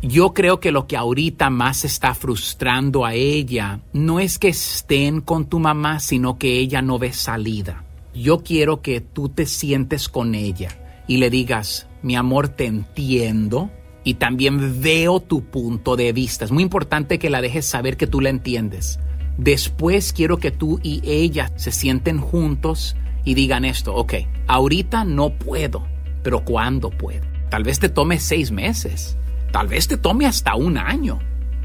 Yo 0.00 0.32
creo 0.32 0.60
que 0.60 0.70
lo 0.70 0.86
que 0.86 0.96
ahorita 0.96 1.50
más 1.50 1.84
está 1.84 2.14
frustrando 2.14 3.04
a 3.04 3.14
ella 3.14 3.80
no 3.92 4.20
es 4.20 4.38
que 4.38 4.48
estén 4.48 5.20
con 5.20 5.46
tu 5.46 5.58
mamá, 5.58 5.98
sino 5.98 6.38
que 6.38 6.58
ella 6.58 6.82
no 6.82 7.00
ve 7.00 7.12
salida. 7.12 7.84
Yo 8.14 8.44
quiero 8.44 8.80
que 8.80 9.00
tú 9.00 9.28
te 9.28 9.44
sientes 9.44 10.08
con 10.08 10.36
ella 10.36 11.02
y 11.08 11.16
le 11.16 11.30
digas, 11.30 11.88
mi 12.02 12.14
amor, 12.14 12.48
te 12.48 12.66
entiendo 12.66 13.70
y 14.04 14.14
también 14.14 14.80
veo 14.80 15.18
tu 15.18 15.42
punto 15.42 15.96
de 15.96 16.12
vista. 16.12 16.44
Es 16.44 16.52
muy 16.52 16.62
importante 16.62 17.18
que 17.18 17.28
la 17.28 17.40
dejes 17.40 17.66
saber 17.66 17.96
que 17.96 18.06
tú 18.06 18.20
la 18.20 18.30
entiendes. 18.30 19.00
Después 19.36 20.12
quiero 20.12 20.38
que 20.38 20.52
tú 20.52 20.78
y 20.80 21.00
ella 21.04 21.50
se 21.56 21.72
sienten 21.72 22.20
juntos 22.20 22.94
y 23.24 23.34
digan 23.34 23.64
esto, 23.64 23.96
ok, 23.96 24.14
ahorita 24.46 25.04
no 25.04 25.30
puedo, 25.30 25.86
pero 26.22 26.44
¿cuándo 26.44 26.90
puedo? 26.90 27.26
Tal 27.50 27.64
vez 27.64 27.80
te 27.80 27.88
tome 27.88 28.20
seis 28.20 28.50
meses, 28.50 29.16
tal 29.50 29.68
vez 29.68 29.88
te 29.88 29.96
tome 29.96 30.26
hasta 30.26 30.54
un 30.54 30.78
año. 30.78 31.18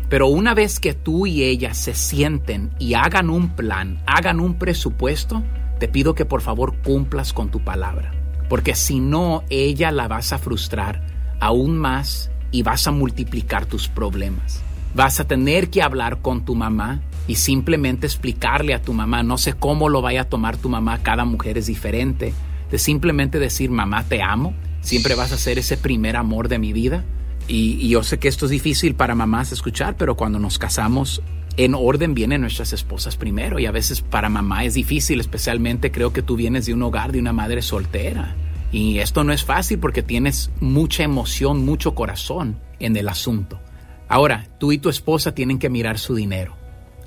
Pero 0.10 0.28
una 0.28 0.54
vez 0.54 0.80
que 0.80 0.94
tú 0.94 1.26
y 1.26 1.44
ella 1.44 1.74
se 1.74 1.96
sienten 1.96 2.72
y 2.80 2.94
hagan 2.94 3.30
un 3.30 3.56
plan, 3.56 4.02
hagan 4.06 4.40
un 4.40 4.56
presupuesto, 4.56 5.44
te 5.80 5.88
pido 5.88 6.14
que 6.14 6.26
por 6.26 6.42
favor 6.42 6.76
cumplas 6.84 7.34
con 7.34 7.50
tu 7.50 7.64
palabra. 7.64 8.14
Porque 8.50 8.76
si 8.76 9.00
no, 9.00 9.44
ella 9.50 9.92
la 9.92 10.08
vas 10.08 10.34
a 10.34 10.38
frustrar 10.38 11.04
aún 11.40 11.78
más 11.78 12.32
y 12.52 12.62
vas 12.62 12.88
a 12.88 12.92
multiplicar 12.92 13.66
tus 13.66 13.88
problemas. 13.88 14.62
Vas 14.94 15.20
a 15.20 15.28
tener 15.28 15.70
que 15.70 15.82
hablar 15.82 16.22
con 16.22 16.46
tu 16.46 16.56
mamá 16.56 17.02
y 17.28 17.36
simplemente 17.36 18.06
explicarle 18.06 18.74
a 18.74 18.82
tu 18.82 18.94
mamá, 18.94 19.24
no 19.24 19.38
sé 19.38 19.54
cómo 19.54 19.90
lo 19.90 20.02
vaya 20.02 20.22
a 20.22 20.30
tomar 20.30 20.58
tu 20.58 20.70
mamá, 20.70 21.00
cada 21.00 21.26
mujer 21.26 21.58
es 21.58 21.66
diferente, 21.66 22.34
de 22.70 22.78
simplemente 22.78 23.40
decir, 23.40 23.72
mamá, 23.72 24.04
te 24.04 24.22
amo, 24.22 24.54
siempre 24.82 25.16
vas 25.16 25.32
a 25.32 25.38
ser 25.38 25.58
ese 25.58 25.78
primer 25.78 26.16
amor 26.16 26.48
de 26.48 26.60
mi 26.60 26.74
vida. 26.74 27.04
Y, 27.48 27.88
yo 27.90 28.04
sé 28.04 28.20
que 28.20 28.28
esto 28.28 28.46
es 28.46 28.52
difícil 28.52 28.96
para 28.96 29.16
mamás 29.16 29.52
escuchar, 29.52 29.96
pero 29.98 30.16
cuando 30.16 30.40
nos 30.40 30.58
casamos, 30.58 31.22
en 31.58 31.76
orden 31.76 32.14
vienen 32.14 32.42
nuestras 32.42 32.74
esposas 32.74 33.16
primero. 33.16 33.60
Y 33.60 33.66
a 33.66 33.72
veces 33.72 34.02
para 34.02 34.30
mamá 34.30 34.66
es 34.66 34.74
difícil, 34.74 35.20
especialmente 35.20 35.92
creo 35.92 36.14
que 36.14 36.22
tú 36.22 36.36
vienes 36.36 36.66
de 36.66 36.74
un 36.74 36.82
hogar 36.84 37.12
de 37.12 37.20
una 37.20 37.34
madre 37.34 37.62
soltera. 37.62 38.36
Y 38.72 39.00
esto 39.00 39.24
no 39.24 39.34
es 39.34 39.44
fácil 39.44 39.80
porque 39.80 40.02
tienes 40.02 40.50
mucha 40.60 41.04
emoción, 41.04 41.64
mucho 41.64 41.94
corazón 41.94 42.60
en 42.80 42.96
el 42.96 43.08
asunto. 43.08 43.60
Ahora, 44.08 44.48
tú 44.60 44.72
y 44.72 44.80
tu 44.80 44.90
esposa 44.90 45.36
tienen 45.36 45.60
que 45.60 45.70
mirar 45.70 46.00
su 46.00 46.16
dinero. 46.16 46.56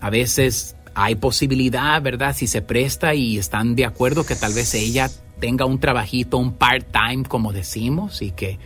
A 0.01 0.11
veces 0.11 0.76
hay 0.95 1.16
posibilidad, 1.16 2.01
¿verdad? 2.01 2.34
Si 2.37 2.47
se 2.47 2.62
presta 2.62 3.14
y 3.14 3.39
están 3.39 3.74
de 3.74 3.84
acuerdo 3.84 4.24
que 4.24 4.37
tal 4.37 4.55
vez 4.55 4.74
ella 4.74 5.11
tenga 5.41 5.64
un 5.64 5.78
trabajito, 5.78 6.39
un 6.39 6.55
part-time, 6.55 7.24
como 7.24 7.53
decimos, 7.53 8.22
y 8.22 8.30
que 8.30 8.59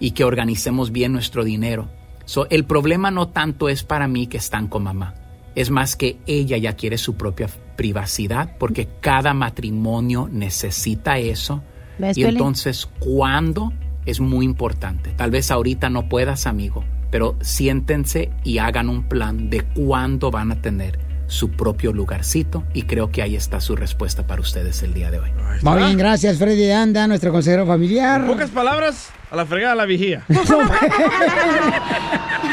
y 0.00 0.12
que 0.12 0.24
organicemos 0.24 0.92
bien 0.92 1.12
nuestro 1.12 1.44
dinero. 1.44 1.88
So, 2.24 2.48
el 2.50 2.64
problema 2.64 3.10
no 3.10 3.28
tanto 3.28 3.68
es 3.68 3.82
para 3.82 4.06
mí 4.06 4.26
que 4.26 4.36
están 4.36 4.68
con 4.68 4.82
mamá, 4.82 5.14
es 5.54 5.70
más 5.70 5.96
que 5.96 6.18
ella 6.26 6.56
ya 6.56 6.74
quiere 6.74 6.98
su 6.98 7.16
propia 7.16 7.48
privacidad 7.76 8.56
porque 8.58 8.88
cada 9.00 9.34
matrimonio 9.34 10.28
necesita 10.30 11.18
eso. 11.18 11.62
¿Ves, 11.98 12.16
y 12.16 12.24
entonces, 12.24 12.86
¿cuándo? 12.98 13.72
Es 14.06 14.20
muy 14.20 14.44
importante. 14.44 15.10
Tal 15.16 15.30
vez 15.30 15.50
ahorita 15.50 15.90
no 15.90 16.08
puedas, 16.08 16.46
amigo, 16.46 16.84
pero 17.10 17.36
siéntense 17.40 18.30
y 18.44 18.58
hagan 18.58 18.88
un 18.88 19.08
plan 19.08 19.50
de 19.50 19.62
cuándo 19.62 20.30
van 20.30 20.52
a 20.52 20.62
tener 20.62 21.07
su 21.28 21.50
propio 21.50 21.92
lugarcito 21.92 22.64
y 22.74 22.82
creo 22.82 23.12
que 23.12 23.22
ahí 23.22 23.36
está 23.36 23.60
su 23.60 23.76
respuesta 23.76 24.26
para 24.26 24.40
ustedes 24.40 24.82
el 24.82 24.94
día 24.94 25.12
de 25.12 25.20
hoy. 25.20 25.30
Muy 25.62 25.78
bien, 25.78 25.96
gracias 25.96 26.38
Freddy 26.38 26.62
de 26.62 26.74
Anda, 26.74 27.06
nuestro 27.06 27.30
consejero 27.30 27.66
familiar. 27.66 28.22
En 28.22 28.26
pocas 28.26 28.50
palabras, 28.50 29.10
a 29.30 29.36
la 29.36 29.46
fregada 29.46 29.76
la 29.76 29.84
vigía. 29.84 30.24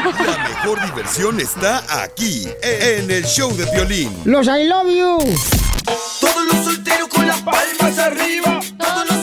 La 0.06 0.48
mejor 0.48 0.80
diversión 0.84 1.40
está 1.40 1.82
aquí, 2.02 2.46
en 2.62 3.10
el 3.10 3.24
show 3.24 3.54
de 3.56 3.64
violín. 3.72 4.12
Los 4.24 4.46
I 4.46 4.68
love 4.68 4.86
you. 4.88 5.18
Todos 6.20 6.44
los 6.52 6.64
solteros 6.64 7.08
con 7.08 7.26
las 7.26 7.40
palmas 7.40 7.98
arriba. 7.98 8.60
Todos 8.78 9.10
los 9.10 9.15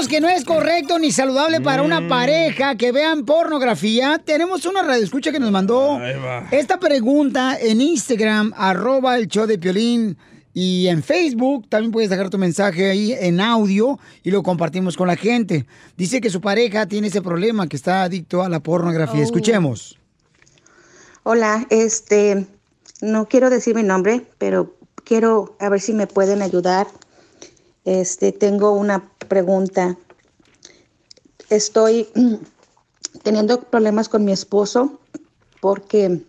¿Verdad, 0.00 0.08
paisanos, 0.08 0.08
que 0.08 0.20
no 0.20 0.28
es 0.28 0.44
correcto 0.44 0.98
ni 0.98 1.12
saludable 1.12 1.60
para 1.60 1.82
Mm. 1.82 1.86
una 1.86 2.08
pareja 2.08 2.76
que 2.76 2.92
vean 2.92 3.24
pornografía? 3.24 4.20
Tenemos 4.24 4.64
una 4.64 4.82
radioescucha 4.82 5.32
que 5.32 5.40
nos 5.40 5.50
mandó 5.50 5.98
esta 6.50 6.78
pregunta 6.78 7.58
en 7.60 7.80
Instagram, 7.80 8.52
arroba 8.56 9.16
el 9.16 9.28
show 9.28 9.46
de 9.46 9.58
Piolín. 9.58 10.16
Y 10.52 10.88
en 10.88 11.02
Facebook 11.04 11.68
también 11.68 11.92
puedes 11.92 12.10
dejar 12.10 12.28
tu 12.28 12.36
mensaje 12.36 12.90
ahí 12.90 13.12
en 13.12 13.40
audio 13.40 14.00
y 14.24 14.32
lo 14.32 14.42
compartimos 14.42 14.96
con 14.96 15.06
la 15.06 15.14
gente. 15.16 15.64
Dice 15.96 16.20
que 16.20 16.28
su 16.28 16.40
pareja 16.40 16.86
tiene 16.86 17.06
ese 17.06 17.22
problema, 17.22 17.68
que 17.68 17.76
está 17.76 18.02
adicto 18.02 18.42
a 18.42 18.48
la 18.48 18.58
pornografía. 18.58 19.20
Oh. 19.20 19.24
Escuchemos. 19.24 19.96
Hola, 21.22 21.66
este, 21.70 22.46
no 23.00 23.28
quiero 23.28 23.48
decir 23.48 23.76
mi 23.76 23.84
nombre, 23.84 24.26
pero 24.38 24.74
quiero 25.04 25.56
a 25.60 25.68
ver 25.68 25.80
si 25.80 25.92
me 25.92 26.06
pueden 26.08 26.42
ayudar. 26.42 26.88
Este, 27.84 28.32
tengo 28.32 28.72
una 28.72 29.10
pregunta. 29.28 29.96
Estoy 31.48 32.08
mm, 32.14 32.34
teniendo 33.22 33.60
problemas 33.62 34.08
con 34.08 34.24
mi 34.24 34.32
esposo 34.32 35.00
porque 35.60 36.22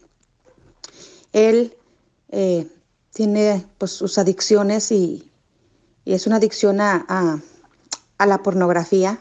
él 1.33 1.75
eh, 2.29 2.67
tiene 3.13 3.65
pues 3.77 3.91
sus 3.91 4.17
adicciones 4.17 4.91
y, 4.91 5.27
es 6.03 6.25
una 6.27 6.37
adicción 6.37 6.81
a- 6.81 7.05
a 8.17 8.25
la 8.25 8.43
pornografía. 8.43 9.19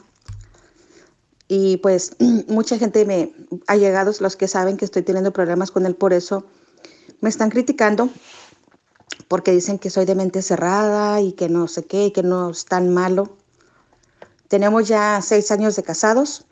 Y 1.49 1.79
pues 1.79 2.13
mucha 2.49 2.79
gente 2.79 3.05
me 3.05 3.33
ha 3.67 3.77
llegado, 3.77 4.13
los 4.21 4.37
que 4.37 4.47
saben 4.49 4.77
que 4.77 4.85
estoy 4.85 5.03
teniendo 5.03 5.33
problemas 5.33 5.71
con 5.71 5.85
él 5.87 5.95
por 5.95 6.13
eso, 6.13 6.45
me 7.21 7.29
están 7.29 7.51
criticando 7.51 8.09
porque 9.31 9.53
dicen 9.53 9.79
que 9.79 9.91
soy 9.91 10.07
de 10.07 10.17
mente 10.17 10.43
cerrada 10.43 11.21
y 11.21 11.35
que 11.35 11.49
no 11.49 11.69
sé 11.69 11.85
qué, 11.85 12.13
que 12.13 12.25
no 12.25 12.51
es 12.51 12.65
tan 12.65 12.93
malo. 12.93 13.37
Tenemos 14.49 14.89
ya 14.89 15.23
seis 15.23 15.53
años 15.53 15.77
de 15.77 15.85
casados 15.85 16.47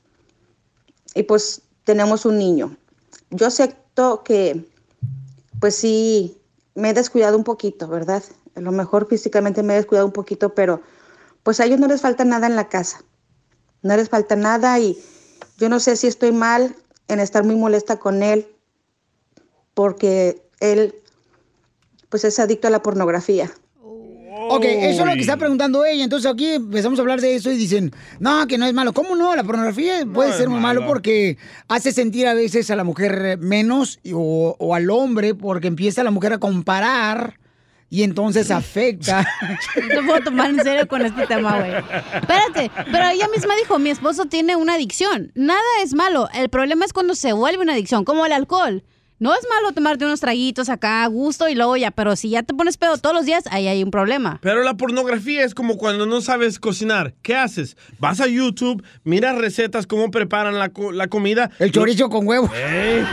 y 1.12 1.24
pues 1.24 1.62
tenemos 1.82 2.24
un 2.24 2.38
niño. 2.38 2.76
Yo 3.30 3.48
acepto 3.48 4.22
que, 4.22 4.64
pues 5.58 5.74
sí, 5.74 6.40
me 6.76 6.90
he 6.90 6.94
descuidado 6.94 7.36
un 7.36 7.42
poquito, 7.42 7.88
¿verdad? 7.88 8.22
A 8.54 8.60
lo 8.60 8.70
mejor 8.70 9.08
físicamente 9.08 9.64
me 9.64 9.72
he 9.72 9.78
descuidado 9.78 10.06
un 10.06 10.12
poquito, 10.12 10.54
pero 10.54 10.80
pues 11.42 11.58
a 11.58 11.64
ellos 11.64 11.80
no 11.80 11.88
les 11.88 12.00
falta 12.00 12.24
nada 12.24 12.46
en 12.46 12.54
la 12.54 12.68
casa. 12.68 13.02
No 13.82 13.96
les 13.96 14.08
falta 14.08 14.36
nada 14.36 14.78
y 14.78 14.96
yo 15.56 15.68
no 15.68 15.80
sé 15.80 15.96
si 15.96 16.06
estoy 16.06 16.30
mal 16.30 16.76
en 17.08 17.18
estar 17.18 17.42
muy 17.42 17.56
molesta 17.56 17.98
con 17.98 18.22
él 18.22 18.46
porque 19.74 20.48
él 20.60 20.94
pues 22.08 22.24
es 22.24 22.38
adicto 22.38 22.68
a 22.68 22.70
la 22.70 22.82
pornografía. 22.82 23.50
Ok, 24.50 24.64
eso 24.64 25.00
es 25.00 25.06
lo 25.06 25.12
que 25.14 25.20
está 25.20 25.36
preguntando 25.36 25.84
ella. 25.84 26.04
Entonces 26.04 26.30
aquí 26.30 26.46
empezamos 26.46 26.98
a 26.98 27.02
hablar 27.02 27.20
de 27.20 27.34
eso 27.34 27.50
y 27.50 27.56
dicen, 27.56 27.92
no, 28.18 28.46
que 28.46 28.56
no 28.56 28.66
es 28.66 28.72
malo. 28.72 28.92
¿Cómo 28.92 29.14
no? 29.14 29.34
La 29.36 29.44
pornografía 29.44 30.06
puede 30.06 30.32
ser 30.32 30.48
muy 30.48 30.60
malo 30.60 30.80
malo. 30.80 30.92
porque 30.92 31.36
hace 31.68 31.92
sentir 31.92 32.26
a 32.26 32.34
veces 32.34 32.70
a 32.70 32.76
la 32.76 32.84
mujer 32.84 33.38
menos 33.38 34.00
o, 34.14 34.56
o 34.58 34.74
al 34.74 34.90
hombre 34.90 35.34
porque 35.34 35.66
empieza 35.66 36.02
la 36.02 36.10
mujer 36.10 36.32
a 36.32 36.38
comparar 36.38 37.38
y 37.90 38.02
entonces 38.02 38.50
afecta. 38.50 39.26
No 39.76 39.88
te 39.88 40.02
puedo 40.02 40.20
tomar 40.22 40.50
en 40.50 40.62
serio 40.62 40.86
con 40.88 41.04
este 41.04 41.26
tema, 41.26 41.58
güey. 41.58 41.72
Espérate, 42.14 42.70
pero 42.90 43.08
ella 43.08 43.28
misma 43.28 43.54
dijo, 43.56 43.78
mi 43.78 43.90
esposo 43.90 44.26
tiene 44.26 44.56
una 44.56 44.74
adicción. 44.74 45.32
Nada 45.34 45.60
es 45.82 45.94
malo. 45.94 46.28
El 46.34 46.48
problema 46.48 46.84
es 46.84 46.92
cuando 46.92 47.14
se 47.14 47.32
vuelve 47.32 47.62
una 47.62 47.72
adicción, 47.72 48.04
como 48.04 48.26
el 48.26 48.32
alcohol. 48.32 48.82
No 49.20 49.34
es 49.34 49.40
malo 49.50 49.72
tomarte 49.72 50.04
unos 50.04 50.20
traguitos 50.20 50.68
acá 50.68 51.02
a 51.02 51.06
gusto 51.08 51.48
y 51.48 51.56
luego 51.56 51.76
ya, 51.76 51.90
pero 51.90 52.14
si 52.14 52.30
ya 52.30 52.44
te 52.44 52.54
pones 52.54 52.76
pedo 52.76 52.98
todos 52.98 53.16
los 53.16 53.26
días, 53.26 53.44
ahí 53.50 53.66
hay 53.66 53.82
un 53.82 53.90
problema. 53.90 54.38
Pero 54.42 54.62
la 54.62 54.76
pornografía 54.76 55.44
es 55.44 55.54
como 55.54 55.76
cuando 55.76 56.06
no 56.06 56.20
sabes 56.20 56.60
cocinar. 56.60 57.14
¿Qué 57.22 57.34
haces? 57.34 57.76
Vas 57.98 58.20
a 58.20 58.28
YouTube, 58.28 58.84
miras 59.02 59.36
recetas, 59.36 59.88
cómo 59.88 60.12
preparan 60.12 60.56
la, 60.58 60.68
co- 60.68 60.92
la 60.92 61.08
comida. 61.08 61.50
El 61.58 61.72
chorizo 61.72 62.08
con 62.10 62.28
huevo. 62.28 62.48
Ey, 62.54 63.04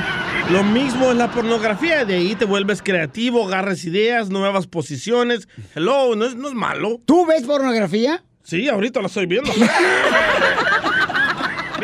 Lo 0.51 0.63
mismo 0.63 1.09
es 1.09 1.17
la 1.17 1.31
pornografía. 1.31 2.05
De 2.05 2.13
ahí 2.17 2.35
te 2.35 2.45
vuelves 2.45 2.83
creativo, 2.83 3.45
agarras 3.47 3.83
ideas, 3.83 4.29
nuevas 4.29 4.67
posiciones. 4.67 5.47
Hello, 5.73 6.15
no 6.15 6.25
es, 6.25 6.35
no 6.35 6.47
es 6.49 6.53
malo. 6.53 6.99
¿Tú 7.05 7.25
ves 7.25 7.41
pornografía? 7.43 8.23
Sí, 8.43 8.69
ahorita 8.69 8.99
lo 9.01 9.07
estoy 9.07 9.25
viendo. 9.25 9.51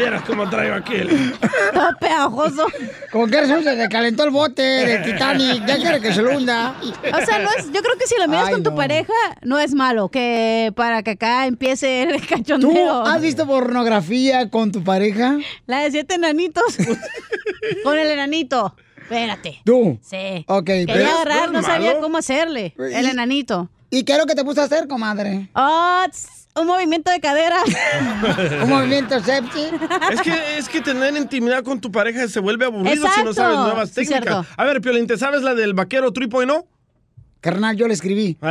Vieras 0.01 0.23
cómo 0.25 0.49
traigo 0.49 0.75
aquel. 0.75 1.33
Todo 1.73 1.89
pegajoso. 1.99 2.65
Como 3.11 3.27
que 3.27 3.45
se 3.45 3.61
le 3.75 3.89
calentó 3.89 4.23
el 4.23 4.31
bote 4.31 4.61
del 4.61 5.03
Titanic. 5.11 5.65
Ya 5.65 5.77
quiere 5.77 6.01
que 6.01 6.11
se 6.13 6.21
lo 6.21 6.35
hunda. 6.37 6.73
O 6.81 7.25
sea, 7.25 7.39
no 7.39 7.49
es, 7.57 7.65
yo 7.71 7.81
creo 7.81 7.97
que 7.99 8.07
si 8.07 8.15
lo 8.17 8.27
miras 8.27 8.47
Ay, 8.47 8.53
con 8.53 8.63
tu 8.63 8.71
no. 8.71 8.75
pareja, 8.75 9.13
no 9.43 9.59
es 9.59 9.73
malo. 9.73 10.09
Que 10.09 10.73
para 10.75 11.03
que 11.03 11.11
acá 11.11 11.45
empiece 11.45 12.03
el 12.03 12.19
¿Tú 12.27 12.27
cachondeo. 12.35 13.05
has 13.05 13.21
visto 13.21 13.45
pornografía 13.45 14.49
con 14.49 14.71
tu 14.71 14.83
pareja? 14.83 15.37
La 15.67 15.81
de 15.81 15.91
siete 15.91 16.15
enanitos. 16.15 16.63
con 17.83 17.97
el 17.97 18.07
enanito. 18.09 18.75
Espérate. 19.01 19.61
¿Tú? 19.65 19.99
Sí. 20.01 20.45
Ok, 20.47 20.65
Quería 20.65 20.93
pero- 20.93 21.09
agarrar, 21.11 21.51
¿no 21.51 21.61
sabía 21.61 21.99
cómo 21.99 22.17
hacerle. 22.17 22.73
El 22.77 23.05
enanito. 23.07 23.69
¿Y 23.89 24.03
qué 24.03 24.13
es 24.13 24.17
lo 24.19 24.25
que 24.25 24.35
te 24.35 24.43
puso 24.45 24.61
a 24.61 24.63
hacer, 24.63 24.87
comadre? 24.87 25.49
Ah, 25.53 26.07
tss, 26.09 26.40
un 26.55 26.67
movimiento 26.67 27.11
de 27.11 27.19
cadera. 27.19 27.57
Un 28.63 28.69
movimiento 28.69 29.19
sepsi. 29.21 29.65
Es 30.11 30.21
que, 30.21 30.57
es 30.57 30.69
que 30.69 30.81
tener 30.81 31.15
intimidad 31.15 31.63
con 31.63 31.79
tu 31.79 31.91
pareja 31.91 32.27
se 32.27 32.39
vuelve 32.39 32.65
aburrido 32.65 33.07
si 33.15 33.23
no 33.23 33.33
sabes 33.33 33.57
nuevas 33.57 33.89
Sí, 33.89 33.95
técnicas. 33.95 34.23
cierto. 34.23 34.45
a 34.57 34.65
ver, 34.65 34.81
Piolín, 34.81 35.07
¿te 35.07 35.17
sabes 35.17 35.41
la 35.43 35.53
del 35.55 35.73
vaquero 35.73 36.11
tripo 36.11 36.41
y 36.43 36.45
no? 36.45 36.65
Carnal, 37.39 37.75
yo 37.77 37.87
le 37.87 37.93
escribí. 37.93 38.37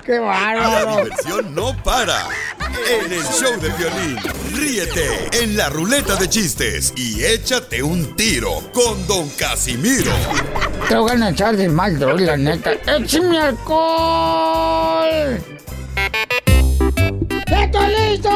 ¡Qué 0.04 0.14
La 0.14 0.20
bárbaro! 0.20 0.96
diversión 1.04 1.54
no 1.54 1.76
para. 1.82 2.26
En 2.90 3.12
el 3.12 3.22
show 3.24 3.58
de 3.60 3.68
violín, 3.70 4.16
ríete 4.54 5.28
en 5.42 5.56
la 5.56 5.68
ruleta 5.68 6.16
de 6.16 6.28
chistes 6.28 6.92
y 6.96 7.22
échate 7.24 7.82
un 7.82 8.14
tiro 8.16 8.60
con 8.72 9.06
Don 9.06 9.28
Casimiro. 9.30 10.12
Te 10.88 10.96
voy 10.96 11.10
a 11.20 11.28
echar 11.30 11.56
de 11.56 11.68
mal, 11.68 11.98
droga, 11.98 12.24
la 12.24 12.36
neta. 12.36 12.72
¡Échame 12.96 13.38
alcohol! 13.38 15.08
¡Estoy 17.50 17.86
listo! 17.94 18.30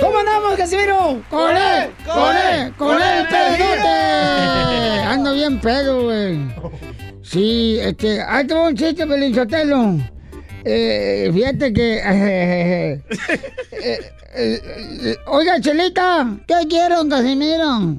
¿Cómo 0.00 0.18
andamos, 0.18 0.56
Casimiro? 0.56 1.22
¡Con 1.28 1.56
él! 1.56 1.90
¡Con 2.04 2.36
él! 2.36 2.72
¡Con 2.76 3.02
él, 3.02 3.26
pedote! 3.28 5.02
Ando 5.06 5.34
bien 5.34 5.60
pedo, 5.60 6.04
güey. 6.04 6.38
Sí, 7.22 7.78
este... 7.80 8.22
Ahí 8.22 8.46
te 8.46 8.54
un 8.54 8.76
chiste, 8.76 9.04
Belinchotelo. 9.04 9.96
Eh, 10.64 11.30
fíjate 11.32 11.72
que... 11.72 11.98
eh, 12.04 13.02
eh, 13.72 14.60
eh, 14.62 15.16
oiga, 15.26 15.60
Chelita, 15.60 16.38
¿qué 16.46 16.68
quiere, 16.68 16.94
don 16.94 17.08
Casimiro? 17.08 17.96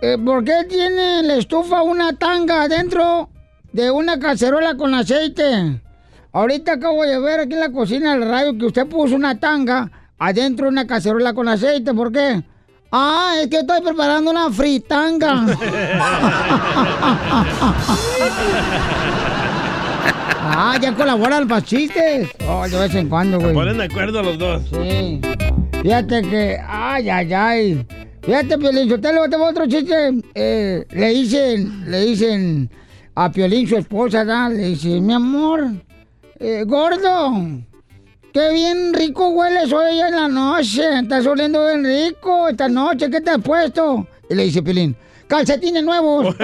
Eh, 0.00 0.16
¿Por 0.24 0.44
qué 0.44 0.64
tiene 0.68 1.22
la 1.22 1.36
estufa 1.36 1.82
una 1.82 2.12
tanga 2.12 2.62
adentro 2.62 3.30
de 3.72 3.90
una 3.90 4.18
cacerola 4.18 4.76
con 4.76 4.94
aceite? 4.94 5.80
Ahorita 6.36 6.74
acabo 6.74 7.02
de 7.02 7.18
ver 7.18 7.40
aquí 7.40 7.54
en 7.54 7.60
la 7.60 7.72
cocina 7.72 8.14
del 8.14 8.28
radio 8.28 8.58
que 8.58 8.66
usted 8.66 8.86
puso 8.86 9.16
una 9.16 9.40
tanga 9.40 9.90
adentro 10.18 10.66
de 10.66 10.72
una 10.72 10.86
cacerola 10.86 11.32
con 11.32 11.48
aceite. 11.48 11.94
¿Por 11.94 12.12
qué? 12.12 12.42
Ah, 12.92 13.36
es 13.40 13.46
que 13.46 13.60
estoy 13.60 13.80
preparando 13.80 14.32
una 14.32 14.50
fritanga. 14.50 15.46
ah, 20.42 20.76
ya 20.78 20.94
colaboran 20.94 21.48
para 21.48 21.62
chistes. 21.62 22.28
Oh, 22.46 22.68
de 22.68 22.80
vez 22.80 22.94
en 22.94 23.08
cuando, 23.08 23.40
güey. 23.40 23.54
Ponen 23.54 23.78
de 23.78 23.84
acuerdo 23.84 24.22
los 24.22 24.36
dos. 24.36 24.62
Sí. 24.70 25.22
Fíjate 25.80 26.20
que, 26.20 26.58
ay, 26.68 27.08
ay, 27.08 27.32
ay. 27.32 27.86
Fíjate, 28.20 28.58
Piolín, 28.58 28.90
yo 28.90 29.00
te 29.00 29.10
lo 29.10 29.26
tengo 29.30 29.46
otro 29.46 29.66
chiste. 29.66 30.12
Eh, 30.34 30.84
le 30.90 31.08
dicen, 31.14 31.90
le 31.90 32.04
dicen 32.04 32.68
a 33.14 33.32
Piolín, 33.32 33.66
su 33.66 33.78
esposa, 33.78 34.18
¿verdad? 34.18 34.50
le 34.50 34.64
dice, 34.64 35.00
mi 35.00 35.14
amor, 35.14 35.85
eh, 36.38 36.64
gordo, 36.66 37.32
qué 38.32 38.52
bien 38.52 38.92
rico 38.94 39.28
hueles 39.28 39.72
hoy 39.72 40.00
en 40.00 40.10
la 40.12 40.28
noche. 40.28 41.00
Estás 41.00 41.26
oliendo 41.26 41.64
bien 41.66 41.84
rico 41.84 42.48
esta 42.48 42.68
noche. 42.68 43.10
¿Qué 43.10 43.20
te 43.20 43.30
has 43.30 43.40
puesto? 43.40 44.06
Y 44.28 44.34
le 44.34 44.44
dice 44.44 44.62
Piolín, 44.62 44.96
calcetines 45.26 45.82
nuevos. 45.82 46.34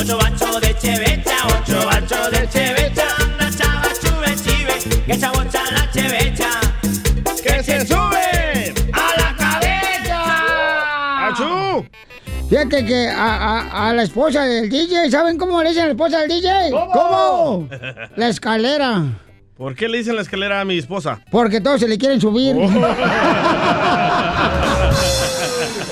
Ocho 0.00 0.16
bachos 0.16 0.60
de 0.60 0.74
chevecha, 0.78 1.32
ocho 1.46 1.84
bachos 1.84 2.30
de 2.30 2.48
chevecha. 2.48 3.04
Anda 3.18 3.50
chava, 3.50 3.88
chube, 4.00 4.36
chive. 4.36 5.02
Que 5.06 5.18
chabocha 5.18 5.60
la 5.72 5.90
chevecha. 5.90 6.67
Fíjate 12.48 12.84
que 12.86 13.08
a, 13.08 13.58
a, 13.58 13.88
a, 13.88 13.92
la 13.92 14.02
esposa 14.04 14.44
del 14.44 14.70
DJ, 14.70 15.10
¿saben 15.10 15.36
cómo 15.36 15.62
le 15.62 15.68
dicen 15.68 15.82
a 15.82 15.86
la 15.86 15.92
esposa 15.92 16.20
del 16.20 16.28
DJ? 16.28 16.70
¿Cómo? 16.70 16.92
¿Cómo? 16.92 17.68
La 18.16 18.28
escalera. 18.28 19.04
¿Por 19.58 19.74
qué 19.74 19.86
le 19.86 19.98
dicen 19.98 20.16
la 20.16 20.22
escalera 20.22 20.62
a 20.62 20.64
mi 20.64 20.78
esposa? 20.78 21.20
Porque 21.30 21.60
todos 21.60 21.80
se 21.80 21.88
le 21.88 21.98
quieren 21.98 22.18
subir. 22.20 22.56
Oh. 22.56 22.62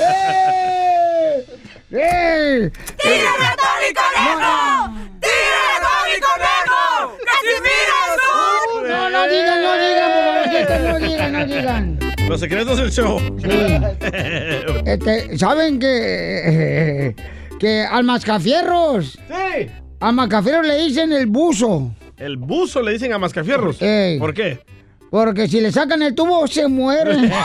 ¡Eh! 0.00 1.44
¡Eh! 1.90 2.70
¡Tírame 3.02 3.46
a 3.46 3.56
Tony 3.56 3.92
Conejo! 3.92 4.96
¡Tírame 5.20 5.72
a 5.74 5.80
Tony 5.82 6.16
Conejo! 6.22 7.18
¡Casimiro 7.26 7.94
Azul! 8.06 8.88
No, 8.88 9.10
no 9.10 9.28
digan, 9.28 9.58
no 9.62 9.72
digan, 9.78 10.10
por 10.14 10.80
no 10.80 10.98
digan, 11.06 11.32
no 11.32 11.42
digan. 11.44 12.15
Los 12.28 12.40
secretos 12.40 12.78
del 12.78 12.90
show. 12.90 13.20
Este, 14.84 15.38
¿saben 15.38 15.78
que, 15.78 17.14
que 17.58 17.82
al 17.82 18.04
mascafierros? 18.04 19.18
Sí. 19.28 19.66
Al 20.00 20.14
mascafierros 20.14 20.66
le 20.66 20.76
dicen 20.84 21.12
el 21.12 21.26
buzo. 21.26 21.92
El 22.16 22.36
buzo 22.36 22.82
le 22.82 22.92
dicen 22.92 23.12
a 23.12 23.18
Mascafierros. 23.18 23.80
Ey. 23.82 24.18
¿Por 24.18 24.32
qué? 24.32 24.60
Porque 25.10 25.48
si 25.48 25.60
le 25.60 25.70
sacan 25.70 26.02
el 26.02 26.14
tubo, 26.14 26.46
se 26.46 26.66
mueren. 26.66 27.30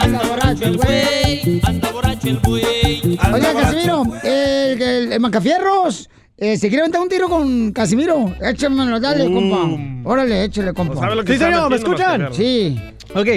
Anda 0.00 0.20
borracho 0.28 0.64
el 0.64 0.76
güey. 0.76 1.60
Anda 1.64 1.90
borracho 1.90 2.28
el 2.28 2.38
güey. 2.40 3.18
Oiga, 3.32 3.52
Casimiro, 3.54 4.02
el, 4.22 4.80
el, 4.82 5.12
el 5.12 5.20
Macafierros, 5.20 6.08
eh, 6.38 6.56
¿se 6.56 6.68
quiere 6.68 6.82
aventar 6.82 7.00
un 7.02 7.08
tiro 7.08 7.28
con 7.28 7.72
Casimiro? 7.72 8.34
Échamelo, 8.40 8.98
dale, 9.00 9.24
compa. 9.32 10.08
Órale, 10.08 10.44
échale, 10.44 10.72
compa. 10.72 10.94
sabe 10.96 11.16
lo 11.16 11.24
que 11.24 11.32
Sí, 11.34 11.38
señor, 11.38 11.68
¿me 11.70 11.76
escuchan? 11.76 12.32
Sí. 12.32 12.78
Ok, 13.14 13.28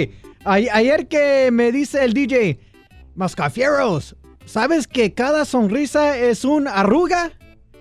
a- 0.44 0.52
ayer 0.54 1.08
que 1.08 1.50
me 1.52 1.70
dice 1.72 2.04
el 2.04 2.12
DJ, 2.14 2.58
Mascafieros, 3.14 4.16
¿sabes 4.46 4.86
que 4.86 5.12
cada 5.14 5.44
sonrisa 5.44 6.16
es 6.16 6.44
un 6.44 6.66
arruga? 6.68 7.32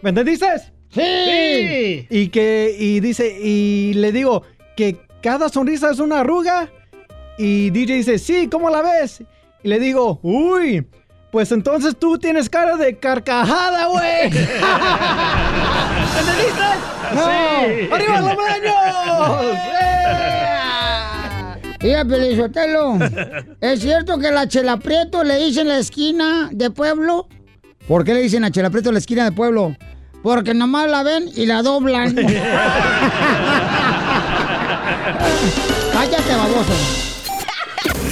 ¿Me 0.01 0.09
entendiste? 0.09 0.45
Sí. 0.89 2.05
Y 2.09 2.27
que, 2.29 2.75
y 2.77 2.99
dice, 2.99 3.37
y 3.41 3.93
le 3.93 4.11
digo 4.11 4.43
que 4.75 4.97
cada 5.21 5.49
sonrisa 5.49 5.91
es 5.91 5.99
una 5.99 6.19
arruga. 6.21 6.69
Y 7.37 7.69
DJ 7.69 7.95
dice, 7.95 8.19
sí, 8.19 8.47
¿cómo 8.51 8.69
la 8.69 8.81
ves? 8.81 9.23
Y 9.63 9.67
le 9.69 9.79
digo, 9.79 10.19
uy, 10.21 10.85
pues 11.31 11.51
entonces 11.51 11.95
tú 11.97 12.17
tienes 12.17 12.49
cara 12.49 12.75
de 12.75 12.97
carcajada, 12.97 13.85
güey. 13.87 14.25
¿Entendiste? 16.19 16.63
No. 17.15 17.25
Sí. 17.25 17.89
¡Arriba 17.91 18.21
los 18.21 18.35
baños! 18.35 19.55
Mira, 21.81 22.05
Pelizotelo, 22.05 22.99
¿es 23.59 23.81
cierto 23.81 24.19
que 24.19 24.29
la 24.29 24.47
Chela 24.47 24.77
Prieto 24.77 25.23
le 25.23 25.39
dicen 25.39 25.67
la 25.67 25.79
esquina 25.79 26.49
de 26.51 26.69
pueblo? 26.69 27.27
¿Por 27.87 28.03
qué 28.03 28.13
le 28.13 28.21
dicen 28.21 28.43
a 28.43 28.51
Chela 28.51 28.69
Prieto 28.69 28.91
la 28.91 28.99
esquina 28.99 29.23
de 29.23 29.31
pueblo? 29.31 29.75
Porque 30.21 30.53
nomás 30.53 30.91
la 30.91 31.01
ven 31.01 31.27
y 31.35 31.47
la 31.47 31.63
doblan. 31.63 32.13
Cállate, 35.91 36.35
baboso. 36.35 37.10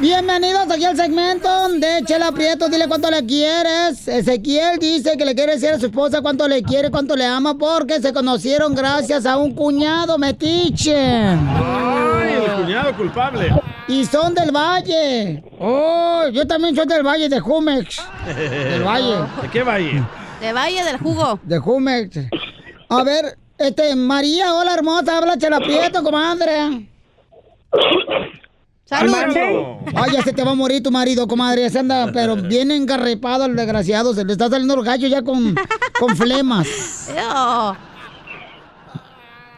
Bienvenidos 0.00 0.70
aquí 0.70 0.86
al 0.86 0.96
segmento 0.96 1.68
de 1.68 2.02
Chela 2.06 2.32
Prieto. 2.32 2.70
Dile 2.70 2.88
cuánto 2.88 3.10
le 3.10 3.26
quieres. 3.26 4.08
Ezequiel 4.08 4.78
dice 4.78 5.14
que 5.18 5.26
le 5.26 5.34
quiere 5.34 5.52
decir 5.52 5.68
a 5.68 5.78
su 5.78 5.86
esposa 5.86 6.22
cuánto 6.22 6.48
le 6.48 6.62
quiere, 6.62 6.90
cuánto 6.90 7.14
le 7.14 7.26
ama, 7.26 7.58
porque 7.58 8.00
se 8.00 8.10
conocieron 8.14 8.74
gracias 8.74 9.26
a 9.26 9.36
un 9.36 9.54
cuñado 9.54 10.16
metiche. 10.16 10.96
Ay, 10.96 12.32
el 12.32 12.64
cuñado 12.64 12.96
culpable. 12.96 13.54
Y 13.88 14.06
son 14.06 14.34
del 14.34 14.50
Valle. 14.52 15.44
Oh, 15.58 16.26
yo 16.32 16.46
también 16.46 16.74
soy 16.74 16.86
del 16.86 17.02
Valle, 17.02 17.28
de 17.28 17.38
Jumex. 17.38 18.02
Del 18.24 18.82
Valle. 18.82 19.16
¿De 19.42 19.48
qué 19.52 19.62
valle? 19.62 20.02
De 20.40 20.52
Valle 20.54 20.82
del 20.82 20.96
Jugo. 20.96 21.38
De 21.42 21.58
Jumex. 21.58 22.20
A 22.88 23.04
ver, 23.04 23.36
este, 23.58 23.94
María, 23.96 24.54
hola 24.54 24.72
hermosa, 24.72 25.18
habla 25.18 25.36
Chela 25.36 25.58
Prieto, 25.58 26.02
comadre. 26.02 26.88
¡Salud! 28.90 29.14
Ay, 29.94 30.12
ya 30.14 30.22
se 30.22 30.32
te 30.32 30.42
va 30.42 30.50
a 30.50 30.54
morir 30.56 30.82
tu 30.82 30.90
marido, 30.90 31.28
comadre. 31.28 31.70
Se 31.70 31.78
anda, 31.78 32.10
pero 32.12 32.34
bien 32.34 32.72
engarrepado 32.72 33.44
el 33.44 33.54
desgraciado. 33.54 34.12
Se 34.14 34.24
le 34.24 34.32
está 34.32 34.48
saliendo 34.48 34.74
el 34.74 34.82
gallo 34.82 35.06
ya 35.06 35.22
con, 35.22 35.54
con 35.96 36.16
flemas. 36.16 37.14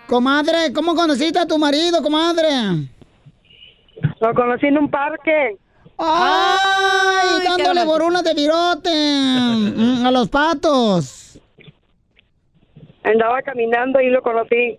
Comadre, 0.07 0.71
¿cómo 0.75 0.95
conociste 0.95 1.39
a 1.39 1.47
tu 1.47 1.57
marido, 1.57 2.03
comadre? 2.03 2.51
Lo 4.21 4.35
conocí 4.35 4.67
en 4.67 4.77
un 4.77 4.91
parque. 4.91 5.57
¡Ay! 5.97 7.41
dándole 7.49 7.87
borunas 7.87 8.23
de 8.25 8.35
virote 8.35 8.91
mm, 8.91 10.05
a 10.05 10.11
los 10.11 10.29
patos. 10.29 11.41
Andaba 13.03 13.41
caminando 13.41 13.99
y 13.99 14.11
lo 14.11 14.21
conocí. 14.21 14.79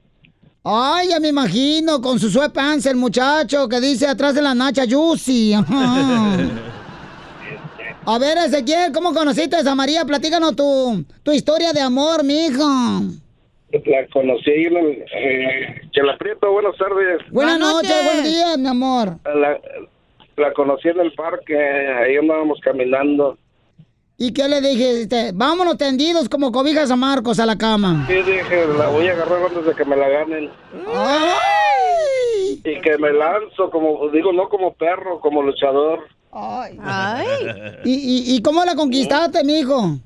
Ay, 0.66 1.10
ya 1.10 1.20
me 1.20 1.28
imagino, 1.28 2.00
con 2.00 2.20
su 2.20 2.30
sweatpants 2.30 2.86
el 2.86 2.96
muchacho 2.96 3.68
que 3.68 3.82
dice 3.82 4.08
atrás 4.08 4.34
de 4.34 4.42
la 4.42 4.56
nacha 4.56 4.84
Juicy. 4.90 5.54
Ajá. 5.54 6.38
A 8.06 8.18
ver, 8.20 8.38
Ezequiel, 8.38 8.92
¿cómo 8.94 9.14
conociste 9.14 9.56
a 9.58 9.76
María? 9.76 10.04
Platícanos 10.04 10.56
tu, 10.58 11.06
tu 11.24 11.32
historia 11.32 11.72
de 11.72 11.80
amor, 11.80 12.24
mijo. 12.24 12.64
La 13.72 14.08
conocí 14.12 14.52
ahí 14.52 14.66
en 14.66 14.78
el... 14.78 15.06
Eh, 15.16 15.82
Chela 15.92 16.18
Prieto, 16.18 16.52
buenas 16.52 16.76
tardes. 16.78 17.22
Buenas 17.32 17.60
noches, 17.60 18.04
buenos 18.04 18.24
días, 18.26 18.58
mi 18.58 18.68
amor. 18.68 19.18
La, 19.24 19.58
la 20.36 20.54
conocí 20.54 20.90
en 20.90 21.00
el 21.00 21.14
parque, 21.14 21.58
ahí 21.58 22.18
andábamos 22.18 22.60
caminando. 22.62 23.38
¿Y 24.18 24.32
qué 24.32 24.48
le 24.48 24.62
dijiste? 24.62 25.32
Vámonos 25.34 25.78
tendidos 25.78 26.30
como 26.30 26.52
cobijas 26.52 26.92
a 26.92 26.96
Marcos 26.96 27.40
a 27.40 27.46
la 27.46 27.58
cama. 27.58 28.08
Y 28.10 28.14
dije, 28.14 28.68
la 28.78 28.88
voy 28.90 29.08
a 29.08 29.14
agarrar 29.14 29.48
antes 29.48 29.66
de 29.66 29.74
que 29.74 29.86
me 29.86 29.98
la 29.98 30.08
ganen. 30.08 30.50
¡Ay! 30.96 32.62
Y 32.64 32.82
que 32.82 32.98
me 33.00 33.12
lanzo, 33.12 33.70
como 33.72 34.08
digo, 34.10 34.32
no 34.32 34.50
como 34.50 34.74
perro, 34.74 35.20
como 35.20 35.42
luchador. 35.42 36.00
¡Ay! 36.32 36.78
¿Y, 37.84 37.92
y, 37.94 38.36
y 38.36 38.42
cómo 38.42 38.64
la 38.64 38.76
conquistaste, 38.76 39.44
mijo? 39.44 39.98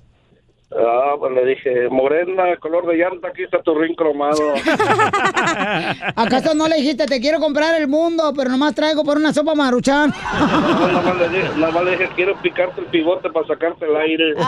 Ah, 0.69 1.15
pues 1.17 1.31
le 1.31 1.45
dije, 1.45 1.87
morena, 1.89 2.43
color 2.59 2.85
de 2.87 2.97
llanta, 2.97 3.29
aquí 3.29 3.43
está 3.43 3.61
tu 3.63 3.73
ring 3.73 3.95
cromado. 3.95 4.53
¿Acaso 6.15 6.53
no 6.55 6.67
le 6.67 6.75
dijiste, 6.75 7.05
te 7.05 7.21
quiero 7.21 7.39
comprar 7.39 7.79
el 7.79 7.87
mundo, 7.87 8.33
pero 8.35 8.49
nomás 8.49 8.75
traigo 8.75 9.05
por 9.05 9.15
una 9.15 9.31
sopa 9.31 9.55
maruchan? 9.55 10.11
No, 10.39 10.87
nada 10.87 11.01
más 11.01 11.17
le 11.17 11.29
dije, 11.37 11.49
nada 11.55 11.71
más 11.71 11.83
le 11.85 11.91
dije, 11.91 12.09
quiero 12.15 12.35
picarte 12.41 12.81
el 12.81 12.87
pivote 12.87 13.29
para 13.29 13.47
sacarte 13.47 13.85
el 13.85 13.95
aire. 13.95 14.33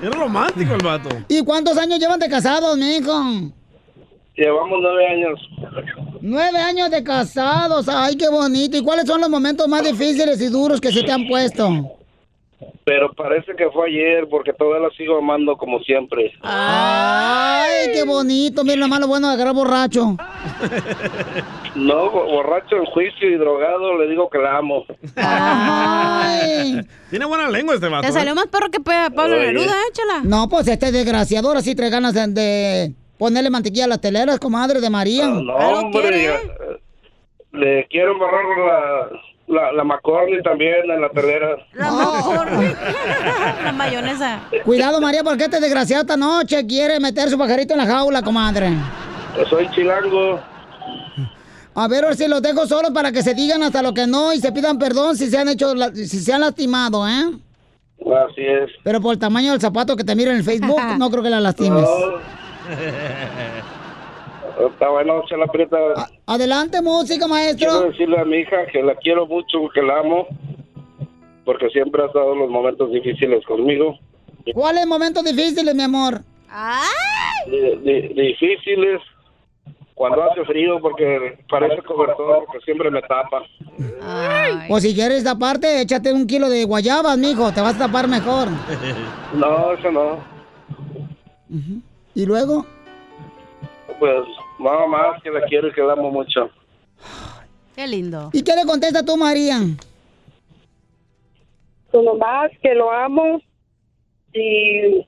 Es 0.00 0.10
romántico 0.14 0.74
el 0.74 0.84
vato. 0.84 1.08
¿Y 1.26 1.42
cuántos 1.44 1.76
años 1.76 1.98
llevan 1.98 2.20
de 2.20 2.28
casados, 2.28 2.78
mijo? 2.78 3.12
Llevamos 4.36 4.78
nueve 4.80 5.06
años. 5.08 5.40
Nueve 6.20 6.58
años 6.58 6.88
de 6.90 7.02
casados, 7.02 7.88
ay, 7.88 8.16
qué 8.16 8.28
bonito. 8.28 8.76
¿Y 8.76 8.84
cuáles 8.84 9.06
son 9.06 9.20
los 9.20 9.28
momentos 9.28 9.66
más 9.66 9.82
difíciles 9.82 10.40
y 10.40 10.46
duros 10.50 10.80
que 10.80 10.92
se 10.92 11.02
te 11.02 11.10
han 11.10 11.26
puesto? 11.26 11.97
Pero 12.84 13.12
parece 13.12 13.54
que 13.54 13.70
fue 13.70 13.88
ayer, 13.88 14.26
porque 14.28 14.52
todavía 14.52 14.88
la 14.88 14.94
sigo 14.96 15.18
amando 15.18 15.56
como 15.56 15.78
siempre. 15.80 16.32
Ay, 16.42 17.92
qué 17.92 18.02
bonito. 18.04 18.64
Mira, 18.64 18.76
lo 18.76 18.88
malo 18.88 19.06
bueno 19.06 19.28
de 19.28 19.34
agarrar 19.34 19.54
borracho. 19.54 20.16
No, 21.76 22.10
bo- 22.10 22.24
borracho 22.26 22.76
en 22.76 22.84
juicio 22.86 23.28
y 23.30 23.36
drogado, 23.36 23.96
le 23.98 24.08
digo 24.08 24.28
que 24.28 24.38
la 24.38 24.56
amo. 24.58 24.84
Ay. 25.16 26.80
Tiene 27.10 27.24
buena 27.26 27.48
lengua 27.48 27.74
este 27.74 27.88
vato. 27.88 28.06
Te 28.06 28.12
salió 28.12 28.32
¿eh? 28.32 28.34
más 28.34 28.46
perro 28.48 28.70
que 28.70 28.80
Pablo 28.80 29.36
Oye. 29.36 29.46
Neruda, 29.52 29.74
échala. 29.90 30.22
No, 30.24 30.48
pues 30.48 30.66
este 30.68 30.90
desgraciador 30.90 31.56
así 31.56 31.74
trae 31.74 31.90
ganas 31.90 32.14
de, 32.14 32.26
de 32.28 32.92
ponerle 33.18 33.50
mantequilla 33.50 33.84
a 33.84 33.88
las 33.88 34.00
teleras, 34.00 34.40
comadre 34.40 34.80
de 34.80 34.90
María. 34.90 35.26
Ah, 35.26 35.40
No, 35.42 35.54
hombre, 35.54 36.22
ya, 36.24 36.34
eh, 36.36 36.80
le 37.52 37.86
quiero 37.88 38.12
embarrar 38.12 38.44
la, 38.58 39.20
la, 39.48 39.72
la 39.72 39.84
McCormick 39.84 40.42
también 40.44 40.74
en 40.90 41.00
la 41.00 41.08
telera. 41.10 41.56
La 43.64 43.72
mayonesa. 43.72 44.40
Cuidado, 44.64 45.00
María, 45.00 45.22
porque 45.24 45.44
este 45.44 45.60
desgraciado 45.60 46.02
esta 46.02 46.16
noche 46.16 46.66
quiere 46.66 47.00
meter 47.00 47.28
su 47.30 47.38
pajarito 47.38 47.74
en 47.74 47.78
la 47.78 47.86
jaula, 47.86 48.22
comadre. 48.22 48.70
Yo 49.36 49.44
soy 49.46 49.68
chilango. 49.70 50.40
A 51.74 51.86
ver, 51.88 52.04
ahora 52.04 52.16
si 52.16 52.26
los 52.26 52.42
dejo 52.42 52.66
solos 52.66 52.90
para 52.92 53.12
que 53.12 53.22
se 53.22 53.34
digan 53.34 53.62
hasta 53.62 53.82
lo 53.82 53.94
que 53.94 54.06
no 54.06 54.32
y 54.32 54.38
se 54.40 54.50
pidan 54.52 54.78
perdón 54.78 55.16
si 55.16 55.28
se 55.30 55.38
han 55.38 55.48
hecho, 55.48 55.74
la- 55.74 55.94
si 55.94 56.06
se 56.06 56.32
han 56.32 56.40
lastimado, 56.40 57.06
¿eh? 57.06 57.30
Así 58.00 58.40
es. 58.42 58.70
Pero 58.82 59.00
por 59.00 59.12
el 59.12 59.18
tamaño 59.18 59.52
del 59.52 59.60
zapato 59.60 59.94
que 59.96 60.04
te 60.04 60.14
miro 60.16 60.30
en 60.30 60.38
el 60.38 60.44
Facebook, 60.44 60.80
no 60.98 61.10
creo 61.10 61.22
que 61.22 61.30
la 61.30 61.40
lastimes. 61.40 61.84
Está 64.70 64.88
bueno, 64.88 65.22
se 65.28 65.36
la 65.36 65.44
aprieta. 65.44 65.76
Adelante, 66.26 66.82
música, 66.82 67.26
Quiero 67.26 67.28
maestro. 67.28 67.80
decirle 67.90 68.18
a 68.18 68.24
mi 68.24 68.38
hija 68.38 68.66
que 68.72 68.82
la 68.82 68.94
quiero 68.96 69.26
mucho, 69.26 69.68
que 69.74 69.82
la 69.82 70.00
amo, 70.00 70.26
porque 71.44 71.68
siempre 71.70 72.02
ha 72.02 72.06
estado 72.06 72.32
en 72.32 72.40
los 72.40 72.50
momentos 72.50 72.90
difíciles 72.90 73.44
conmigo. 73.46 73.96
¿Cuáles 74.54 74.86
momentos 74.86 75.24
difíciles, 75.24 75.74
mi 75.74 75.82
amor? 75.82 76.22
di- 77.46 78.08
difíciles 78.14 79.00
cuando 79.94 80.22
hace 80.22 80.44
frío 80.44 80.80
porque 80.80 81.38
parece 81.50 81.82
cobertor 81.82 82.44
porque 82.46 82.64
siempre 82.64 82.90
me 82.90 83.02
tapa. 83.02 83.42
O 84.70 84.80
si 84.80 84.94
quieres 84.94 85.24
taparte, 85.24 85.80
échate 85.82 86.12
un 86.12 86.26
kilo 86.26 86.48
de 86.48 86.64
guayabas, 86.64 87.18
mijo, 87.18 87.52
te 87.52 87.60
vas 87.60 87.74
a 87.76 87.86
tapar 87.86 88.08
mejor. 88.08 88.48
No, 89.34 89.72
eso 89.72 89.90
no. 89.90 90.18
¿Y 92.14 92.26
luego? 92.26 92.64
Pues 93.98 94.22
más 94.58 95.22
que 95.22 95.30
la 95.30 95.40
quiero 95.42 95.68
y 95.68 95.72
que 95.72 95.82
la 95.82 95.92
amo 95.92 96.10
mucho. 96.10 96.50
Qué 97.74 97.86
lindo. 97.86 98.30
¿Y 98.32 98.42
qué 98.42 98.54
le 98.56 98.64
contesta 98.64 99.04
tú, 99.04 99.16
María? 99.16 99.60
Pues 101.90 102.04
nomás 102.04 102.50
que 102.60 102.74
lo 102.74 102.90
amo 102.90 103.40
y 104.32 105.06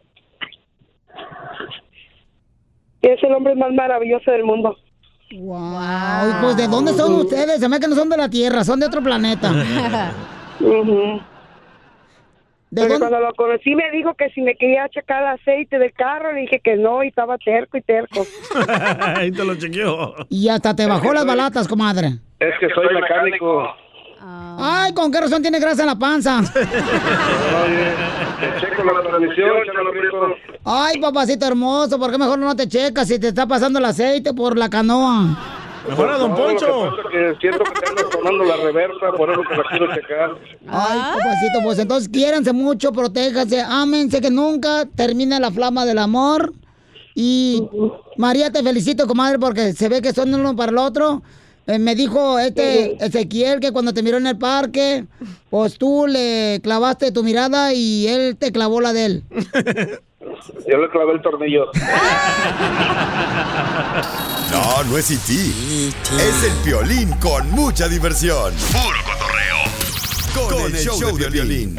que 3.03 3.13
es 3.15 3.23
el 3.23 3.33
hombre 3.35 3.55
más 3.55 3.73
maravilloso 3.73 4.31
del 4.31 4.45
mundo. 4.45 4.77
Ay, 5.33 6.33
pues 6.43 6.57
¿de 6.57 6.67
dónde 6.67 6.93
son 6.93 7.15
ustedes? 7.15 7.61
Se 7.61 7.69
me 7.69 7.79
que 7.79 7.87
no 7.87 7.95
son 7.95 8.09
de 8.09 8.17
la 8.17 8.29
Tierra, 8.29 8.65
son 8.65 8.81
de 8.81 8.87
otro 8.87 9.03
planeta. 9.03 9.53
Ujú. 10.61 11.21
¿De 12.71 12.83
Porque 12.83 12.93
dónde? 12.99 13.09
cuando 13.09 13.27
lo 13.29 13.35
conocí 13.35 13.75
me 13.75 13.91
dijo 13.91 14.15
que 14.15 14.31
si 14.31 14.41
me 14.43 14.55
quería 14.55 14.89
checar 14.89 15.23
el 15.23 15.29
aceite 15.41 15.79
del 15.79 15.93
carro, 15.93 16.33
le 16.33 16.43
dije 16.43 16.61
que 16.63 16.77
no 16.77 17.03
y 17.03 17.09
estaba 17.09 17.37
terco 17.39 17.77
y 17.77 17.83
terco. 17.83 18.25
Ahí 19.17 19.33
te 19.33 19.45
lo 19.45 19.57
chequeó. 19.57 20.15
Y 20.29 20.49
hasta 20.49 20.75
te 20.77 20.87
bajó 20.87 21.13
las 21.13 21.27
balatas, 21.27 21.67
comadre. 21.67 22.09
Es 22.39 22.55
que 22.61 22.69
soy 22.73 22.95
mecánico. 22.95 23.65
Ay, 24.23 24.93
¿con 24.93 25.11
qué 25.11 25.21
razón 25.21 25.43
tiene 25.43 25.59
grasa 25.59 25.83
en 25.83 25.87
la 25.89 25.99
panza? 25.99 26.39
Oye, 26.41 26.45
te 28.41 28.61
checo 28.61 28.85
la 28.85 29.03
transmisión. 29.03 29.51
Ay, 30.65 31.01
papacito 31.01 31.47
hermoso, 31.47 31.99
¿por 31.99 32.11
qué 32.13 32.19
mejor 32.19 32.39
no 32.39 32.55
te 32.55 32.69
checas 32.69 33.09
si 33.09 33.19
te 33.19 33.29
está 33.29 33.47
pasando 33.47 33.79
el 33.79 33.85
aceite 33.87 34.33
por 34.35 34.57
la 34.57 34.69
canoa? 34.69 35.60
Mejor 35.89 36.09
a 36.09 36.19
Don 36.19 36.35
Poncho. 36.35 36.67
Que 36.67 36.91
pasa 36.91 37.03
es 37.03 37.35
que 37.35 37.41
siento 37.41 37.65
que 37.65 37.81
te 37.81 37.89
ando 37.89 38.13
sonando 38.13 38.45
la 38.45 38.57
reversa, 38.57 39.13
por 39.17 39.31
eso 39.31 39.43
que 39.43 39.57
la 39.57 39.65
quiero 39.69 39.95
checar. 39.95 40.39
Ay, 40.69 40.99
papacito, 40.99 41.63
pues 41.63 41.79
entonces 41.79 42.09
quiéranse 42.09 42.53
mucho, 42.53 42.93
protéjanse, 42.93 43.63
ámense, 43.63 44.21
que 44.21 44.31
nunca 44.31 44.87
termine 44.95 45.41
la 45.41 45.51
flama 45.51 45.85
del 45.85 45.99
amor. 45.99 46.53
Y 47.15 47.63
María, 48.17 48.51
te 48.51 48.63
felicito, 48.63 49.07
comadre, 49.07 49.39
porque 49.39 49.73
se 49.73 49.89
ve 49.89 50.01
que 50.01 50.13
son 50.13 50.35
uno 50.35 50.55
para 50.55 50.71
el 50.71 50.79
otro. 50.79 51.23
Eh, 51.67 51.79
me 51.79 51.95
dijo 51.95 52.39
este 52.39 52.97
Ezequiel 53.05 53.61
que 53.61 53.73
cuando 53.73 53.93
te 53.93 54.03
miró 54.03 54.17
en 54.17 54.27
el 54.27 54.39
parque, 54.39 55.07
pues 55.51 55.79
tú 55.79 56.07
le 56.07 56.61
clavaste 56.63 57.13
tu 57.13 57.23
mirada 57.23 57.73
y 57.75 58.07
él 58.07 58.37
te 58.37 58.53
clavó 58.53 58.81
la 58.81 58.93
de 58.93 59.05
él. 59.05 59.25
Yo 60.69 60.79
le 60.79 60.91
clavé 60.91 61.13
el 61.13 61.23
tornillo. 61.23 61.71
No, 64.51 64.83
no 64.83 64.99
es 64.99 65.09
E.T. 65.13 65.33
Es 65.33 66.43
el 66.43 66.53
violín 66.65 67.13
con 67.21 67.49
mucha 67.53 67.87
diversión. 67.89 68.53
Puro 68.73 68.99
cotorreo. 69.05 69.59
Con, 70.49 70.75
el, 70.75 70.83
show, 70.83 71.17
de 71.17 71.31
violín. 71.31 71.79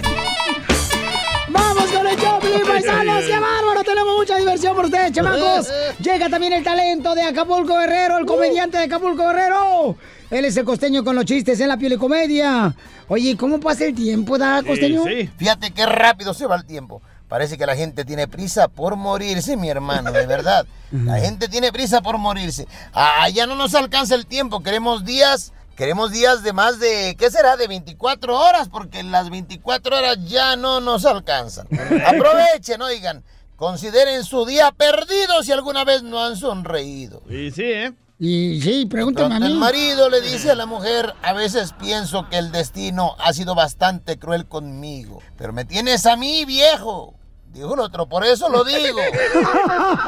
¡Vamos 1.49 1.91
con 1.91 2.07
el 2.07 2.17
Choplin, 2.17 2.61
paisanos! 2.65 3.25
¡Qué 3.25 3.37
bárbaro! 3.37 3.83
Tenemos 3.83 4.15
mucha 4.15 4.37
diversión 4.37 4.73
por 4.73 4.85
ustedes, 4.85 5.11
chamacos. 5.11 5.67
Llega 5.99 6.29
también 6.29 6.53
el 6.53 6.63
talento 6.63 7.13
de 7.13 7.23
Acapulco 7.23 7.77
Guerrero, 7.77 8.17
el 8.17 8.25
comediante 8.25 8.77
de 8.77 8.85
Acapulco 8.85 9.27
Guerrero. 9.27 9.97
Él 10.29 10.45
es 10.45 10.55
el 10.55 10.63
costeño 10.63 11.03
con 11.03 11.17
los 11.17 11.25
chistes 11.25 11.59
en 11.59 11.67
la 11.67 11.75
piel 11.75 11.91
y 11.93 11.97
comedia. 11.97 12.73
Oye, 13.09 13.35
¿cómo 13.35 13.59
pasa 13.59 13.83
el 13.83 13.93
tiempo, 13.93 14.37
da, 14.37 14.63
costeño? 14.63 15.03
Fíjate 15.35 15.71
qué 15.71 15.85
rápido 15.85 16.33
se 16.33 16.47
va 16.47 16.55
el 16.55 16.65
tiempo. 16.65 17.01
Parece 17.31 17.57
que 17.57 17.65
la 17.65 17.77
gente 17.77 18.03
tiene 18.03 18.27
prisa 18.27 18.67
por 18.67 18.97
morirse, 18.97 19.55
mi 19.55 19.69
hermano, 19.69 20.11
de 20.11 20.25
verdad. 20.25 20.65
La 20.91 21.17
gente 21.17 21.47
tiene 21.47 21.71
prisa 21.71 22.01
por 22.01 22.17
morirse. 22.17 22.67
Ah, 22.91 23.29
ya 23.29 23.47
no 23.47 23.55
nos 23.55 23.73
alcanza 23.73 24.15
el 24.15 24.25
tiempo. 24.25 24.61
Queremos 24.61 25.05
días, 25.05 25.53
queremos 25.77 26.11
días 26.11 26.43
de 26.43 26.51
más 26.51 26.81
de, 26.81 27.15
¿qué 27.17 27.31
será? 27.31 27.55
De 27.55 27.69
24 27.69 28.37
horas, 28.37 28.67
porque 28.67 29.01
las 29.03 29.29
24 29.29 29.95
horas 29.95 30.17
ya 30.25 30.57
no 30.57 30.81
nos 30.81 31.05
alcanzan. 31.05 31.67
Aprovechen, 32.05 32.81
oigan. 32.81 33.23
Consideren 33.55 34.25
su 34.25 34.45
día 34.45 34.73
perdido 34.73 35.41
si 35.41 35.53
alguna 35.53 35.85
vez 35.85 36.03
no 36.03 36.21
han 36.21 36.35
sonreído. 36.35 37.23
Y 37.29 37.49
sí, 37.51 37.63
¿eh? 37.63 37.93
Y 38.19 38.61
sí, 38.61 38.87
pregúntame 38.87 39.35
a 39.35 39.39
mí. 39.39 39.45
el 39.45 39.55
marido 39.55 40.09
le 40.09 40.19
dice 40.19 40.51
a 40.51 40.55
la 40.55 40.65
mujer, 40.65 41.13
a 41.23 41.31
veces 41.31 41.73
pienso 41.79 42.27
que 42.27 42.39
el 42.39 42.51
destino 42.51 43.15
ha 43.19 43.31
sido 43.31 43.55
bastante 43.55 44.19
cruel 44.19 44.47
conmigo, 44.47 45.21
pero 45.37 45.53
me 45.53 45.63
tienes 45.63 46.05
a 46.05 46.17
mí 46.17 46.43
viejo. 46.43 47.15
Dijo 47.51 47.73
el 47.73 47.81
otro, 47.81 48.07
por 48.07 48.23
eso 48.23 48.47
lo 48.47 48.63
digo. 48.63 48.99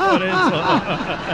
Por 0.09 0.23
eso. 0.23 0.63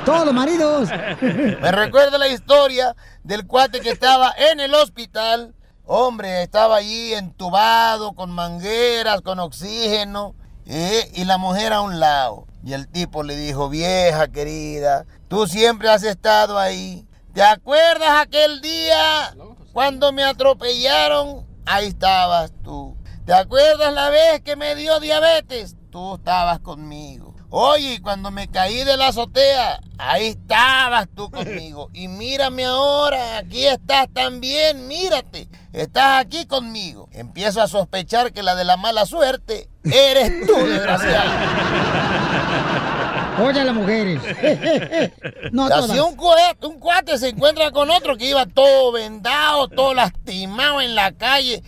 Todos 0.05 0.25
los 0.25 0.33
maridos. 0.33 0.89
Me 1.21 1.71
recuerda 1.71 2.17
la 2.17 2.27
historia 2.27 2.95
del 3.23 3.45
cuate 3.45 3.79
que 3.79 3.91
estaba 3.91 4.33
en 4.51 4.59
el 4.59 4.73
hospital. 4.73 5.53
Hombre, 5.85 6.41
estaba 6.41 6.77
allí 6.77 7.13
entubado, 7.13 8.13
con 8.13 8.31
mangueras, 8.31 9.21
con 9.21 9.39
oxígeno, 9.39 10.35
¿eh? 10.65 11.11
y 11.13 11.25
la 11.25 11.37
mujer 11.37 11.73
a 11.73 11.81
un 11.81 11.99
lado. 11.99 12.47
Y 12.63 12.73
el 12.73 12.87
tipo 12.87 13.21
le 13.21 13.35
dijo, 13.35 13.69
vieja 13.69 14.27
querida, 14.29 15.05
tú 15.27 15.45
siempre 15.45 15.89
has 15.89 16.03
estado 16.03 16.57
ahí. 16.57 17.07
¿Te 17.33 17.43
acuerdas 17.43 18.09
aquel 18.19 18.61
día 18.61 19.35
cuando 19.73 20.11
me 20.11 20.23
atropellaron? 20.23 21.47
Ahí 21.67 21.87
estabas 21.87 22.51
tú. 22.63 22.97
¿Te 23.25 23.33
acuerdas 23.33 23.93
la 23.93 24.09
vez 24.09 24.41
que 24.41 24.55
me 24.55 24.73
dio 24.73 24.99
diabetes? 24.99 25.75
Tú 25.91 26.15
estabas 26.15 26.59
conmigo. 26.59 27.33
Oye, 27.49 27.99
cuando 28.01 28.29
me 28.29 28.47
caí 28.47 28.83
de 28.83 28.95
la 28.95 29.07
azotea, 29.07 29.79
ahí 29.97 30.27
estabas 30.27 31.07
tú 31.15 31.31
conmigo. 31.31 31.89
Y 31.93 32.07
mírame 32.07 32.65
ahora, 32.65 33.39
aquí 33.39 33.65
estás 33.65 34.07
también, 34.13 34.87
mírate. 34.87 35.47
Estás 35.73 36.21
aquí 36.23 36.45
conmigo. 36.45 37.09
Empiezo 37.11 37.59
a 37.61 37.67
sospechar 37.67 38.31
que 38.33 38.43
la 38.43 38.53
de 38.53 38.65
la 38.65 38.77
mala 38.77 39.07
suerte 39.07 39.67
eres 39.83 40.45
tú, 40.45 40.53
desgraciado. 40.67 41.31
Oye, 43.43 43.63
las 43.63 43.73
mujeres. 43.75 44.21
no 45.51 45.65
Y 45.65 45.69
todas. 45.69 45.89
así 45.89 45.99
un 45.99 46.15
cuate, 46.15 46.67
un 46.67 46.79
cuate 46.79 47.17
se 47.17 47.29
encuentra 47.29 47.71
con 47.71 47.89
otro 47.89 48.15
que 48.17 48.25
iba 48.29 48.45
todo 48.45 48.91
vendado, 48.91 49.69
todo 49.69 49.93
lastimado 49.95 50.81
en 50.81 50.93
la 50.93 51.13
calle. 51.13 51.63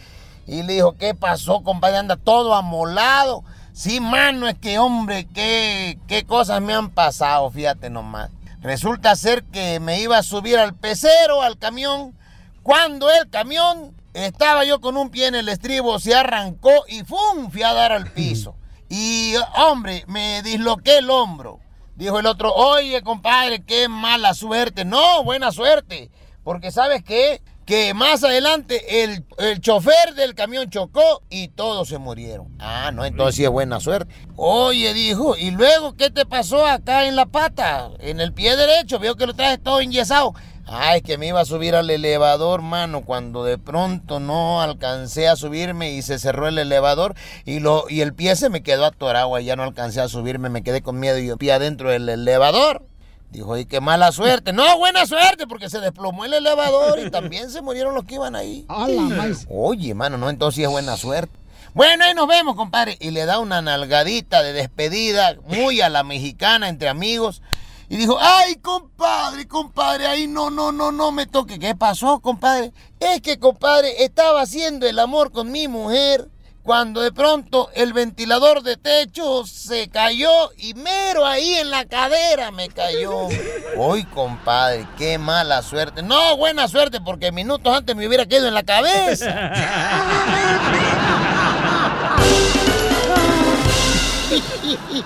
Y 0.47 0.63
le 0.63 0.74
dijo, 0.74 0.93
¿qué 0.97 1.15
pasó, 1.15 1.63
compadre? 1.63 1.97
Anda 1.97 2.17
todo 2.17 2.53
amolado. 2.53 3.43
Sí, 3.74 3.99
mano, 3.99 4.47
es 4.47 4.57
que, 4.57 4.80
hombre, 4.80 5.28
qué, 5.34 5.97
qué 6.07 6.26
cosas 6.26 6.61
me 6.61 6.74
han 6.74 6.89
pasado, 6.89 7.49
fíjate 7.51 7.89
nomás. 7.89 8.30
Resulta 8.61 9.15
ser 9.15 9.43
que 9.45 9.80
me 9.80 10.01
iba 10.01 10.17
a 10.17 10.24
subir 10.24 10.57
al 10.57 10.76
pecero, 10.76 11.41
al 11.41 11.57
camión. 11.57 12.15
Cuando 12.63 13.09
el 13.09 13.30
camión 13.30 13.95
estaba 14.13 14.65
yo 14.65 14.82
con 14.82 14.97
un 14.97 15.09
pie 15.09 15.28
en 15.28 15.36
el 15.36 15.49
estribo, 15.49 15.99
se 15.99 16.13
arrancó 16.13 16.86
y 16.88 17.03
¡fum! 17.03 17.49
Fui 17.49 17.63
a 17.63 17.74
dar 17.74 17.91
al 17.91 18.11
piso. 18.11 18.55
Y, 18.93 19.36
hombre, 19.55 20.03
me 20.07 20.41
disloqué 20.43 20.97
el 20.97 21.09
hombro. 21.09 21.61
Dijo 21.95 22.19
el 22.19 22.26
otro, 22.26 22.53
oye, 22.53 23.01
compadre, 23.01 23.63
qué 23.63 23.88
mala 23.88 24.34
suerte. 24.34 24.84
No, 24.84 25.24
buena 25.24 25.53
suerte. 25.53 26.11
Porque 26.43 26.72
¿sabes 26.72 27.01
qué? 27.01 27.41
Que 27.72 27.93
más 27.93 28.22
adelante 28.22 29.01
el, 29.05 29.24
el 29.38 29.61
chofer 29.61 30.13
del 30.17 30.36
camión 30.36 30.69
chocó 30.69 31.24
y 31.30 31.47
todos 31.47 31.88
se 31.88 31.99
murieron. 31.99 32.49
Ah, 32.59 32.91
no, 32.93 33.05
entonces 33.05 33.36
sí 33.36 33.45
es 33.45 33.49
buena 33.49 33.80
suerte. 33.80 34.13
Oye, 34.36 34.93
dijo, 34.93 35.38
¿y 35.38 35.51
luego 35.51 35.95
qué 35.95 36.09
te 36.09 36.26
pasó 36.26 36.67
acá 36.67 37.05
en 37.05 37.15
la 37.15 37.28
pata? 37.28 37.91
En 37.99 38.19
el 38.19 38.34
pie 38.34 38.57
derecho, 38.57 38.99
veo 38.99 39.15
que 39.15 39.26
lo 39.26 39.34
traes 39.36 39.63
todo 39.63 39.80
enyesado. 39.80 40.34
Ay, 40.65 41.01
que 41.01 41.17
me 41.17 41.28
iba 41.28 41.39
a 41.39 41.45
subir 41.45 41.74
al 41.76 41.89
elevador, 41.89 42.61
mano, 42.61 43.05
cuando 43.05 43.45
de 43.45 43.57
pronto 43.57 44.19
no 44.19 44.61
alcancé 44.61 45.30
a 45.30 45.38
subirme 45.38 45.93
y 45.93 46.01
se 46.01 46.19
cerró 46.19 46.49
el 46.49 46.57
elevador 46.57 47.15
y, 47.45 47.61
lo, 47.61 47.86
y 47.88 48.01
el 48.01 48.13
pie 48.13 48.36
se 48.36 48.49
me 48.49 48.63
quedó 48.63 48.84
atorado 48.84 49.39
ya 49.39 49.55
no 49.55 49.63
alcancé 49.63 50.01
a 50.01 50.09
subirme, 50.09 50.49
me 50.49 50.61
quedé 50.61 50.82
con 50.82 50.99
miedo 50.99 51.19
y 51.19 51.28
yo 51.28 51.38
pie 51.38 51.53
adentro 51.53 51.89
del 51.89 52.09
elevador. 52.09 52.91
Dijo, 53.32 53.57
y 53.57 53.65
qué 53.65 53.79
mala 53.79 54.11
suerte. 54.11 54.51
No, 54.51 54.77
buena 54.77 55.05
suerte, 55.05 55.47
porque 55.47 55.69
se 55.69 55.79
desplomó 55.79 56.25
el 56.25 56.34
elevador 56.34 56.99
y 56.99 57.09
también 57.09 57.49
se 57.49 57.61
murieron 57.61 57.95
los 57.95 58.03
que 58.03 58.15
iban 58.15 58.36
ahí. 58.36 58.65
Oye, 59.49 59.93
mano, 59.93 60.17
no, 60.17 60.29
entonces 60.29 60.57
sí 60.57 60.63
es 60.63 60.69
buena 60.69 60.97
suerte. 60.97 61.34
Bueno, 61.73 62.03
ahí 62.03 62.13
nos 62.13 62.27
vemos, 62.27 62.57
compadre. 62.57 62.97
Y 62.99 63.11
le 63.11 63.25
da 63.25 63.39
una 63.39 63.61
nalgadita 63.61 64.43
de 64.43 64.51
despedida, 64.51 65.38
muy 65.47 65.79
a 65.79 65.88
la 65.88 66.03
mexicana, 66.03 66.67
entre 66.67 66.89
amigos. 66.89 67.41
Y 67.88 67.95
dijo, 67.95 68.17
ay, 68.19 68.55
compadre, 68.57 69.47
compadre, 69.47 70.07
ahí 70.07 70.27
no, 70.27 70.49
no, 70.49 70.73
no, 70.73 70.91
no 70.91 71.13
me 71.13 71.25
toque. 71.25 71.57
¿Qué 71.57 71.73
pasó, 71.73 72.19
compadre? 72.19 72.73
Es 72.99 73.21
que, 73.21 73.39
compadre, 73.39 74.03
estaba 74.03 74.41
haciendo 74.41 74.88
el 74.88 74.99
amor 74.99 75.32
con 75.32 75.51
mi 75.51 75.69
mujer 75.69 76.29
cuando 76.64 77.01
de 77.01 77.12
pronto 77.12 77.70
el 77.74 77.93
ventilador 77.93 78.62
de 78.64 78.78
techo 78.78 79.45
se 79.45 79.89
cayó 79.89 80.51
y 80.57 80.74
mero 80.74 81.26
ahí 81.26 81.55
en 81.55 81.72
la 81.72 81.86
cadera 81.86 82.51
me 82.51 82.70
cayó. 82.70 83.28
Uy, 83.76 84.03
compadre, 84.05 84.88
qué 84.97 85.18
mala 85.18 85.62
suerte. 85.62 86.03
No, 86.03 86.38
buena 86.38 86.68
suerte, 86.68 87.01
porque 87.01 87.32
minutos 87.32 87.76
antes 87.76 87.95
me 87.95 88.07
hubiera 88.07 88.26
quedado 88.26 88.47
en 88.47 88.53
la 88.53 88.64
cabeza. 88.64 89.51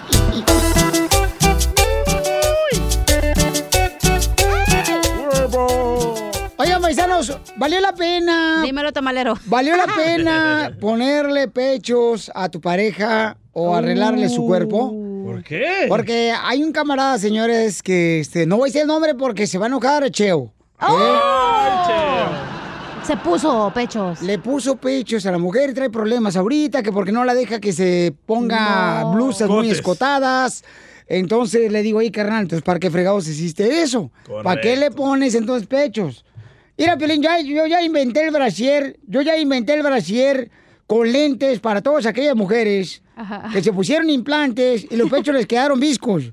paisanos, 7.18 7.42
¿valió 7.58 7.80
la 7.82 7.94
pena? 7.94 8.62
Dímelo, 8.64 8.92
tamalero. 8.92 9.36
¿Valió 9.46 9.76
la 9.78 9.88
pena 9.88 10.72
ponerle 10.80 11.48
pechos 11.48 12.32
a 12.34 12.50
tu 12.50 12.62
pareja 12.62 13.38
o 13.54 13.76
arreglarle 13.76 14.30
su 14.30 14.46
cuerpo? 14.46 14.94
¿Por 15.24 15.44
qué? 15.44 15.86
Porque 15.88 16.34
hay 16.40 16.64
un 16.64 16.72
camarada, 16.72 17.18
señores, 17.18 17.82
que 17.82 18.20
este, 18.20 18.46
no 18.46 18.58
voy 18.58 18.66
a 18.66 18.70
decir 18.70 18.82
el 18.82 18.88
nombre 18.88 19.16
porque 19.16 19.48
se 19.48 19.58
va 19.58 19.66
a 19.66 19.68
enojar, 19.68 20.10
Cheo. 20.12 20.52
Se 23.04 23.16
puso 23.18 23.72
pechos. 23.74 24.22
Le 24.22 24.40
puso 24.40 24.76
pechos 24.78 25.26
a 25.28 25.32
la 25.32 25.38
mujer 25.38 25.70
y 25.70 25.74
trae 25.74 25.90
problemas 25.92 26.36
ahorita, 26.36 26.82
que 26.82 26.92
porque 26.92 27.12
no 27.12 27.24
la 27.24 27.36
deja 27.36 27.60
que 27.60 27.72
se 27.72 28.14
ponga 28.26 29.02
No. 29.02 29.12
blusas 29.14 29.48
muy 29.48 29.70
escotadas. 29.70 30.64
Entonces 31.08 31.72
le 31.72 31.84
digo, 31.84 32.00
oye, 32.00 32.12
carnal, 32.12 32.42
entonces, 32.44 32.64
¿para 32.64 32.80
qué 32.80 32.90
fregados 32.90 33.28
hiciste 33.28 33.82
eso? 33.84 34.10
¿Para 34.44 34.60
qué 34.60 34.76
le 34.76 34.90
pones 34.90 35.36
entonces 35.36 35.68
pechos? 35.68 36.26
Mira, 36.78 36.98
Piolín, 36.98 37.22
ya- 37.22 37.40
yo 37.42 37.66
ya 37.68 37.82
inventé 37.82 38.26
el 38.26 38.32
brasier, 38.32 38.98
yo 39.08 39.22
ya 39.22 39.38
inventé 39.38 39.74
el 39.76 39.84
brasier 39.84 40.50
con 40.88 41.12
lentes 41.12 41.60
para 41.60 41.82
todas 41.82 42.06
aquellas 42.06 42.36
mujeres 42.36 43.02
que 43.54 43.64
se 43.64 43.72
pusieron 43.72 44.10
implantes 44.10 44.86
y 44.90 44.96
los 44.98 45.10
pechos 45.12 45.34
les 45.34 45.46
quedaron 45.48 45.80
viscos. 45.80 46.32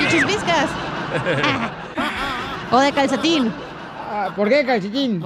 Chichis 0.00 0.26
viscas. 0.26 0.66
O 2.72 2.78
de 2.78 2.92
calcetín. 2.92 3.50
Ah, 4.08 4.32
¿Por 4.36 4.48
qué 4.48 4.64
calcetín? 4.64 5.20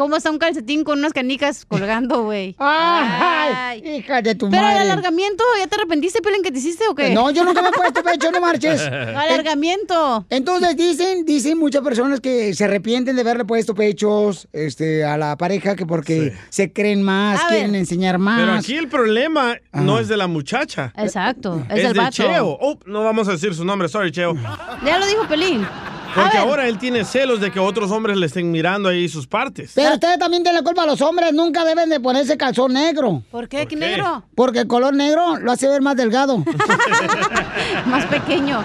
¿Cómo 0.00 0.16
está 0.16 0.30
un 0.30 0.38
calcetín 0.38 0.82
con 0.82 0.98
unas 1.00 1.12
canicas 1.12 1.66
colgando, 1.66 2.22
güey? 2.22 2.56
Ay, 2.58 3.82
hija 3.98 4.22
de 4.22 4.34
tu 4.34 4.48
Pero 4.48 4.62
madre. 4.62 4.76
el 4.76 4.90
alargamiento, 4.90 5.44
¿ya 5.58 5.66
te 5.66 5.74
arrepentiste, 5.74 6.22
Piolín, 6.22 6.42
que 6.42 6.50
te 6.50 6.58
hiciste 6.58 6.84
o 6.88 6.94
qué? 6.94 7.10
No, 7.10 7.30
yo 7.30 7.44
nunca 7.44 7.60
me 7.60 7.68
he 7.68 7.72
puesto 7.72 8.02
pecho, 8.02 8.30
no 8.30 8.40
marches. 8.40 8.80
Alargamiento. 8.80 10.24
Entonces 10.30 10.74
dicen, 10.74 11.26
dicen 11.26 11.58
muchas 11.58 11.82
personas 11.82 12.20
que 12.20 12.54
se 12.54 12.64
arrepienten 12.64 13.14
de 13.14 13.20
haberle 13.20 13.44
puesto 13.44 13.74
pechos 13.74 14.48
este, 14.54 15.04
a 15.04 15.18
la 15.18 15.36
pareja 15.36 15.76
que 15.76 15.84
porque 15.84 16.32
se 16.48 16.72
creen 16.72 17.02
más, 17.02 17.44
A 17.44 17.48
quieren 17.48 17.72
ver. 17.72 17.80
enseñar 17.80 18.16
más. 18.16 18.40
Pero 18.40 18.52
aquí 18.54 18.76
el 18.76 18.88
problema 18.88 19.58
no 19.74 19.98
es 19.98 20.08
de 20.08 20.16
la 20.16 20.28
muchacha. 20.28 20.94
Exacto, 20.96 21.62
es, 21.68 21.76
Es, 21.76 21.82
del 21.84 21.92
de 21.92 21.98
vato. 21.98 22.10
Cheo. 22.12 22.56
Oh, 22.58 22.78
no 22.86 23.04
vamos 23.04 23.28
a 23.28 23.32
decir 23.32 23.54
su 23.54 23.66
nombre, 23.66 23.86
sorry, 23.90 24.12
Cheo. 24.12 24.34
Ya 24.82 24.98
lo 24.98 25.04
dijo 25.04 25.28
Pelín. 25.28 25.66
Porque 26.14 26.36
ahora 26.38 26.66
él 26.68 26.78
tiene 26.78 27.04
celos 27.04 27.40
de 27.40 27.50
que 27.50 27.60
otros 27.60 27.90
hombres 27.90 28.16
le 28.16 28.26
estén 28.26 28.50
mirando 28.50 28.88
ahí 28.88 29.08
sus 29.08 29.26
partes. 29.26 29.72
Pero 29.74 29.94
ustedes 29.94 30.18
también 30.18 30.42
tienen 30.42 30.60
la 30.62 30.64
culpa, 30.64 30.84
los 30.86 31.00
hombres 31.02 31.32
nunca 31.32 31.64
deben 31.64 31.88
de 31.88 32.00
ponerse 32.00 32.36
calzón 32.36 32.72
negro. 32.72 33.22
¿Por 33.30 33.48
qué? 33.48 33.66
¿Qué 33.66 33.76
negro? 33.76 34.24
Porque 34.34 34.60
el 34.60 34.66
color 34.66 34.94
negro 34.94 35.36
lo 35.36 35.52
hace 35.52 35.68
ver 35.68 35.82
más 35.82 35.96
delgado. 35.96 36.42
Más 37.86 38.06
pequeño. 38.06 38.62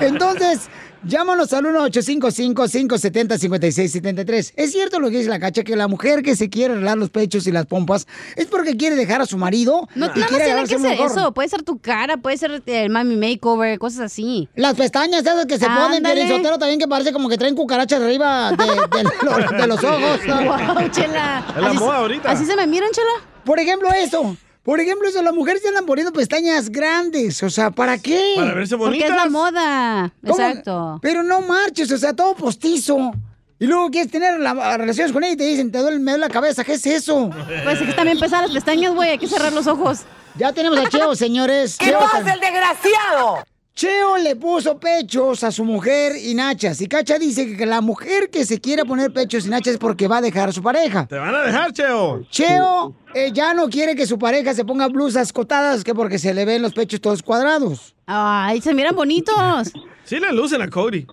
Entonces, 0.00 0.68
llámanos 1.04 1.52
al 1.52 1.64
1-855-570-5673. 1.66 4.52
Es 4.56 4.72
cierto 4.72 5.00
lo 5.00 5.10
que 5.10 5.18
dice 5.18 5.30
la 5.30 5.40
cacha, 5.40 5.64
que 5.64 5.76
la 5.76 5.88
mujer 5.88 6.22
que 6.22 6.36
se 6.36 6.48
quiere 6.48 6.74
arreglar 6.74 6.98
los 6.98 7.10
pechos 7.10 7.46
y 7.46 7.52
las 7.52 7.66
pompas 7.66 8.06
es 8.36 8.46
porque 8.46 8.76
quiere 8.76 8.96
dejar 8.96 9.20
a 9.20 9.26
su 9.26 9.38
marido 9.38 9.88
No, 9.94 10.12
quiere 10.12 10.44
tiene 10.44 10.64
que 10.64 10.78
ser 10.78 11.00
eso. 11.00 11.32
Puede 11.32 11.48
ser 11.48 11.62
tu 11.62 11.78
cara, 11.78 12.16
puede 12.16 12.36
ser 12.36 12.62
el 12.64 12.90
mami 12.90 13.16
makeover, 13.16 13.78
cosas 13.78 14.00
así. 14.00 14.48
Las 14.54 14.74
pestañas 14.74 15.22
esas 15.22 15.46
que 15.46 15.58
se 15.58 15.66
ponen. 15.66 16.02
Piolín 16.02 16.28
Sotelo, 16.28 16.58
también 16.58 16.78
que 16.78 16.88
parece 16.88 17.12
como 17.12 17.28
que 17.28 17.38
traen 17.38 17.54
cucarachas 17.54 18.00
arriba 18.00 18.52
de, 18.52 18.64
de 18.64 19.04
los, 19.22 19.50
de 19.50 19.66
los 19.66 19.84
ojos. 19.84 20.20
Wow, 20.26 20.88
chela. 20.90 21.44
Es 21.56 21.62
la 21.62 21.70
Así 21.70 21.78
moda 21.78 21.96
ahorita. 21.98 22.30
¿Así 22.30 22.44
se 22.44 22.56
me 22.56 22.66
miran, 22.66 22.90
chela? 22.92 23.10
Por 23.44 23.58
ejemplo, 23.58 23.88
eso. 23.94 24.36
Por 24.62 24.78
ejemplo, 24.80 25.08
eso, 25.08 25.20
las 25.22 25.34
mujeres 25.34 25.60
se 25.62 25.68
andan 25.68 25.86
poniendo 25.86 26.12
pestañas 26.12 26.70
grandes. 26.70 27.42
O 27.42 27.50
sea, 27.50 27.70
¿para 27.70 27.98
qué? 27.98 28.34
Para 28.36 28.54
verse 28.54 28.76
Porque 28.76 28.98
es 28.98 29.10
la 29.10 29.26
bonitas. 29.26 29.30
moda. 29.30 30.12
¿Cómo? 30.24 30.34
Exacto. 30.34 30.98
Pero 31.02 31.22
no 31.24 31.40
marches, 31.40 31.90
o 31.90 31.98
sea, 31.98 32.12
todo 32.12 32.34
postizo. 32.36 33.12
Y 33.58 33.66
luego 33.66 33.90
quieres 33.90 34.10
tener 34.10 34.38
la- 34.40 34.76
relaciones 34.76 35.12
con 35.12 35.22
ella 35.24 35.32
y 35.32 35.36
te 35.36 35.44
dicen, 35.46 35.70
te 35.72 35.78
duele, 35.78 35.98
me 35.98 36.12
duele 36.12 36.26
la 36.26 36.32
cabeza. 36.32 36.62
¿Qué 36.64 36.74
es 36.74 36.86
eso? 36.86 37.30
Pues 37.64 37.80
es 37.80 37.86
que 37.88 37.92
también 37.94 38.18
pesan 38.18 38.42
las 38.42 38.50
pestañas, 38.52 38.94
güey. 38.94 39.10
Hay 39.10 39.18
que 39.18 39.26
cerrar 39.28 39.52
los 39.52 39.66
ojos. 39.66 40.00
Ya 40.36 40.52
tenemos 40.52 40.78
a 40.78 40.88
Cheo, 40.88 41.14
señores. 41.14 41.76
¿Qué 41.78 41.92
pasa, 41.92 42.18
el 42.32 42.40
desgraciado? 42.40 43.44
Cheo 43.74 44.18
le 44.18 44.36
puso 44.36 44.78
pechos 44.78 45.42
a 45.44 45.50
su 45.50 45.64
mujer 45.64 46.14
y 46.16 46.34
nachas. 46.34 46.80
Y 46.82 46.88
Cacha 46.88 47.18
dice 47.18 47.56
que 47.56 47.64
la 47.64 47.80
mujer 47.80 48.28
que 48.30 48.44
se 48.44 48.60
quiere 48.60 48.84
poner 48.84 49.12
pechos 49.12 49.46
y 49.46 49.48
nachas 49.48 49.74
es 49.74 49.78
porque 49.78 50.08
va 50.08 50.18
a 50.18 50.20
dejar 50.20 50.50
a 50.50 50.52
su 50.52 50.62
pareja. 50.62 51.06
Te 51.06 51.16
van 51.16 51.34
a 51.34 51.42
dejar, 51.42 51.72
Cheo. 51.72 52.22
Cheo 52.30 52.94
eh, 53.14 53.30
ya 53.32 53.54
no 53.54 53.70
quiere 53.70 53.96
que 53.96 54.06
su 54.06 54.18
pareja 54.18 54.52
se 54.52 54.64
ponga 54.64 54.88
blusas 54.88 55.32
cotadas 55.32 55.84
que 55.84 55.94
porque 55.94 56.18
se 56.18 56.34
le 56.34 56.44
ven 56.44 56.60
los 56.60 56.74
pechos 56.74 57.00
todos 57.00 57.22
cuadrados. 57.22 57.94
Ay, 58.06 58.60
se 58.60 58.74
miran 58.74 58.94
bonitos. 58.94 59.72
Sí 60.04 60.18
le 60.18 60.32
lucen 60.32 60.60
a 60.60 60.68
Cody. 60.68 61.06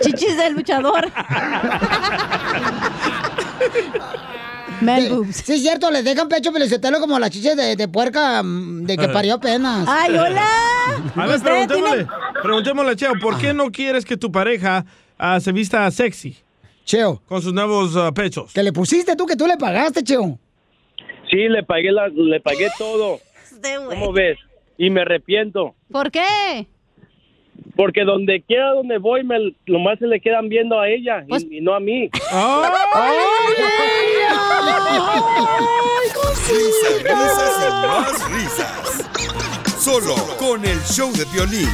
Chichis 0.00 0.36
del 0.38 0.54
luchador. 0.54 1.06
Man 4.80 5.02
Sí, 5.02 5.08
boobs. 5.08 5.36
Sí, 5.36 5.52
es 5.54 5.62
cierto, 5.62 5.90
les 5.90 6.04
dejan 6.04 6.28
pecho 6.28 6.52
pelicetelo 6.52 7.00
como 7.00 7.18
las 7.18 7.30
chiches 7.30 7.56
de, 7.56 7.76
de 7.76 7.88
puerca 7.88 8.42
mm, 8.42 8.84
de 8.84 8.96
que 8.96 9.08
parió 9.08 9.34
apenas. 9.34 9.86
Ay, 9.88 10.16
hola. 10.16 10.46
A 11.16 11.26
ver, 11.26 11.40
preguntémosle, 11.40 11.96
tiene- 12.04 12.08
preguntémosle 12.42 12.92
a 12.92 12.96
Cheo, 12.96 13.12
¿por 13.20 13.38
qué 13.38 13.52
no 13.52 13.70
quieres 13.70 14.04
que 14.04 14.16
tu 14.16 14.30
pareja 14.30 14.84
ah, 15.18 15.40
se 15.40 15.52
vista 15.52 15.90
sexy? 15.90 16.36
Cheo. 16.84 17.20
Con 17.26 17.42
sus 17.42 17.52
nuevos 17.52 17.96
ah, 17.96 18.12
pechos. 18.12 18.52
Que 18.52 18.62
le 18.62 18.72
pusiste 18.72 19.14
tú, 19.16 19.26
que 19.26 19.36
tú 19.36 19.46
le 19.46 19.56
pagaste, 19.56 20.02
Cheo. 20.02 20.38
Sí, 21.30 21.48
le 21.48 21.62
pagué, 21.62 21.92
la, 21.92 22.08
le 22.08 22.40
pagué 22.40 22.68
todo. 22.78 23.20
¿Cómo 23.88 24.12
ves? 24.12 24.38
Y 24.78 24.90
me 24.90 25.02
arrepiento. 25.02 25.74
¿Por 25.90 26.10
qué? 26.10 26.68
Porque 27.76 28.04
donde 28.04 28.42
quiera 28.42 28.70
donde 28.70 28.98
voy, 28.98 29.24
me, 29.24 29.54
nomás 29.66 29.98
se 29.98 30.06
le 30.06 30.20
quedan 30.20 30.48
viendo 30.48 30.80
a 30.80 30.88
ella 30.88 31.24
Pues 31.28 31.44
y, 31.48 31.58
y 31.58 31.60
no 31.60 31.74
a 31.74 31.80
mí. 31.80 32.10
Risas, 36.48 37.02
risas 37.02 37.66
y 37.66 37.86
más 37.86 38.30
risas. 38.32 39.08
solo 39.78 40.14
con 40.38 40.64
el 40.64 40.78
show 40.82 41.10
de 41.12 41.24
violín. 41.26 41.68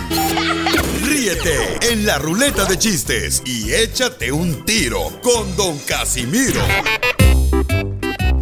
Ríete 1.05 1.79
en 1.93 2.05
la 2.07 2.19
ruleta 2.19 2.65
de 2.65 2.79
chistes 2.79 3.43
y 3.47 3.73
échate 3.73 4.33
un 4.33 4.65
tiro 4.65 5.01
con 5.23 5.57
Don 5.57 5.79
Casimiro. 5.87 6.61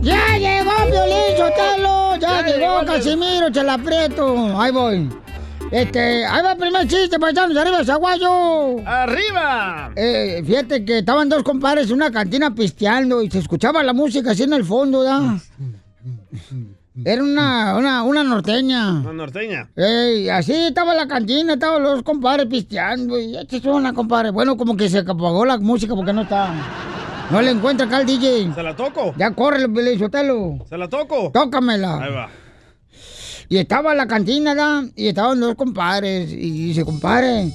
¡Ya 0.01 0.37
llegó 0.37 0.73
Piolín 0.91 1.37
Sotelo! 1.37 2.17
¡Ya, 2.17 2.19
Ya 2.21 2.43
llegó 2.47 2.81
llegó, 2.81 2.87
Casimiro, 2.87 3.53
se 3.53 3.63
la 3.63 3.75
aprieto! 3.75 4.61
Ahí 4.61 4.73
voy. 4.73 5.09
Este, 5.73 6.27
ahí 6.27 6.43
va 6.43 6.53
el 6.53 6.59
primer 6.59 6.87
chiste, 6.87 7.19
paisanos, 7.19 7.57
arriba, 7.57 7.83
Zaguayo. 7.83 8.87
¡Arriba! 8.87 9.91
Eh, 9.97 10.43
fíjate 10.45 10.85
que 10.85 10.99
estaban 10.99 11.31
dos 11.31 11.43
compadres 11.43 11.89
en 11.89 11.95
una 11.95 12.11
cantina 12.11 12.55
pisteando 12.55 13.23
y 13.23 13.31
se 13.31 13.39
escuchaba 13.39 13.83
la 13.83 13.95
música 13.95 14.33
así 14.33 14.43
en 14.43 14.53
el 14.53 14.65
fondo, 14.67 15.01
¿verdad? 15.01 15.39
Era 17.03 17.23
una, 17.23 17.77
una, 17.79 18.03
una 18.03 18.23
norteña. 18.23 19.01
La 19.03 19.13
norteña. 19.15 19.71
Ey, 19.75 20.29
así 20.29 20.53
estaba 20.53 20.95
la 20.95 21.09
cantina, 21.09 21.55
estaban 21.55 21.83
los 21.83 22.03
compadres 22.03 22.49
pisteando 22.49 23.19
y 23.19 23.35
echa 23.39 23.71
una 23.71 23.95
compadre. 23.95 24.31
Bueno, 24.31 24.59
como 24.59 24.77
que 24.77 24.91
se 24.91 24.99
apagó 24.99 25.47
la 25.47 25.57
música 25.57 25.95
porque 25.95 26.13
no 26.13 26.21
está. 26.21 26.53
No 27.31 27.41
le 27.41 27.51
encuentra 27.51 27.87
acá 27.87 27.97
al 27.97 28.05
DJ. 28.05 28.53
¿Se 28.55 28.63
la 28.63 28.77
toco? 28.77 29.15
Ya 29.17 29.31
corre, 29.31 29.63
Sotelo. 29.99 30.67
¿Se 30.69 30.77
la 30.77 30.87
toco? 30.87 31.31
Tócamela. 31.33 31.99
Ahí 31.99 32.13
va. 32.13 32.29
Y 33.53 33.59
estaba 33.59 33.93
en 33.93 33.99
la 33.99 34.07
cantina, 34.07 34.55
¿verdad? 34.55 34.85
Y 34.97 35.09
estaban 35.09 35.39
dos 35.39 35.55
compadres. 35.57 36.33
Y 36.33 36.69
dice, 36.69 36.87
compadre, 36.87 37.53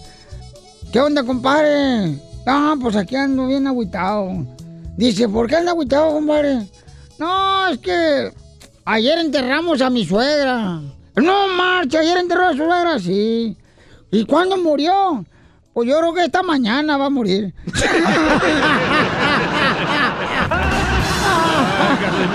¿qué 0.93 1.00
onda, 1.00 1.24
compadre? 1.24 2.20
Ah, 2.45 2.76
pues 2.80 2.95
aquí 2.95 3.16
ando 3.16 3.48
bien 3.48 3.66
agüitado. 3.66 4.45
Dice, 4.95 5.28
¿por 5.28 5.48
qué 5.48 5.56
anda 5.56 5.72
agüitado, 5.72 6.14
compadre? 6.14 6.68
No, 7.18 7.70
es 7.70 7.80
que 7.80 8.32
ayer 8.86 9.18
enterramos 9.18 9.82
a 9.82 9.89
mi 9.89 10.06
suegra. 10.06 10.82
No, 11.16 11.48
marcha, 11.58 12.02
ayer 12.02 12.20
enterró 12.20 12.45
a 12.45 12.52
su 12.52 12.58
suegra, 12.58 13.00
sí. 13.00 13.58
¿Y 14.12 14.24
cuándo 14.26 14.56
murió? 14.56 15.26
Pues 15.74 15.89
yo 15.89 15.98
creo 15.98 16.14
que 16.14 16.26
esta 16.26 16.43
mañana 16.43 16.98
va 16.98 17.08
a 17.08 17.10
morir. 17.10 17.56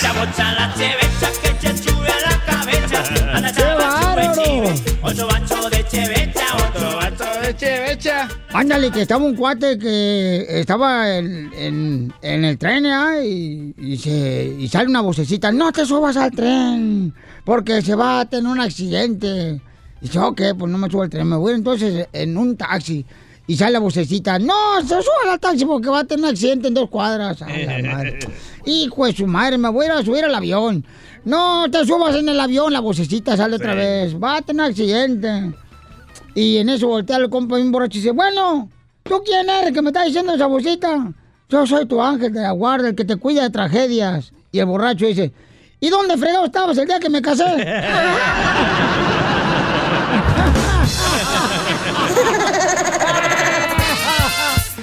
chabocha 0.00 0.52
la 0.54 0.74
chevecha, 0.74 1.28
que 1.42 1.58
chechube 1.58 2.08
a 2.08 2.30
la 2.30 2.44
cabeza. 2.44 3.02
Anda 3.34 3.52
chava, 3.52 4.00
chube, 4.00 4.44
chive. 4.44 4.96
Ocho 5.02 5.26
bacho 5.26 5.70
de 5.70 5.84
chevecha, 5.88 6.44
ocho 6.56 6.96
bacho 6.96 7.40
de 7.42 7.56
chevecha. 7.56 8.28
Ándale, 8.52 8.90
que 8.90 9.02
estaba 9.02 9.24
un 9.24 9.34
cuate 9.36 9.78
que 9.78 10.46
estaba 10.60 11.16
en, 11.16 11.50
en- 11.54 12.12
en 12.22 12.44
el 12.44 12.58
tren 12.58 12.86
¿ah? 12.86 13.20
y, 13.24 13.74
y 13.78 13.96
se, 13.98 14.56
y 14.58 14.68
sale 14.68 14.88
una 14.88 15.00
vocecita, 15.00 15.50
no 15.52 15.72
te 15.72 15.84
subas 15.86 16.16
al 16.16 16.30
tren, 16.32 17.12
porque 17.44 17.82
se 17.82 17.94
va 17.94 18.20
a 18.20 18.24
tener 18.28 18.50
un 18.50 18.60
accidente. 18.60 19.60
Y 20.00 20.06
dice, 20.06 20.18
ok, 20.20 20.40
pues 20.58 20.70
no 20.70 20.78
me 20.78 20.88
subo 20.90 21.02
al 21.02 21.10
tren, 21.10 21.26
me 21.28 21.36
voy 21.36 21.54
entonces 21.54 22.06
en 22.12 22.36
un 22.36 22.56
taxi. 22.56 23.04
Y 23.48 23.56
sale 23.56 23.72
la 23.72 23.78
vocecita, 23.78 24.38
no, 24.38 24.52
se 24.82 24.88
suba 24.88 25.32
al 25.32 25.40
taxi 25.40 25.64
porque 25.64 25.88
va 25.88 26.00
a 26.00 26.04
tener 26.04 26.22
un 26.22 26.30
accidente 26.30 26.68
en 26.68 26.74
dos 26.74 26.90
cuadras. 26.90 27.40
Ay, 27.40 27.64
la 27.64 27.92
madre. 27.94 28.18
Hijo 28.66 29.06
de 29.06 29.14
su 29.14 29.26
madre, 29.26 29.56
me 29.56 29.70
voy 29.70 29.86
a 29.86 29.88
ir 29.88 29.92
a 29.94 30.04
subir 30.04 30.22
al 30.26 30.34
avión. 30.34 30.84
No, 31.24 31.68
te 31.70 31.86
subas 31.86 32.14
en 32.14 32.28
el 32.28 32.38
avión, 32.38 32.70
la 32.74 32.80
vocecita 32.80 33.38
sale 33.38 33.56
otra 33.56 33.74
vez. 33.74 34.14
Va 34.22 34.36
a 34.36 34.42
tener 34.42 34.66
accidente. 34.66 35.54
Y 36.34 36.58
en 36.58 36.68
eso 36.68 36.88
voltea 36.88 37.16
el 37.16 37.30
compa 37.30 37.56
bien 37.56 37.72
borracho 37.72 37.96
y 37.96 38.02
dice, 38.02 38.12
bueno, 38.12 38.68
¿tú 39.02 39.22
quién 39.24 39.48
eres 39.48 39.72
que 39.72 39.80
me 39.80 39.88
está 39.88 40.04
diciendo 40.04 40.34
esa 40.34 40.46
vocecita? 40.46 41.10
Yo 41.48 41.66
soy 41.66 41.86
tu 41.86 42.02
ángel 42.02 42.34
de 42.34 42.42
la 42.42 42.50
guarda, 42.50 42.88
el 42.88 42.94
que 42.94 43.06
te 43.06 43.16
cuida 43.16 43.44
de 43.44 43.50
tragedias. 43.50 44.30
Y 44.52 44.58
el 44.58 44.66
borracho 44.66 45.06
dice, 45.06 45.32
¿y 45.80 45.88
dónde 45.88 46.18
fregado 46.18 46.44
estabas 46.44 46.76
el 46.76 46.86
día 46.86 47.00
que 47.00 47.08
me 47.08 47.22
casé? 47.22 47.44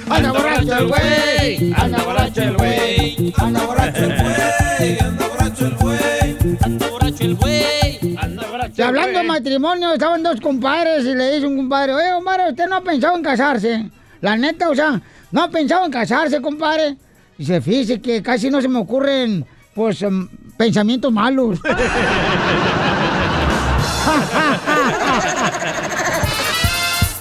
Anda 0.08 0.32
borracho 0.32 0.76
el 0.78 0.86
güey, 0.86 1.72
anda 1.76 2.02
borracho 2.04 2.42
el 2.42 2.56
güey, 2.56 3.34
anda 3.36 3.64
borracho 3.64 4.04
el 4.04 4.16
güey, 4.16 4.98
anda 5.00 5.26
borracho 5.28 5.64
el 5.66 5.74
güey, 5.76 6.58
anda 6.62 6.88
borracho 6.88 7.24
el 7.24 7.34
güey, 7.34 8.16
anda 8.16 8.46
borracho 8.46 8.74
Y 8.76 8.82
hablando 8.82 9.18
de 9.18 9.24
matrimonio, 9.24 9.92
estaban 9.92 10.22
dos 10.22 10.40
compadres 10.40 11.04
y 11.04 11.14
le 11.14 11.34
dice 11.34 11.46
un 11.46 11.56
compadre, 11.56 11.94
oye, 11.94 12.10
compadre, 12.14 12.50
usted 12.50 12.66
no 12.68 12.76
ha 12.76 12.80
pensado 12.82 13.16
en 13.16 13.22
casarse. 13.22 13.90
La 14.20 14.36
neta, 14.36 14.70
o 14.70 14.74
sea, 14.74 15.00
no 15.32 15.42
ha 15.42 15.50
pensado 15.50 15.84
en 15.84 15.90
casarse, 15.90 16.40
compadre. 16.40 16.96
Dice, 17.36 17.60
fíjese 17.60 18.00
que 18.00 18.22
casi 18.22 18.48
no 18.48 18.62
se 18.62 18.68
me 18.68 18.78
ocurren, 18.78 19.44
pues, 19.74 20.02
em, 20.02 20.28
pensamientos 20.56 21.12
malos. 21.12 21.58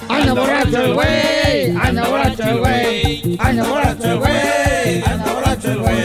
Anda 0.07 0.33
borracho 0.33 0.81
el 0.81 0.93
güey, 0.93 1.75
anda 1.81 2.07
borracho 2.07 2.43
el 2.43 2.59
güey, 2.59 2.74
anda 3.39 3.63
borracho 3.67 4.11
el 4.11 4.17
güey, 4.19 5.03
anda 5.05 5.33
borracho 5.33 5.71
el 5.71 5.77
güey. 5.79 5.95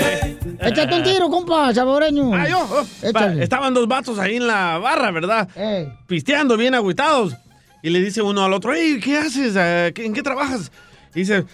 Échate 0.62 0.94
un 0.94 1.02
tiro, 1.02 1.30
compa. 1.30 1.72
Ah, 2.34 2.48
yo. 2.48 2.60
oh, 2.60 2.84
va, 3.12 3.20
Estaban 3.42 3.72
dos 3.74 3.88
vatos 3.88 4.18
ahí 4.18 4.36
en 4.36 4.46
la 4.46 4.78
barra, 4.78 5.10
¿verdad? 5.10 5.48
Pisteando, 6.06 6.56
bien 6.56 6.74
agüitados. 6.74 7.34
Y 7.82 7.88
le 7.90 8.00
dice 8.00 8.20
uno 8.20 8.44
al 8.44 8.52
otro, 8.52 8.72
hey, 8.74 9.00
¿qué 9.02 9.16
haces? 9.18 9.54
¿qué- 9.94 10.04
¿En 10.04 10.12
qué 10.12 10.22
trabajas? 10.22 10.70
Y 11.14 11.20
dice, 11.20 11.44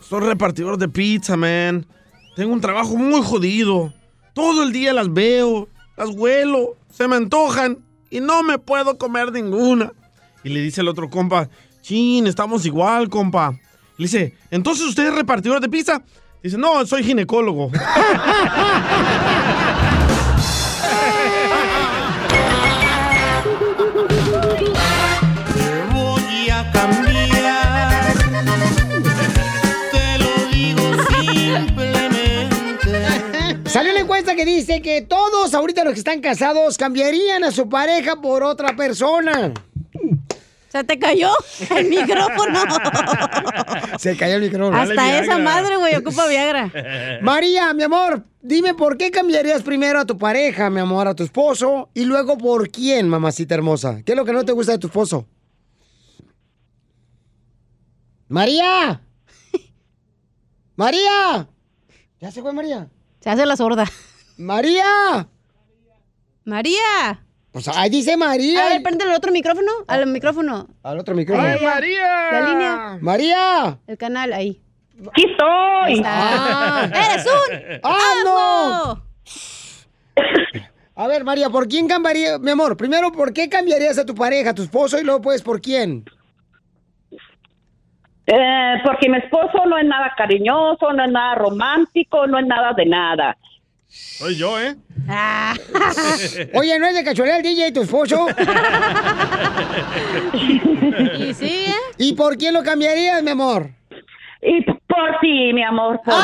soy 0.00 0.20
repartidor 0.20 0.78
de 0.78 0.88
pizza, 0.88 1.36
man. 1.36 1.86
Tengo 2.34 2.52
un 2.52 2.60
trabajo 2.60 2.96
muy 2.96 3.22
jodido. 3.22 3.92
Todo 4.34 4.64
el 4.64 4.72
día 4.72 4.92
las 4.92 5.12
veo, 5.12 5.68
las 5.96 6.10
huelo, 6.10 6.74
se 6.90 7.06
me 7.06 7.16
antojan 7.16 7.78
y 8.10 8.18
no 8.20 8.42
me 8.42 8.58
puedo 8.58 8.98
comer 8.98 9.30
ninguna. 9.32 9.92
Y 10.42 10.48
le 10.48 10.60
dice 10.60 10.80
el 10.80 10.88
otro 10.88 11.08
compa, 11.08 11.48
chin, 11.82 12.26
estamos 12.26 12.66
igual, 12.66 13.08
compa. 13.08 13.56
Le 14.00 14.04
dice, 14.06 14.32
¿entonces 14.50 14.86
usted 14.86 15.08
es 15.08 15.14
repartidor 15.14 15.60
de 15.60 15.68
pizza? 15.68 16.02
Dice, 16.42 16.56
no, 16.56 16.86
soy 16.86 17.04
ginecólogo. 17.04 17.70
Voy 25.92 26.48
a 26.48 26.72
cambiar. 26.72 28.14
Te 29.92 30.18
lo 30.18 30.46
digo 30.50 30.80
simplemente. 31.20 32.88
Salió 33.68 33.90
una 33.90 34.00
encuesta 34.00 34.34
que 34.34 34.46
dice 34.46 34.80
que 34.80 35.02
todos 35.02 35.52
ahorita 35.52 35.84
los 35.84 35.92
que 35.92 35.98
están 35.98 36.22
casados 36.22 36.78
cambiarían 36.78 37.44
a 37.44 37.50
su 37.50 37.68
pareja 37.68 38.22
por 38.22 38.44
otra 38.44 38.74
persona. 38.74 39.52
Se 40.70 40.84
te 40.84 41.00
cayó 41.00 41.30
el 41.76 41.88
micrófono. 41.88 42.60
Se 43.98 44.16
cayó 44.16 44.36
el 44.36 44.42
micrófono. 44.42 44.76
Hasta 44.76 45.18
esa 45.18 45.36
madre, 45.38 45.76
güey, 45.76 45.96
ocupa 45.96 46.28
Viagra. 46.28 46.70
María, 47.22 47.74
mi 47.74 47.82
amor, 47.82 48.24
dime 48.40 48.74
por 48.74 48.96
qué 48.96 49.10
cambiarías 49.10 49.64
primero 49.64 49.98
a 49.98 50.06
tu 50.06 50.16
pareja, 50.16 50.70
mi 50.70 50.78
amor, 50.78 51.08
a 51.08 51.14
tu 51.16 51.24
esposo, 51.24 51.90
y 51.92 52.04
luego 52.04 52.38
por 52.38 52.70
quién, 52.70 53.08
mamacita 53.08 53.54
hermosa. 53.56 54.02
¿Qué 54.04 54.12
es 54.12 54.16
lo 54.16 54.24
que 54.24 54.32
no 54.32 54.44
te 54.44 54.52
gusta 54.52 54.70
de 54.70 54.78
tu 54.78 54.86
esposo? 54.86 55.26
María. 58.28 59.00
María. 60.76 61.48
¿Ya 62.20 62.30
se 62.30 62.42
fue 62.42 62.52
María? 62.52 62.88
Se 63.18 63.28
hace 63.28 63.44
la 63.44 63.56
sorda. 63.56 63.86
María. 64.36 65.28
María. 66.44 67.26
Pues 67.52 67.66
ahí 67.68 67.90
dice 67.90 68.16
María. 68.16 68.66
A 68.66 68.68
ver, 68.70 68.82
prende 68.82 69.04
el 69.04 69.12
otro 69.12 69.32
micrófono. 69.32 69.70
Al 69.88 70.06
micrófono. 70.06 70.68
Al 70.82 70.98
otro 70.98 71.14
micrófono. 71.14 71.48
La 71.48 72.40
línea. 72.40 72.98
María. 73.00 73.78
El 73.86 73.98
canal, 73.98 74.32
ahí. 74.32 74.62
¡Aquí 75.08 75.24
estoy! 75.24 76.02
Ah. 76.04 76.86
¡Eres 76.86 77.26
un 77.26 77.80
¡Ah, 77.82 78.14
no! 78.24 79.02
A 80.94 81.08
ver, 81.08 81.24
María, 81.24 81.48
¿por 81.48 81.66
quién 81.66 81.88
cambiaría, 81.88 82.38
mi 82.38 82.50
amor? 82.50 82.76
Primero, 82.76 83.10
¿por 83.10 83.32
qué 83.32 83.48
cambiarías 83.48 83.98
a 83.98 84.04
tu 84.04 84.14
pareja, 84.14 84.50
a 84.50 84.54
tu 84.54 84.62
esposo, 84.62 85.00
y 85.00 85.04
luego, 85.04 85.22
pues, 85.22 85.40
¿por 85.42 85.62
quién? 85.62 86.04
Eh, 88.26 88.74
porque 88.84 89.08
mi 89.08 89.16
esposo 89.16 89.64
no 89.66 89.78
es 89.78 89.86
nada 89.86 90.12
cariñoso, 90.16 90.92
no 90.92 91.04
es 91.04 91.10
nada 91.10 91.36
romántico, 91.36 92.26
no 92.26 92.38
es 92.38 92.46
nada 92.46 92.74
de 92.74 92.84
nada. 92.84 93.36
Soy 93.90 94.36
yo, 94.36 94.56
¿eh? 94.60 94.76
Oye, 96.54 96.78
¿no 96.78 96.86
es 96.86 96.94
de 96.94 97.02
casualidad 97.02 97.38
el 97.38 97.42
DJ 97.42 97.72
tu 97.72 97.82
esposo? 97.82 98.28
¿Y 100.32 101.34
sí, 101.34 101.64
eh? 101.66 101.74
¿Y 101.98 102.12
por 102.12 102.36
quién 102.36 102.54
lo 102.54 102.62
cambiarías, 102.62 103.20
mi 103.24 103.30
amor? 103.30 103.70
Y 104.42 104.62
por 104.62 105.18
ti, 105.20 105.52
mi 105.52 105.64
amor, 105.64 106.00
por 106.04 106.14
ti. 106.14 106.20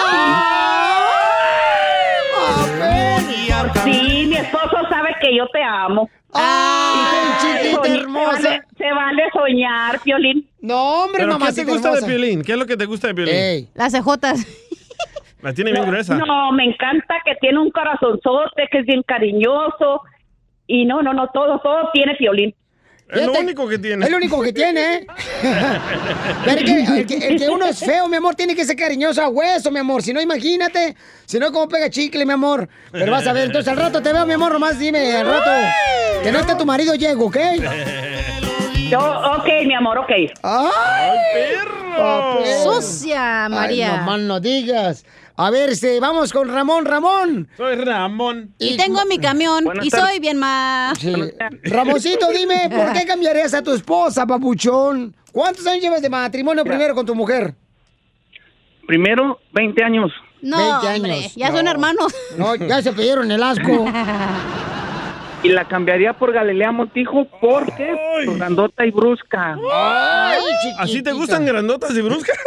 Por 3.51 3.73
ti, 3.83 4.27
mi 4.29 4.37
esposo 4.37 4.77
sabe 4.89 5.17
que 5.21 5.37
yo 5.37 5.49
te 5.49 5.61
amo. 5.63 6.09
¡Ay, 6.33 7.75
hermosa! 7.99 8.37
Se 8.37 8.45
vale, 8.49 8.63
se 8.79 8.93
vale 8.93 9.23
soñar, 9.33 10.01
Piolín. 10.01 10.49
No, 10.61 11.05
hombre, 11.05 11.23
¿Pero 11.25 11.39
qué 11.39 11.53
te 11.53 11.65
gusta 11.65 11.89
hermosa. 11.89 12.07
de 12.07 12.13
Piolín? 12.13 12.43
¿Qué 12.43 12.53
es 12.53 12.59
lo 12.59 12.67
que 12.67 12.77
te 12.77 12.87
gusta 12.87 13.09
de 13.09 13.15
Piolín? 13.15 13.69
Las 13.75 13.93
cejotas. 13.93 14.47
La 15.43 15.53
tiene 15.53 15.73
bien 15.73 15.85
gruesa. 15.87 16.17
No, 16.17 16.53
me 16.53 16.65
encanta 16.65 17.17
que 17.25 17.35
tiene 17.41 17.59
un 17.59 17.71
corazonzote, 17.71 18.69
que 18.71 18.79
es 18.79 18.87
bien 18.87 19.03
cariñoso, 19.03 20.03
Y 20.69 20.85
no, 20.85 21.01
no, 21.03 21.13
no, 21.13 21.29
todo, 21.31 21.61
todo 21.61 21.91
tiene 21.93 22.17
violín. 22.19 22.53
Es 23.09 23.25
lo 23.25 23.35
único 23.35 23.69
que 23.69 23.79
tiene. 23.79 24.05
Es 24.05 24.11
lo 24.11 24.17
único 24.17 24.43
que 24.43 24.53
tiene, 24.53 24.95
¿eh? 24.95 25.07
Pero 26.45 26.59
el 26.59 26.65
que, 26.65 26.81
el 27.01 27.07
que- 27.07 27.29
el 27.29 27.39
que 27.39 27.49
uno 27.49 27.67
es 27.67 27.79
feo, 27.79 28.09
mi 28.09 28.17
amor, 28.17 28.35
tiene 28.35 28.57
que 28.57 28.65
ser 28.65 28.75
cariñoso 28.75 29.23
a 29.23 29.29
hueso, 29.29 29.71
mi 29.71 29.79
amor. 29.79 30.03
Si 30.03 30.13
no, 30.13 30.21
imagínate. 30.21 30.97
Si 31.25 31.39
no, 31.39 31.53
¿cómo 31.53 31.69
pega 31.69 31.89
chicle, 31.89 32.27
mi 32.27 32.33
amor? 32.33 32.69
Pero 32.91 33.13
vas 33.13 33.25
a 33.29 33.33
ver. 33.33 33.45
Entonces, 33.47 33.71
al 33.71 33.77
rato 33.79 34.03
te 34.03 34.13
veo, 34.13 34.27
mi 34.27 34.33
amor, 34.33 34.53
nomás 34.53 34.77
dime, 34.81 35.15
al 35.15 35.27
rato. 35.29 35.51
Que 36.25 36.33
no 36.33 36.41
esté 36.41 36.57
tu 36.57 36.67
marido 36.67 36.97
llego, 36.97 37.27
¿ok? 37.27 37.37
Yo, 38.91 38.99
ok, 39.01 39.47
mi 39.67 39.75
amor, 39.75 39.99
ok. 39.99 40.11
¡Ay, 40.43 41.19
perro! 41.33 42.45
Sucia, 42.65 43.49
María. 43.49 44.01
Ay, 44.01 44.07
no 44.07 44.19
no 44.19 44.41
digas. 44.41 45.05
A 45.39 45.51
ver, 45.51 45.69
este, 45.71 46.01
vamos 46.01 46.33
con 46.33 46.49
Ramón, 46.49 46.87
Ramón. 46.87 47.49
Soy 47.57 47.77
Ramón. 47.77 48.55
Y 48.59 48.77
tengo 48.79 49.05
mi 49.05 49.19
camión 49.19 49.65
y 49.83 49.91
tardes. 49.91 50.09
soy 50.09 50.19
bien 50.19 50.39
más. 50.39 50.99
Sí. 50.99 51.13
Ramoncito, 51.65 52.29
dime, 52.33 52.71
¿por 52.71 52.93
qué 52.95 53.05
cambiarías 53.07 53.53
a 53.53 53.63
tu 53.63 53.73
esposa, 53.73 54.27
papuchón? 54.27 55.15
¿Cuántos 55.33 55.67
años 55.67 55.83
llevas 55.83 56.01
de 56.01 56.09
matrimonio 56.09 56.65
primero 56.65 56.95
con 56.95 57.05
tu 57.05 57.15
mujer? 57.15 57.55
Primero, 58.87 59.39
20 59.53 59.85
años. 59.85 60.11
No, 60.41 60.57
20 60.57 60.89
años. 60.89 60.97
hombre, 60.97 61.31
ya 61.37 61.53
son 61.53 61.69
hermanos. 61.69 62.15
No, 62.39 62.55
ya 62.55 62.81
se 62.81 62.93
pidieron 62.95 63.31
el 63.31 63.43
asco. 63.43 63.85
Y 65.43 65.49
la 65.51 65.67
cambiaría 65.67 66.13
por 66.15 66.33
Galilea 66.33 66.73
Montijo 66.73 67.27
porque 67.41 67.95
por 68.25 68.39
grandota 68.39 68.87
y 68.87 68.91
brusca. 68.91 69.57
¿Así 70.79 71.03
te 71.03 71.13
gustan 71.13 71.45
grandotas 71.45 71.93
y 71.93 72.01
bruscas? 72.01 72.37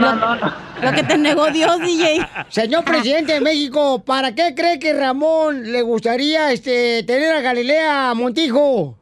No, 0.00 0.14
no, 0.14 0.36
no. 0.36 0.52
Lo 0.82 0.92
que 0.92 1.02
te 1.04 1.16
negó 1.16 1.46
Dios, 1.46 1.80
DJ. 1.80 2.26
Señor 2.48 2.84
presidente 2.84 3.34
de 3.34 3.40
México, 3.40 4.02
¿para 4.04 4.34
qué 4.34 4.54
cree 4.54 4.78
que 4.78 4.92
Ramón 4.92 5.72
le 5.72 5.82
gustaría 5.82 6.52
este, 6.52 7.02
tener 7.04 7.32
a 7.32 7.40
Galilea 7.40 8.12
Montijo? 8.14 8.98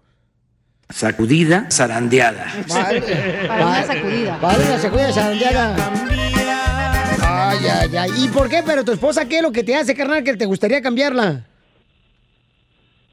Sacudida, 0.90 1.66
zarandeada. 1.70 2.46
Para 2.68 3.66
una 3.66 3.84
sacudida. 3.84 4.40
Para 4.40 4.58
una 4.58 4.78
sacudida 4.78 5.12
zarandeada. 5.12 5.76
Ay, 7.22 7.58
ay, 7.66 7.96
ay. 7.96 8.10
¿Y 8.18 8.28
por 8.28 8.48
qué? 8.48 8.62
Pero 8.64 8.84
tu 8.84 8.92
esposa, 8.92 9.24
¿qué 9.24 9.36
es 9.38 9.42
lo 9.42 9.52
que 9.52 9.64
te 9.64 9.74
hace, 9.74 9.94
carnal, 9.94 10.22
que 10.22 10.36
te 10.36 10.44
gustaría 10.44 10.82
cambiarla? 10.82 11.46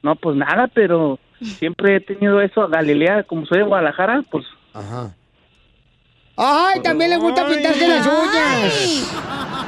No, 0.02 0.16
pues 0.16 0.36
nada, 0.36 0.68
pero 0.72 1.18
siempre 1.58 1.96
he 1.96 2.00
tenido 2.00 2.40
eso. 2.40 2.68
Galilea, 2.68 3.24
como 3.24 3.46
soy 3.46 3.58
de 3.58 3.64
Guadalajara, 3.64 4.24
pues. 4.30 4.44
Ajá. 4.72 5.14
Ay, 6.42 6.80
también 6.80 7.10
le 7.10 7.18
gusta 7.18 7.46
pintarse 7.46 7.86
las 7.86 8.06
uñas. 8.06 9.10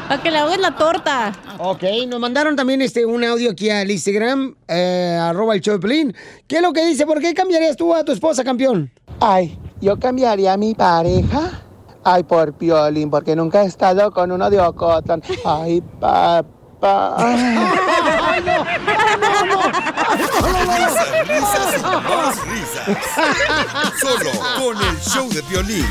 Para 0.09 0.23
que 0.23 0.31
le 0.31 0.39
hagas 0.39 0.59
la 0.59 0.75
torta. 0.75 1.33
Ok, 1.59 1.83
nos 2.09 2.19
mandaron 2.19 2.57
también 2.57 2.81
este 2.81 3.05
un 3.05 3.23
audio 3.25 3.51
aquí 3.51 3.69
al 3.69 3.91
Instagram, 3.91 4.55
eh, 4.69 5.19
arroba 5.21 5.55
el 5.55 5.81
Pelín. 5.81 6.15
¿Qué 6.47 6.57
es 6.57 6.63
lo 6.63 6.73
que 6.73 6.87
dice? 6.87 7.05
¿Por 7.05 7.21
qué 7.21 7.35
cambiarías 7.35 7.77
tú 7.77 7.95
a 7.95 8.05
tu 8.05 8.13
esposa, 8.13 8.43
campeón? 8.43 8.91
Ay, 9.21 9.59
yo 9.83 9.99
cambiaría 9.99 10.55
a 10.55 10.57
mi 10.57 10.75
pareja. 10.75 11.63
Ay, 12.05 12.23
por 12.23 12.55
Piolín, 12.55 13.11
porque 13.11 13.37
nunca 13.37 13.63
he 13.63 13.67
estado 13.67 14.11
con 14.11 14.33
uno 14.33 14.49
de 14.49 14.59
Ocotlán. 14.59 15.23
Ay, 15.45 15.83
papá. 16.01 17.17
Ay, 17.19 18.43
no. 18.47 18.65
Risas, 20.19 21.29
risas 21.29 21.79
y 21.79 21.83
más 21.83 22.37
risas. 22.47 22.87
Solo 24.01 24.31
con 24.59 24.77
el 24.83 25.01
show 25.01 25.29
de 25.29 25.43
violín. 25.43 25.87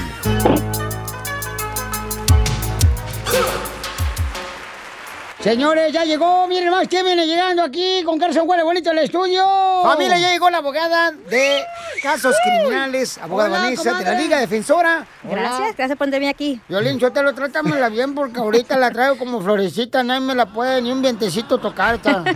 Señores, 5.41 5.91
ya 5.91 6.03
llegó, 6.03 6.47
miren 6.47 6.69
más, 6.69 6.87
¿quién 6.87 7.03
viene 7.03 7.25
llegando 7.25 7.63
aquí 7.63 8.03
con 8.05 8.19
Carson 8.19 8.47
Huele 8.47 8.61
Bonito 8.61 8.91
al 8.91 8.99
estudio? 8.99 9.43
Familia, 9.81 10.19
ya 10.19 10.31
llegó 10.33 10.51
la 10.51 10.59
abogada 10.59 11.11
de 11.11 11.63
casos 12.03 12.35
criminales, 12.43 13.17
abogada 13.17 13.49
Hola, 13.49 13.59
Vanessa 13.63 13.93
de 13.95 14.03
la. 14.03 14.13
Liga 14.19 14.39
Defensora. 14.39 15.07
Gracias, 15.23 15.75
gracias 15.75 15.97
por 15.97 16.05
tenerme 16.05 16.29
aquí. 16.29 16.61
Violín, 16.69 16.99
yo 16.99 17.11
te 17.11 17.23
lo 17.23 17.33
trátamela 17.33 17.89
bien 17.89 18.13
porque 18.13 18.39
ahorita 18.39 18.77
la 18.77 18.91
traigo 18.91 19.17
como 19.17 19.41
florecita, 19.41 20.03
nadie 20.03 20.21
me 20.21 20.35
la 20.35 20.45
puede 20.45 20.79
ni 20.79 20.91
un 20.91 21.01
vientecito 21.01 21.57
tocar. 21.57 21.95
Esta. 21.95 22.23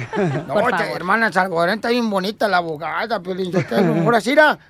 No, 0.47 0.53
Por 0.53 0.63
esta 0.63 0.77
favor. 0.79 0.95
hermana 0.95 1.31
Salvador 1.31 1.69
está 1.69 1.89
bien 1.89 2.09
bonita 2.09 2.47
la 2.47 2.57
abogada, 2.57 3.19
Violín. 3.19 3.51
Yo 3.51 3.63
te 3.65 3.81
lo 3.81 3.93
juro, 4.03 4.17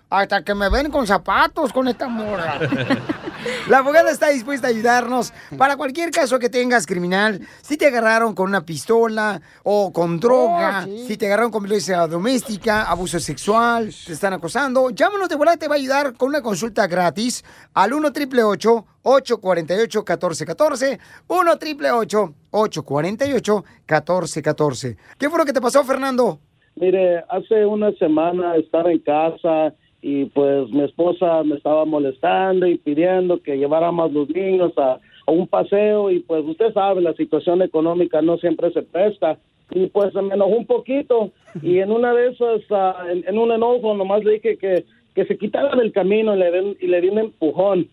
hasta 0.10 0.44
que 0.44 0.56
me 0.56 0.70
ven 0.70 0.92
con 0.92 1.08
zapatos 1.08 1.72
con 1.72 1.88
esta 1.88 2.08
morra. 2.08 2.60
La 3.68 3.80
abogada 3.80 4.12
está 4.12 4.30
dispuesta 4.30 4.68
a 4.68 4.70
ayudarnos 4.72 5.34
para 5.58 5.76
cualquier 5.78 6.12
caso 6.12 6.40
que 6.40 6.50
tengas 6.50 6.86
criminal. 6.86 7.42
Si 7.62 7.78
te 7.78 7.88
agarraron 7.88 8.34
con 8.36 8.48
una 8.50 8.62
pistola 8.66 9.42
o 9.64 9.92
con 9.92 10.20
droga, 10.20 10.84
Oh, 10.86 10.86
sí. 10.86 11.06
si 11.08 11.18
te 11.18 11.26
agarraron 11.28 11.52
con 11.52 11.64
violencia 11.64 12.06
doméstica, 12.08 12.84
abuso 12.84 13.20
sexual, 13.20 13.90
te 14.06 14.14
están 14.14 14.34
acosando, 14.34 14.90
llámanos 14.90 15.30
de 15.30 15.36
volada, 15.36 15.58
te 15.58 15.68
va 15.68 15.76
a 15.76 15.78
ayudar 15.78 16.14
con 16.16 16.30
una 16.30 16.42
consulta 16.42 16.88
gratis 16.88 17.44
al 17.74 17.94
1 17.94 18.08
888 18.08 18.86
848 19.04 20.00
1414 20.00 21.00
1 21.28 21.52
888 21.52 22.34
848 22.52 23.66
1414 23.88 24.98
¿Qué 25.18 25.30
fue 25.30 25.40
lo 25.40 25.46
que 25.46 25.54
te 25.54 25.62
pasó, 25.62 25.84
Fernando? 25.84 26.40
Mire, 26.76 27.24
hace 27.30 27.66
una 27.66 27.92
semana 27.94 28.56
estaba 28.58 28.92
en 28.92 29.00
casa 29.00 29.74
y 30.02 30.26
pues 30.26 30.70
mi 30.70 30.84
esposa 30.84 31.44
me 31.44 31.56
estaba 31.56 31.86
molestando 31.86 32.68
y 32.68 32.78
pidiendo 32.78 33.42
que 33.42 33.58
lleváramos 33.58 34.12
los 34.14 34.30
niños 34.30 34.72
a, 34.78 35.00
a 35.28 35.32
un 35.32 35.48
paseo 35.48 36.12
y 36.12 36.20
pues 36.20 36.46
usted 36.46 36.74
sabe, 36.74 37.02
la 37.02 37.14
situación 37.14 37.62
económica 37.62 38.22
no 38.22 38.38
siempre 38.38 38.72
se 38.72 38.84
presta. 38.84 39.38
Y 39.72 39.88
pues 39.88 40.14
se 40.14 40.22
me 40.22 40.36
enojó 40.36 40.52
un 40.56 40.68
poquito 40.68 41.32
y 41.64 41.80
en 41.80 41.92
una 41.92 42.14
de 42.14 42.28
esas, 42.28 42.62
ah, 42.70 43.04
en, 43.12 43.24
en 43.28 43.38
un 43.40 43.52
enojo 43.52 43.96
nomás 43.96 44.24
le 44.24 44.34
dije 44.34 44.58
que, 44.58 44.86
que 45.16 45.26
se 45.26 45.38
quitara 45.40 45.76
del 45.76 45.92
camino 45.92 46.36
y 46.36 46.40
le, 46.40 46.52
di- 46.62 46.78
y 46.82 46.88
le 46.88 47.02
di 47.02 47.10
un 47.10 47.18
empujón. 47.20 47.88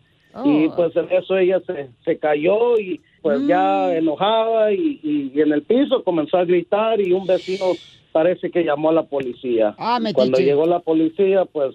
Y 0.45 0.69
pues 0.71 0.95
en 0.97 1.11
eso 1.13 1.37
ella 1.39 1.61
se, 1.67 1.89
se 2.05 2.19
cayó 2.19 2.79
y 2.79 3.01
pues 3.23 3.47
ya 3.47 3.95
enojada 3.97 4.73
y, 4.73 4.99
y- 5.03 5.31
y 5.35 5.41
en 5.41 5.53
el 5.53 5.63
piso 5.63 6.03
comenzó 6.05 6.37
a 6.39 6.45
gritar 6.45 7.01
y 7.01 7.13
un 7.13 7.27
vecino 7.27 7.73
parece 8.13 8.51
que 8.51 8.65
llamó 8.65 8.91
a 8.91 8.93
la 8.93 9.03
policía. 9.05 9.75
Ah. 9.79 9.99
Cuando 10.15 10.39
llegó 10.39 10.67
la 10.67 10.81
policía, 10.81 11.45
pues 11.47 11.75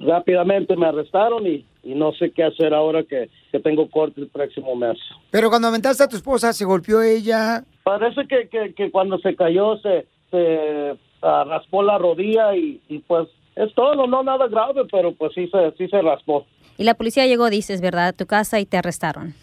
rápidamente 0.00 0.76
me 0.76 0.86
arrestaron 0.86 1.46
y, 1.46 1.64
y 1.82 1.94
no 1.94 2.12
sé 2.12 2.30
qué 2.30 2.44
hacer 2.44 2.72
ahora 2.72 3.02
que, 3.02 3.28
que 3.52 3.60
tengo 3.60 3.88
corte 3.90 4.20
el 4.20 4.28
próximo 4.28 4.74
mes. 4.76 4.98
Pero 5.30 5.50
cuando 5.50 5.68
aventaste 5.68 6.04
a 6.04 6.08
tu 6.08 6.16
esposa, 6.16 6.52
¿se 6.52 6.64
golpeó 6.64 7.02
ella? 7.02 7.64
Parece 7.82 8.26
que, 8.26 8.48
que, 8.48 8.74
que 8.74 8.90
cuando 8.90 9.18
se 9.18 9.34
cayó 9.34 9.76
se, 9.78 10.06
se 10.30 10.96
ah, 11.22 11.44
raspó 11.46 11.82
la 11.82 11.98
rodilla 11.98 12.54
y, 12.56 12.80
y 12.88 12.98
pues 13.00 13.28
es 13.56 13.72
todo, 13.74 14.06
no 14.06 14.22
nada 14.22 14.48
grave, 14.48 14.82
pero 14.90 15.12
pues 15.12 15.32
sí 15.34 15.48
se, 15.48 15.72
sí 15.76 15.88
se 15.88 16.00
raspó. 16.00 16.46
Y 16.76 16.84
la 16.84 16.94
policía 16.94 17.26
llegó, 17.26 17.50
dices, 17.50 17.80
¿verdad? 17.80 18.08
A 18.08 18.12
tu 18.12 18.26
casa 18.26 18.58
y 18.58 18.66
te 18.66 18.76
arrestaron. 18.76 19.34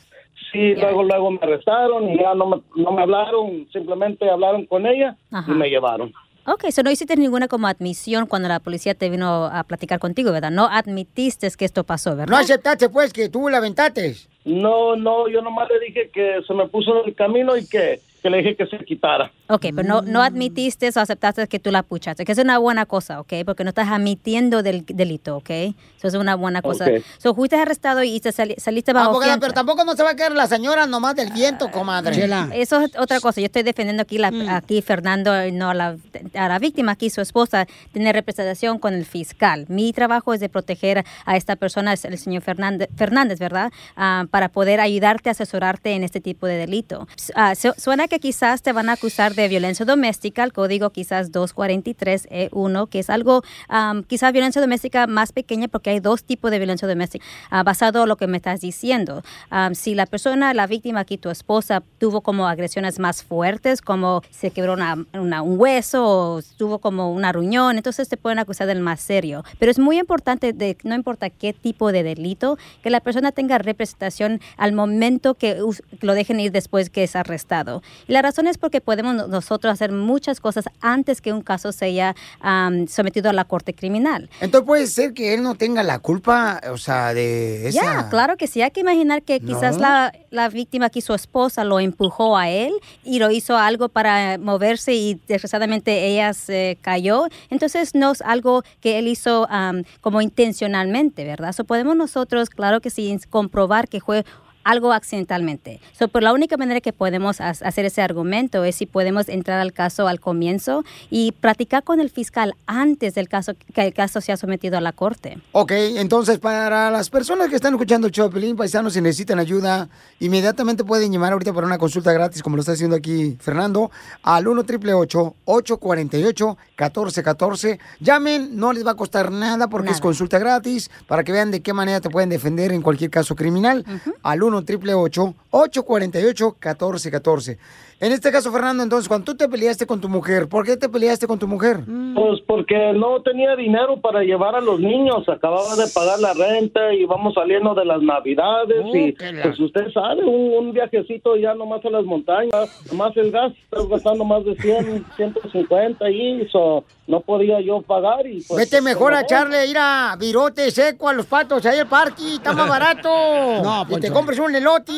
Sí, 0.52 0.76
luego 0.76 1.04
luego 1.04 1.32
me 1.32 1.40
arrestaron 1.42 2.10
y 2.10 2.18
ya 2.18 2.34
no 2.36 2.46
me, 2.46 2.62
no 2.76 2.92
me 2.92 3.04
hablaron, 3.04 3.68
simplemente 3.72 4.30
hablaron 4.30 4.66
con 4.66 4.86
ella 4.86 5.16
Ajá. 5.32 5.52
y 5.52 5.56
me 5.56 5.70
llevaron. 5.70 6.14
Ok, 6.46 6.64
eso 6.66 6.82
no 6.82 6.90
hiciste 6.90 7.16
ninguna 7.16 7.48
como 7.48 7.68
admisión 7.68 8.26
cuando 8.26 8.50
la 8.50 8.60
policía 8.60 8.96
te 8.96 9.10
vino 9.10 9.46
a 9.46 9.64
platicar 9.64 10.00
contigo, 10.00 10.32
¿verdad? 10.32 10.50
No 10.50 10.68
admitiste 10.68 11.48
que 11.56 11.66
esto 11.66 11.84
pasó, 11.84 12.16
¿verdad? 12.16 12.32
No 12.32 12.38
aceptaste, 12.38 12.90
pues, 12.90 13.14
que 13.14 13.30
tú 13.30 13.48
la 13.48 13.60
aventaste. 13.60 14.16
No, 14.44 14.96
no, 14.96 15.28
yo 15.30 15.42
nomás 15.44 15.70
le 15.70 15.80
dije 15.86 16.10
que 16.12 16.42
se 16.48 16.54
me 16.56 16.68
puso 16.68 17.02
en 17.02 17.10
el 17.10 17.16
camino 17.16 17.56
y 17.56 17.68
que, 17.68 18.00
que 18.22 18.30
le 18.30 18.38
dije 18.38 18.56
que 18.56 18.66
se 18.68 18.78
quitara. 18.86 19.32
Ok, 19.50 19.68
pero 19.76 19.88
no, 19.88 20.02
no 20.02 20.22
admitiste 20.22 20.90
o 20.96 21.00
aceptaste 21.00 21.48
que 21.48 21.60
tú 21.60 21.72
la 21.72 21.84
puchaste, 21.84 22.24
que 22.24 22.32
es 22.32 22.38
una 22.38 22.58
buena 22.60 22.86
cosa, 22.86 23.20
¿ok? 23.20 23.34
Porque 23.46 23.64
no 23.64 23.70
estás 23.70 23.90
admitiendo 23.90 24.62
del 24.64 24.86
delito, 24.86 25.38
¿ok? 25.38 25.50
Eso 25.50 26.08
es 26.08 26.14
una 26.14 26.36
buena 26.36 26.62
cosa. 26.62 26.86
Ok. 26.86 27.04
So, 27.18 27.34
fuiste 27.34 27.56
arrestado 27.56 28.04
y 28.04 28.20
te 28.20 28.32
sali- 28.32 28.56
saliste 28.58 28.94
bajo 28.94 29.10
Abogada, 29.10 29.34
fianza. 29.34 29.42
pero 29.42 29.54
tampoco 29.54 29.84
no 29.86 29.96
se 29.96 30.04
va 30.04 30.12
a 30.12 30.16
quedar 30.16 30.34
la 30.34 30.48
señora 30.48 30.86
nomás 30.86 31.16
del 31.16 31.32
viento, 31.34 31.72
comadre. 31.72 32.16
Chela. 32.16 32.50
Eso 32.54 32.80
es 32.82 32.96
otra 32.98 33.20
cosa. 33.20 33.42
Yo 33.42 33.46
estoy 33.46 33.64
defendiendo 33.64 34.04
aquí, 34.04 34.18
la, 34.18 34.32
aquí 34.56 34.82
Fernando, 34.82 35.46
y 35.46 35.52
no 35.52 35.70
a 35.72 35.74
la, 35.74 35.98
a 36.36 36.48
la 36.48 36.60
víctima, 36.60 36.92
aquí 36.94 37.10
su 37.10 37.22
esposa, 37.22 37.66
tiene 37.92 38.14
representación 38.14 38.78
con 38.80 38.94
el 38.94 39.06
fiscal. 39.06 39.66
Mi 39.68 39.94
trabajo 39.94 40.34
es 40.34 40.40
de 40.40 40.50
proteger 40.50 41.04
a 41.26 41.38
esta 41.38 41.56
persona, 41.56 41.94
el 41.94 42.18
señor 42.18 42.42
Fernández, 42.44 42.90
Fernández 42.96 43.40
¿verdad? 43.40 43.72
Ah, 43.96 44.26
para 44.30 44.50
poder 44.50 44.80
ayudarte, 44.80 45.30
asesorarte 45.30 45.92
en 45.94 46.04
este 46.04 46.22
tipo 46.22 46.46
de 46.48 46.58
delito. 46.58 47.08
Ah, 47.36 47.56
su- 47.56 47.74
suena 47.78 48.08
que 48.12 48.20
quizás 48.20 48.62
te 48.62 48.74
van 48.74 48.90
a 48.90 48.94
acusar 48.94 49.36
de 49.36 49.48
violencia 49.48 49.86
doméstica, 49.86 50.44
el 50.44 50.52
código 50.52 50.90
quizás 50.90 51.32
243E1, 51.32 52.90
que 52.90 53.00
es 53.00 53.10
algo, 53.10 53.42
am, 53.70 54.04
quizás 54.04 54.34
violencia 54.34 54.60
doméstica 54.62 55.08
más 55.08 55.32
pequeña 55.32 55.70
porque 55.70 55.92
hay 55.92 56.02
dos 56.02 56.26
tipos 56.26 56.52
de 56.52 56.58
violencia 56.58 56.90
doméstica, 56.90 57.26
ah, 57.50 57.64
basado 57.64 58.04
en 58.04 58.10
lo 58.10 58.18
que 58.18 58.28
me 58.28 58.36
estás 58.36 58.60
diciendo. 58.60 59.24
Am, 59.50 59.76
si 59.76 59.96
la 59.96 60.06
persona, 60.08 60.54
la 60.54 60.68
víctima 60.68 61.00
aquí, 61.00 61.18
tu 61.18 61.30
esposa, 61.30 61.84
tuvo 62.00 62.20
como 62.20 62.48
agresiones 62.50 63.00
más 63.00 63.24
fuertes, 63.24 63.82
como 63.82 64.22
se 64.30 64.52
quebró 64.52 64.74
una- 64.74 65.06
un 65.14 65.56
hueso 65.58 66.04
o 66.06 66.42
tuvo 66.58 66.80
como 66.80 67.14
una 67.14 67.32
ruñón, 67.32 67.78
entonces 67.78 68.10
te 68.10 68.18
pueden 68.18 68.40
acusar 68.40 68.68
del 68.68 68.82
más 68.82 69.00
serio. 69.00 69.46
Pero 69.58 69.72
es 69.72 69.80
muy 69.80 69.98
importante, 70.00 70.52
de, 70.52 70.76
no 70.84 70.96
importa 70.96 71.30
qué 71.30 71.54
tipo 71.54 71.94
de 71.94 72.04
delito, 72.04 72.58
que 72.84 72.90
la 72.90 73.00
persona 73.00 73.32
tenga 73.32 73.58
representación 73.58 74.42
al 74.58 74.74
momento 74.74 75.36
que 75.36 75.62
lo 76.02 76.14
dejen 76.14 76.42
ir 76.42 76.52
después 76.52 76.90
que 76.90 77.04
es 77.04 77.16
arrestado. 77.16 77.82
Y 78.08 78.14
la 78.14 78.22
razón 78.22 78.48
es 78.48 78.58
porque 78.58 78.82
podemos 78.82 79.16
no- 79.16 79.28
nosotros 79.28 79.72
hacer 79.74 79.92
muchas 79.92 80.40
cosas 80.40 80.66
antes 80.82 81.22
que 81.22 81.34
un 81.34 81.42
caso 81.42 81.72
sea 81.72 82.16
am, 82.40 82.88
sometido 82.88 83.30
a 83.30 83.34
la 83.34 83.46
corte 83.46 83.74
criminal. 83.74 84.30
Entonces 84.40 84.66
puede 84.68 84.88
ser 84.88 85.14
que 85.14 85.34
él 85.34 85.44
no 85.44 85.56
tenga 85.56 85.84
la 85.84 86.00
culpa, 86.00 86.62
o 86.72 86.78
sea, 86.78 87.14
de 87.14 87.68
esa... 87.70 87.84
Ya, 87.84 88.10
claro 88.10 88.38
que 88.38 88.48
sí. 88.48 88.62
Hay 88.62 88.72
que 88.72 88.80
imaginar 88.82 89.24
que 89.24 89.40
quizás 89.40 89.76
No. 89.76 89.82
la, 89.82 90.14
la 90.30 90.50
víctima 90.50 90.88
aquí, 90.88 91.02
su 91.02 91.14
esposa, 91.14 91.64
lo 91.64 91.80
empujó 91.80 92.38
a 92.38 92.50
él 92.50 92.74
y 93.04 93.20
lo 93.20 93.32
hizo 93.32 93.58
algo 93.58 93.90
para 93.90 94.38
moverse 94.38 94.94
y 94.94 95.20
desgraciadamente 95.28 96.08
ella 96.08 96.34
se 96.34 96.78
cayó. 96.82 97.28
Entonces 97.50 97.96
no 97.96 98.12
es 98.12 98.22
algo 98.22 98.64
que 98.80 99.00
él 99.00 99.08
hizo 99.08 99.48
am, 99.50 99.84
como 100.02 100.22
intencionalmente, 100.22 101.24
¿verdad? 101.26 101.54
So, 101.54 101.64
podemos 101.66 101.96
nosotros, 101.96 102.50
claro 102.50 102.82
que 102.82 102.90
sí, 102.90 103.18
comprobar 103.30 103.88
que 103.88 104.00
fue 104.02 104.26
algo 104.64 104.92
accidentalmente. 104.94 105.80
So, 105.98 106.08
por 106.08 106.24
la 106.24 106.34
única 106.34 106.58
manera 106.58 106.82
que 106.82 106.94
podemos 106.94 107.42
ha- 107.42 107.50
hacer 107.50 107.86
ese 107.86 108.02
argumento 108.02 108.64
es 108.64 108.76
si 108.76 108.86
podemos 108.86 109.30
entrar 109.30 109.60
al 109.60 109.74
caso 109.74 110.08
al 110.08 110.20
comienzo 110.20 110.84
y 111.10 111.32
practicar 111.34 111.84
con 111.84 112.00
el 112.00 112.10
fiscal 112.10 112.54
antes 112.68 113.16
del 113.16 113.28
caso 113.30 113.54
que 113.74 113.82
el 113.82 113.94
caso 113.94 114.22
sea 114.22 114.38
sometido 114.38 114.78
a 114.78 114.82
la 114.82 114.92
corte. 114.92 115.38
Ok, 115.52 115.72
entonces 115.72 116.40
para 116.40 116.90
las 116.92 117.10
personas 117.10 117.50
que 117.50 117.56
están 117.56 117.74
escuchando 117.74 118.08
el 118.08 118.14
show 118.14 118.28
de 118.28 118.34
Pelín, 118.34 118.56
paisanos, 118.56 118.94
si 118.94 119.02
necesitan 119.02 119.40
ayuda, 119.40 119.90
inmediatamente 120.20 120.84
pueden 120.84 121.12
llamar 121.12 121.34
ahorita 121.34 121.54
para 121.54 121.68
una 121.68 121.78
consulta 121.78 122.12
gratis, 122.14 122.44
como 122.44 122.56
lo 122.56 122.62
está 122.62 122.74
haciendo 122.74 122.96
aquí 122.96 123.38
Fernando, 123.40 123.92
al 124.24 124.48
1 124.48 124.62
888 124.62 125.36
848 125.46 126.58
1414 126.78 127.80
Llamen, 128.00 128.56
no 128.58 128.74
les 128.74 128.86
va 128.86 128.92
a 128.92 128.96
costar 128.96 129.32
nada 129.32 129.68
porque 129.68 129.92
es 129.92 130.00
consulta 130.00 130.40
gratis, 130.40 130.90
para 131.08 131.24
que 131.24 131.32
vean 131.32 131.52
de 131.52 131.62
qué 131.62 131.74
manera 131.74 132.02
te 132.02 132.10
pueden 132.10 132.30
defender 132.30 132.72
en 132.72 132.82
cualquier 132.82 133.10
caso 133.10 133.36
criminal. 133.36 133.86
Al 134.24 134.44
1 134.44 134.51
888 134.60 135.36
848 135.52 136.56
1414 136.60 137.58
En 138.02 138.12
este 138.12 138.32
caso, 138.32 138.52
Fernando, 138.52 138.82
entonces, 138.82 139.08
cuando 139.08 139.26
tú 139.26 139.38
te 139.38 139.48
peleaste 139.48 139.86
con 139.86 140.02
tu 140.02 140.10
mujer, 140.10 140.50
¿por 140.50 140.66
qué 140.66 140.76
te 140.76 140.90
peleaste 140.90 141.28
con 141.28 141.38
tu 141.38 141.48
mujer? 141.48 141.82
Pues 142.16 142.42
porque 142.48 142.94
no 142.96 143.22
tenía 143.22 143.56
dinero 143.56 144.02
para 144.02 144.24
llevar 144.24 144.56
a 144.56 144.60
los 144.60 144.80
niños, 144.80 145.30
acababa 145.30 145.76
de 145.76 145.86
pagar 145.94 146.18
la 146.20 146.34
renta 146.34 146.92
y 146.96 147.06
vamos 147.06 147.36
saliendo 147.36 147.76
de 147.76 147.86
las 147.86 148.02
navidades 148.02 148.84
y 148.92 149.12
pues 149.12 149.60
usted 149.60 149.92
sabe, 149.94 150.26
un, 150.26 150.52
un 150.52 150.74
viajecito 150.74 151.38
ya 151.38 151.54
nomás 151.54 151.86
a 151.86 151.92
las 151.92 152.04
montañas, 152.04 152.72
nomás 152.92 153.16
el 153.18 153.30
gas, 153.30 153.54
estás 153.66 153.88
gastando 153.88 154.26
más 154.26 154.46
de 154.46 154.56
100, 154.56 155.06
150 155.16 156.10
y 156.10 156.42
eso 156.42 156.84
no 157.06 157.22
podía 157.22 157.62
yo 157.62 157.84
pagar 157.84 158.26
y 158.26 158.42
pues... 158.42 158.58
Vete 158.62 158.82
mejor 158.82 159.14
a 159.14 159.22
echarle, 159.22 159.68
ir 159.68 159.78
a 159.78 160.16
virote 160.20 160.72
seco 160.72 161.08
a 161.08 161.14
los 161.14 161.28
patos 161.28 161.64
ahí 161.68 161.78
al 161.78 161.88
parque, 161.88 162.34
está 162.34 162.54
más 162.54 162.68
barato. 162.68 163.10
No, 163.62 163.86
y 163.90 164.00
te 164.00 164.12
compres 164.12 164.40
un 164.40 164.56
elote. 164.56 164.92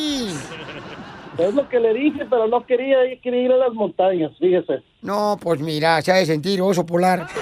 Es 1.37 1.53
lo 1.53 1.67
que 1.67 1.79
le 1.79 1.93
dije, 1.93 2.25
pero 2.29 2.47
no 2.47 2.65
quería, 2.65 2.97
quería 3.21 3.41
ir 3.41 3.51
a 3.51 3.57
las 3.57 3.73
montañas, 3.73 4.31
fíjese. 4.37 4.83
No, 5.03 5.37
pues 5.41 5.59
mira, 5.59 6.01
se 6.01 6.11
ha 6.11 6.15
de 6.15 6.25
sentir 6.25 6.61
oso 6.61 6.85
polar. 6.85 7.27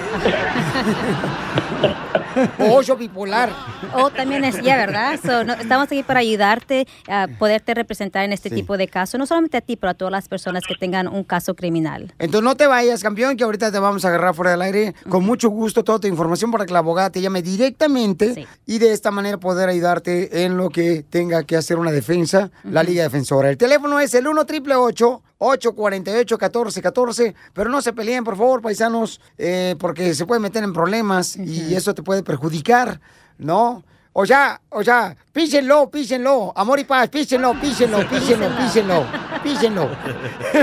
Oso 2.58 2.96
bipolar. 2.96 3.50
O 3.94 4.10
también 4.10 4.42
es 4.44 4.60
ya, 4.62 4.76
¿verdad? 4.76 5.18
So, 5.22 5.44
no- 5.44 5.52
estamos 5.52 5.84
aquí 5.86 6.02
para 6.02 6.20
ayudarte 6.20 6.86
a 7.06 7.28
poderte 7.38 7.74
representar 7.74 8.24
en 8.24 8.32
este 8.32 8.48
Sí. 8.48 8.54
tipo 8.54 8.78
de 8.78 8.88
casos, 8.88 9.18
no 9.18 9.26
solamente 9.26 9.58
a 9.58 9.60
ti, 9.60 9.76
pero 9.76 9.90
a 9.90 9.94
todas 9.94 10.12
las 10.12 10.28
personas 10.28 10.64
que 10.66 10.74
tengan 10.74 11.08
un 11.08 11.24
caso 11.24 11.54
criminal. 11.54 12.14
Entonces 12.18 12.42
no 12.42 12.56
te 12.56 12.66
vayas, 12.66 13.02
campeón, 13.02 13.36
que 13.36 13.44
ahorita 13.44 13.70
te 13.70 13.78
vamos 13.78 14.04
a 14.04 14.08
agarrar 14.08 14.34
fuera 14.34 14.52
del 14.52 14.62
aire. 14.62 14.94
Con 15.10 15.24
mucho 15.26 15.50
gusto 15.50 15.84
toda 15.84 15.98
tu 15.98 16.08
información 16.08 16.50
para 16.50 16.64
que 16.64 16.72
la 16.72 16.78
abogada 16.78 17.10
te 17.10 17.20
llame 17.20 17.42
directamente 17.42 18.46
y 18.66 18.78
de 18.78 18.92
esta 18.92 19.10
manera 19.10 19.36
poder 19.38 19.68
ayudarte 19.68 20.44
en 20.44 20.56
lo 20.56 20.70
que 20.70 21.02
tenga 21.02 21.42
que 21.44 21.56
hacer 21.56 21.78
una 21.78 21.90
defensa, 21.92 22.50
la 22.64 22.82
Liga 22.82 23.02
Defensora. 23.02 23.50
El 23.50 23.58
teléfono 23.58 24.00
es 24.00 24.14
el 24.14 24.26
1 24.26 24.40
888 24.40 25.22
848 25.42 26.36
1414 26.36 27.34
pero 27.52 27.70
no 27.70 27.82
se 27.82 27.92
peleen, 27.92 28.24
por 28.24 28.36
favor, 28.36 28.62
paisanos, 28.62 29.20
eh, 29.38 29.74
porque 29.78 30.14
se 30.14 30.26
pueden 30.26 30.42
meter 30.42 30.62
en 30.64 30.72
problemas 30.72 31.36
y 31.36 31.74
eso 31.74 31.94
te 31.94 32.02
puede 32.02 32.22
perjudicar, 32.22 33.00
¿no? 33.38 33.82
O 34.14 34.26
sea, 34.26 34.60
o 34.68 34.84
sea, 34.84 35.16
písenlo, 35.32 35.90
písenlo, 35.90 36.52
amor 36.54 36.78
y 36.78 36.84
paz, 36.84 37.08
písenlo, 37.08 37.58
písenlo, 37.58 38.06
písenlo, 38.06 38.54
písenlo, 38.58 39.06
písenlo. 39.42 39.90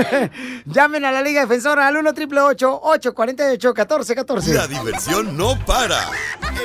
Llamen 0.66 1.04
a 1.04 1.10
la 1.10 1.20
Liga 1.20 1.40
Defensora 1.40 1.88
al 1.88 1.96
1 1.96 2.10
888 2.10 2.80
848 2.80 3.68
1414 3.70 4.54
La 4.54 4.68
diversión 4.68 5.36
no 5.36 5.58
para 5.66 5.98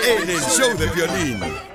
en 0.07 0.29
el 0.29 0.39
show 0.41 0.77
de 0.77 0.87
violín. 0.91 1.74